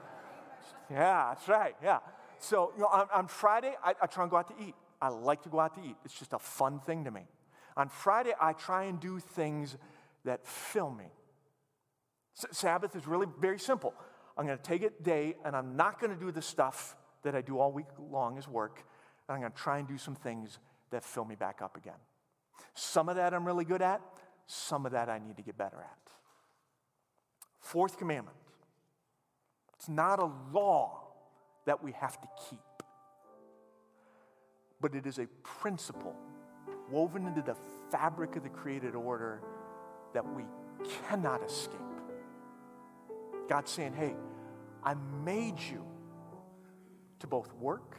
yeah, 0.91 1.29
that's 1.29 1.49
right. 1.49 1.75
Yeah. 1.83 1.99
So, 2.39 2.73
you 2.77 2.83
know, 2.83 2.89
on, 2.89 3.09
on 3.13 3.27
Friday, 3.29 3.75
I, 3.83 3.95
I 4.01 4.07
try 4.07 4.25
and 4.25 4.31
go 4.31 4.37
out 4.37 4.49
to 4.57 4.65
eat. 4.65 4.75
I 5.01 5.09
like 5.09 5.43
to 5.43 5.49
go 5.49 5.61
out 5.61 5.75
to 5.75 5.81
eat. 5.83 5.97
It's 6.05 6.19
just 6.19 6.33
a 6.33 6.39
fun 6.39 6.81
thing 6.81 7.05
to 7.05 7.11
me. 7.11 7.23
On 7.77 7.89
Friday, 7.89 8.33
I 8.41 8.53
try 8.53 8.85
and 8.85 8.99
do 8.99 9.19
things 9.19 9.77
that 10.25 10.47
fill 10.47 10.91
me. 10.91 11.07
S- 12.37 12.59
Sabbath 12.59 12.97
is 12.97 13.07
really 13.07 13.27
very 13.41 13.59
simple. 13.59 13.93
I'm 14.37 14.47
going 14.47 14.59
to 14.59 14.63
take 14.63 14.83
a 14.83 14.91
day 15.03 15.37
and 15.45 15.57
I'm 15.57 15.77
not 15.77 16.01
going 16.01 16.13
to 16.13 16.19
do 16.19 16.31
the 16.31 16.43
stuff 16.43 16.97
that 17.23 17.35
I 17.35 17.41
do 17.41 17.59
all 17.59 17.73
week 17.73 17.87
long 18.11 18.39
as 18.39 18.49
work. 18.49 18.85
And 19.29 19.35
I'm 19.35 19.41
going 19.41 19.53
to 19.53 19.59
try 19.59 19.79
and 19.79 19.89
do 19.89 19.99
some 19.99 20.15
things 20.15 20.59
that 20.91 21.05
fill 21.05 21.25
me 21.25 21.35
back 21.35 21.61
up 21.63 21.77
again. 21.77 21.95
Some 22.75 23.09
of 23.09 23.17
that 23.17 23.35
I'm 23.35 23.45
really 23.45 23.65
good 23.65 23.83
at, 23.83 24.01
some 24.47 24.87
of 24.87 24.93
that 24.93 25.09
I 25.09 25.19
need 25.19 25.37
to 25.37 25.43
get 25.43 25.57
better 25.57 25.79
at. 25.79 26.06
Fourth 27.67 27.99
commandment 27.99 28.37
it's 29.77 29.89
not 29.89 30.21
a 30.21 30.31
law 30.53 31.01
that 31.65 31.83
we 31.83 31.91
have 31.93 32.21
to 32.21 32.29
keep, 32.49 32.61
but 34.81 34.95
it 34.95 35.05
is 35.05 35.19
a 35.19 35.27
principle 35.43 36.15
woven 36.89 37.27
into 37.27 37.43
the 37.43 37.57
fabric 37.91 38.37
of 38.37 38.45
the 38.45 38.49
created 38.49 38.95
order 38.95 39.43
that 40.15 40.25
we 40.35 40.45
cannot 41.09 41.43
escape. 41.43 41.81
God's 43.49 43.73
saying, 43.73 43.95
hey, 43.95 44.15
I 44.85 44.95
made 45.25 45.59
you 45.59 45.85
to 47.19 47.27
both 47.27 47.53
work 47.55 47.97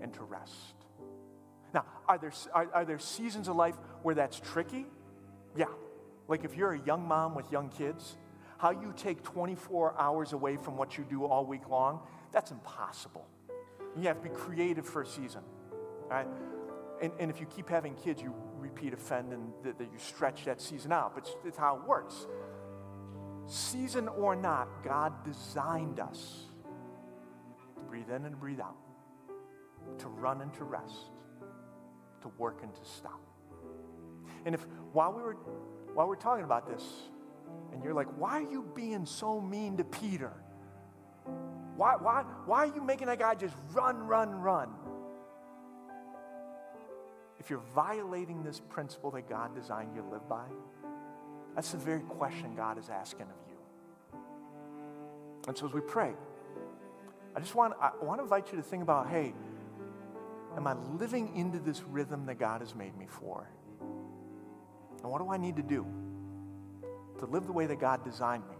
and 0.00 0.12
to 0.14 0.24
rest. 0.24 0.74
Now, 1.72 1.84
are 2.08 2.18
there, 2.18 2.32
are, 2.52 2.68
are 2.74 2.84
there 2.84 2.98
seasons 2.98 3.46
of 3.46 3.54
life 3.54 3.76
where 4.02 4.16
that's 4.16 4.40
tricky? 4.40 4.86
Yeah. 5.56 5.66
Like 6.26 6.44
if 6.44 6.56
you're 6.56 6.72
a 6.72 6.80
young 6.80 7.06
mom 7.06 7.36
with 7.36 7.50
young 7.52 7.68
kids, 7.68 8.16
how 8.62 8.70
you 8.70 8.94
take 8.96 9.24
24 9.24 10.00
hours 10.00 10.32
away 10.32 10.56
from 10.56 10.76
what 10.76 10.96
you 10.96 11.02
do 11.10 11.24
all 11.24 11.44
week 11.44 11.68
long, 11.68 11.98
that's 12.30 12.52
impossible. 12.52 13.26
You 13.96 14.04
have 14.04 14.22
to 14.22 14.28
be 14.28 14.32
creative 14.32 14.86
for 14.86 15.02
a 15.02 15.06
season. 15.06 15.40
Right? 16.08 16.28
And, 17.02 17.10
and 17.18 17.28
if 17.28 17.40
you 17.40 17.46
keep 17.46 17.68
having 17.68 17.96
kids, 17.96 18.22
you 18.22 18.32
repeat 18.60 18.94
offend 18.94 19.32
and 19.32 19.52
that 19.64 19.80
you 19.80 19.98
stretch 19.98 20.44
that 20.44 20.60
season 20.60 20.92
out. 20.92 21.16
But 21.16 21.24
it's, 21.24 21.36
it's 21.44 21.58
how 21.58 21.74
it 21.78 21.88
works. 21.88 22.28
season 23.48 24.06
or 24.06 24.36
not, 24.36 24.68
God 24.84 25.24
designed 25.24 25.98
us 25.98 26.42
to 27.74 27.80
breathe 27.80 28.10
in 28.10 28.26
and 28.26 28.38
breathe 28.38 28.60
out, 28.60 28.76
to 29.98 30.06
run 30.06 30.40
and 30.40 30.54
to 30.54 30.62
rest, 30.62 31.10
to 32.20 32.28
work 32.38 32.60
and 32.62 32.72
to 32.72 32.84
stop. 32.84 33.20
And 34.46 34.54
if 34.54 34.64
while 34.92 35.12
we 35.12 35.20
were 35.20 35.36
while 35.94 36.06
we're 36.06 36.14
talking 36.14 36.44
about 36.44 36.68
this, 36.68 36.84
and 37.72 37.82
you're 37.82 37.94
like, 37.94 38.08
why 38.18 38.38
are 38.38 38.50
you 38.50 38.68
being 38.74 39.06
so 39.06 39.40
mean 39.40 39.76
to 39.78 39.84
Peter? 39.84 40.32
Why, 41.76 41.96
why, 41.96 42.24
why 42.46 42.58
are 42.58 42.74
you 42.74 42.82
making 42.82 43.06
that 43.06 43.18
guy 43.18 43.34
just 43.34 43.54
run, 43.72 43.98
run, 43.98 44.30
run? 44.30 44.68
If 47.38 47.50
you're 47.50 47.62
violating 47.74 48.42
this 48.42 48.60
principle 48.60 49.10
that 49.12 49.28
God 49.28 49.54
designed 49.54 49.96
you 49.96 50.02
to 50.02 50.08
live 50.08 50.28
by, 50.28 50.44
that's 51.54 51.72
the 51.72 51.78
very 51.78 52.02
question 52.02 52.54
God 52.54 52.78
is 52.78 52.88
asking 52.88 53.22
of 53.22 53.36
you. 53.48 54.18
And 55.48 55.58
so 55.58 55.66
as 55.66 55.72
we 55.72 55.80
pray, 55.80 56.12
I 57.34 57.40
just 57.40 57.54
want, 57.54 57.74
I 57.80 57.90
want 58.02 58.20
to 58.20 58.22
invite 58.22 58.52
you 58.52 58.58
to 58.58 58.62
think 58.62 58.82
about 58.82 59.08
hey, 59.08 59.34
am 60.56 60.66
I 60.66 60.74
living 60.98 61.34
into 61.34 61.58
this 61.58 61.82
rhythm 61.82 62.26
that 62.26 62.38
God 62.38 62.60
has 62.60 62.74
made 62.74 62.96
me 62.96 63.06
for? 63.08 63.48
And 63.80 65.10
what 65.10 65.20
do 65.20 65.30
I 65.30 65.36
need 65.36 65.56
to 65.56 65.62
do 65.62 65.86
to 67.22 67.30
live 67.30 67.46
the 67.46 67.52
way 67.52 67.66
that 67.66 67.78
God 67.78 68.04
designed 68.04 68.42
me? 68.48 68.56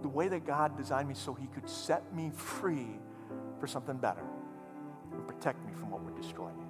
The 0.00 0.08
way 0.08 0.28
that 0.28 0.46
God 0.46 0.78
designed 0.78 1.08
me 1.08 1.14
so 1.14 1.34
He 1.34 1.46
could 1.48 1.68
set 1.68 2.14
me 2.14 2.30
free 2.34 2.98
for 3.60 3.66
something 3.66 3.98
better 3.98 4.24
and 5.12 5.26
protect 5.26 5.62
me 5.66 5.72
from 5.74 5.90
what 5.90 6.00
would 6.02 6.16
destroy 6.16 6.48
me. 6.48 6.64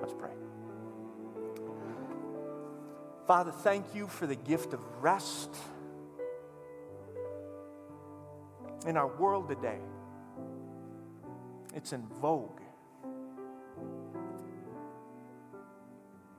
Let's 0.00 0.14
pray. 0.14 0.30
Father, 3.26 3.52
thank 3.52 3.94
you 3.94 4.08
for 4.08 4.26
the 4.26 4.34
gift 4.34 4.72
of 4.72 4.80
rest. 5.00 5.54
In 8.84 8.96
our 8.96 9.06
world 9.06 9.48
today, 9.48 9.78
it's 11.76 11.92
in 11.92 12.04
vogue 12.20 12.60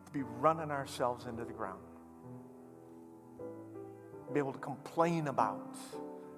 to 0.06 0.12
be 0.12 0.24
running 0.24 0.72
ourselves 0.72 1.26
into 1.28 1.46
the 1.46 1.54
ground, 1.54 1.80
be 4.34 4.40
able 4.40 4.54
to 4.54 4.60
complain 4.60 5.28
about 5.28 5.76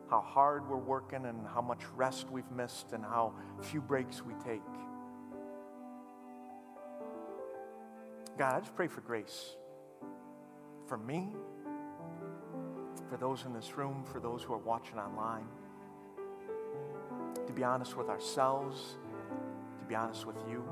how 0.10 0.22
hard 0.22 0.68
we're 0.70 0.78
working 0.78 1.26
and 1.26 1.48
how 1.48 1.62
much 1.62 1.82
rest 1.96 2.30
we've 2.30 2.52
missed 2.52 2.94
and 2.94 3.04
how 3.04 3.34
few 3.62 3.82
breaks 3.82 4.22
we 4.24 4.34
take. 4.44 4.62
God, 8.38 8.56
I 8.56 8.60
just 8.60 8.76
pray 8.76 8.88
for 8.88 9.02
grace 9.02 9.56
for 10.88 10.98
me, 10.98 11.30
for 13.10 13.18
those 13.18 13.46
in 13.46 13.54
this 13.54 13.78
room, 13.78 14.04
for 14.12 14.20
those 14.20 14.44
who 14.44 14.54
are 14.54 14.60
watching 14.60 14.98
online. 14.98 15.46
To 17.48 17.54
be 17.54 17.64
honest 17.64 17.96
with 17.96 18.10
ourselves, 18.10 18.98
to 19.80 19.86
be 19.86 19.96
honest 19.96 20.26
with 20.26 20.38
you, 20.50 20.64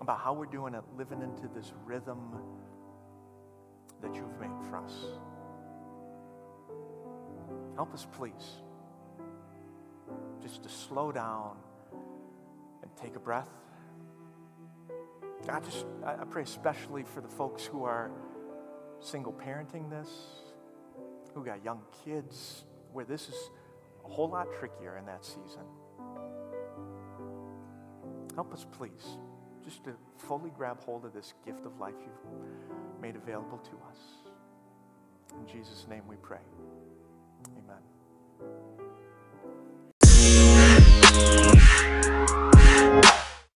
about 0.00 0.20
how 0.20 0.32
we're 0.32 0.46
doing 0.46 0.74
it, 0.74 0.82
living 0.96 1.22
into 1.22 1.48
this 1.54 1.72
rhythm 1.84 2.18
that 4.02 4.14
you've 4.14 4.40
made 4.40 4.50
for 4.68 4.76
us. 4.76 4.92
Help 7.76 7.94
us, 7.94 8.06
please, 8.12 8.62
just 10.42 10.62
to 10.62 10.68
slow 10.68 11.10
down 11.10 11.56
and 12.82 12.90
take 12.96 13.16
a 13.16 13.20
breath 13.20 13.48
I 15.48 15.60
just 15.60 15.86
I 16.04 16.24
pray 16.24 16.42
especially 16.42 17.02
for 17.02 17.20
the 17.20 17.28
folks 17.28 17.64
who 17.64 17.84
are 17.84 18.10
single 19.00 19.32
parenting 19.32 19.90
this, 19.90 20.08
who 21.34 21.44
got 21.44 21.64
young 21.64 21.82
kids, 22.04 22.64
where 22.92 23.04
this 23.04 23.28
is 23.28 23.34
a 24.04 24.08
whole 24.08 24.28
lot 24.28 24.46
trickier 24.58 24.98
in 24.98 25.06
that 25.06 25.24
season. 25.24 25.64
Help 28.34 28.52
us, 28.52 28.66
please, 28.72 29.18
just 29.64 29.84
to 29.84 29.94
fully 30.16 30.50
grab 30.50 30.80
hold 30.84 31.04
of 31.04 31.12
this 31.12 31.34
gift 31.44 31.66
of 31.66 31.78
life 31.78 31.94
you've 32.00 32.32
made 33.02 33.16
available 33.16 33.58
to 33.58 33.72
us. 33.90 33.98
In 35.32 35.46
Jesus' 35.52 35.86
name 35.90 36.04
we 36.08 36.14
pray. 36.22 36.38
Amen. 37.58 37.82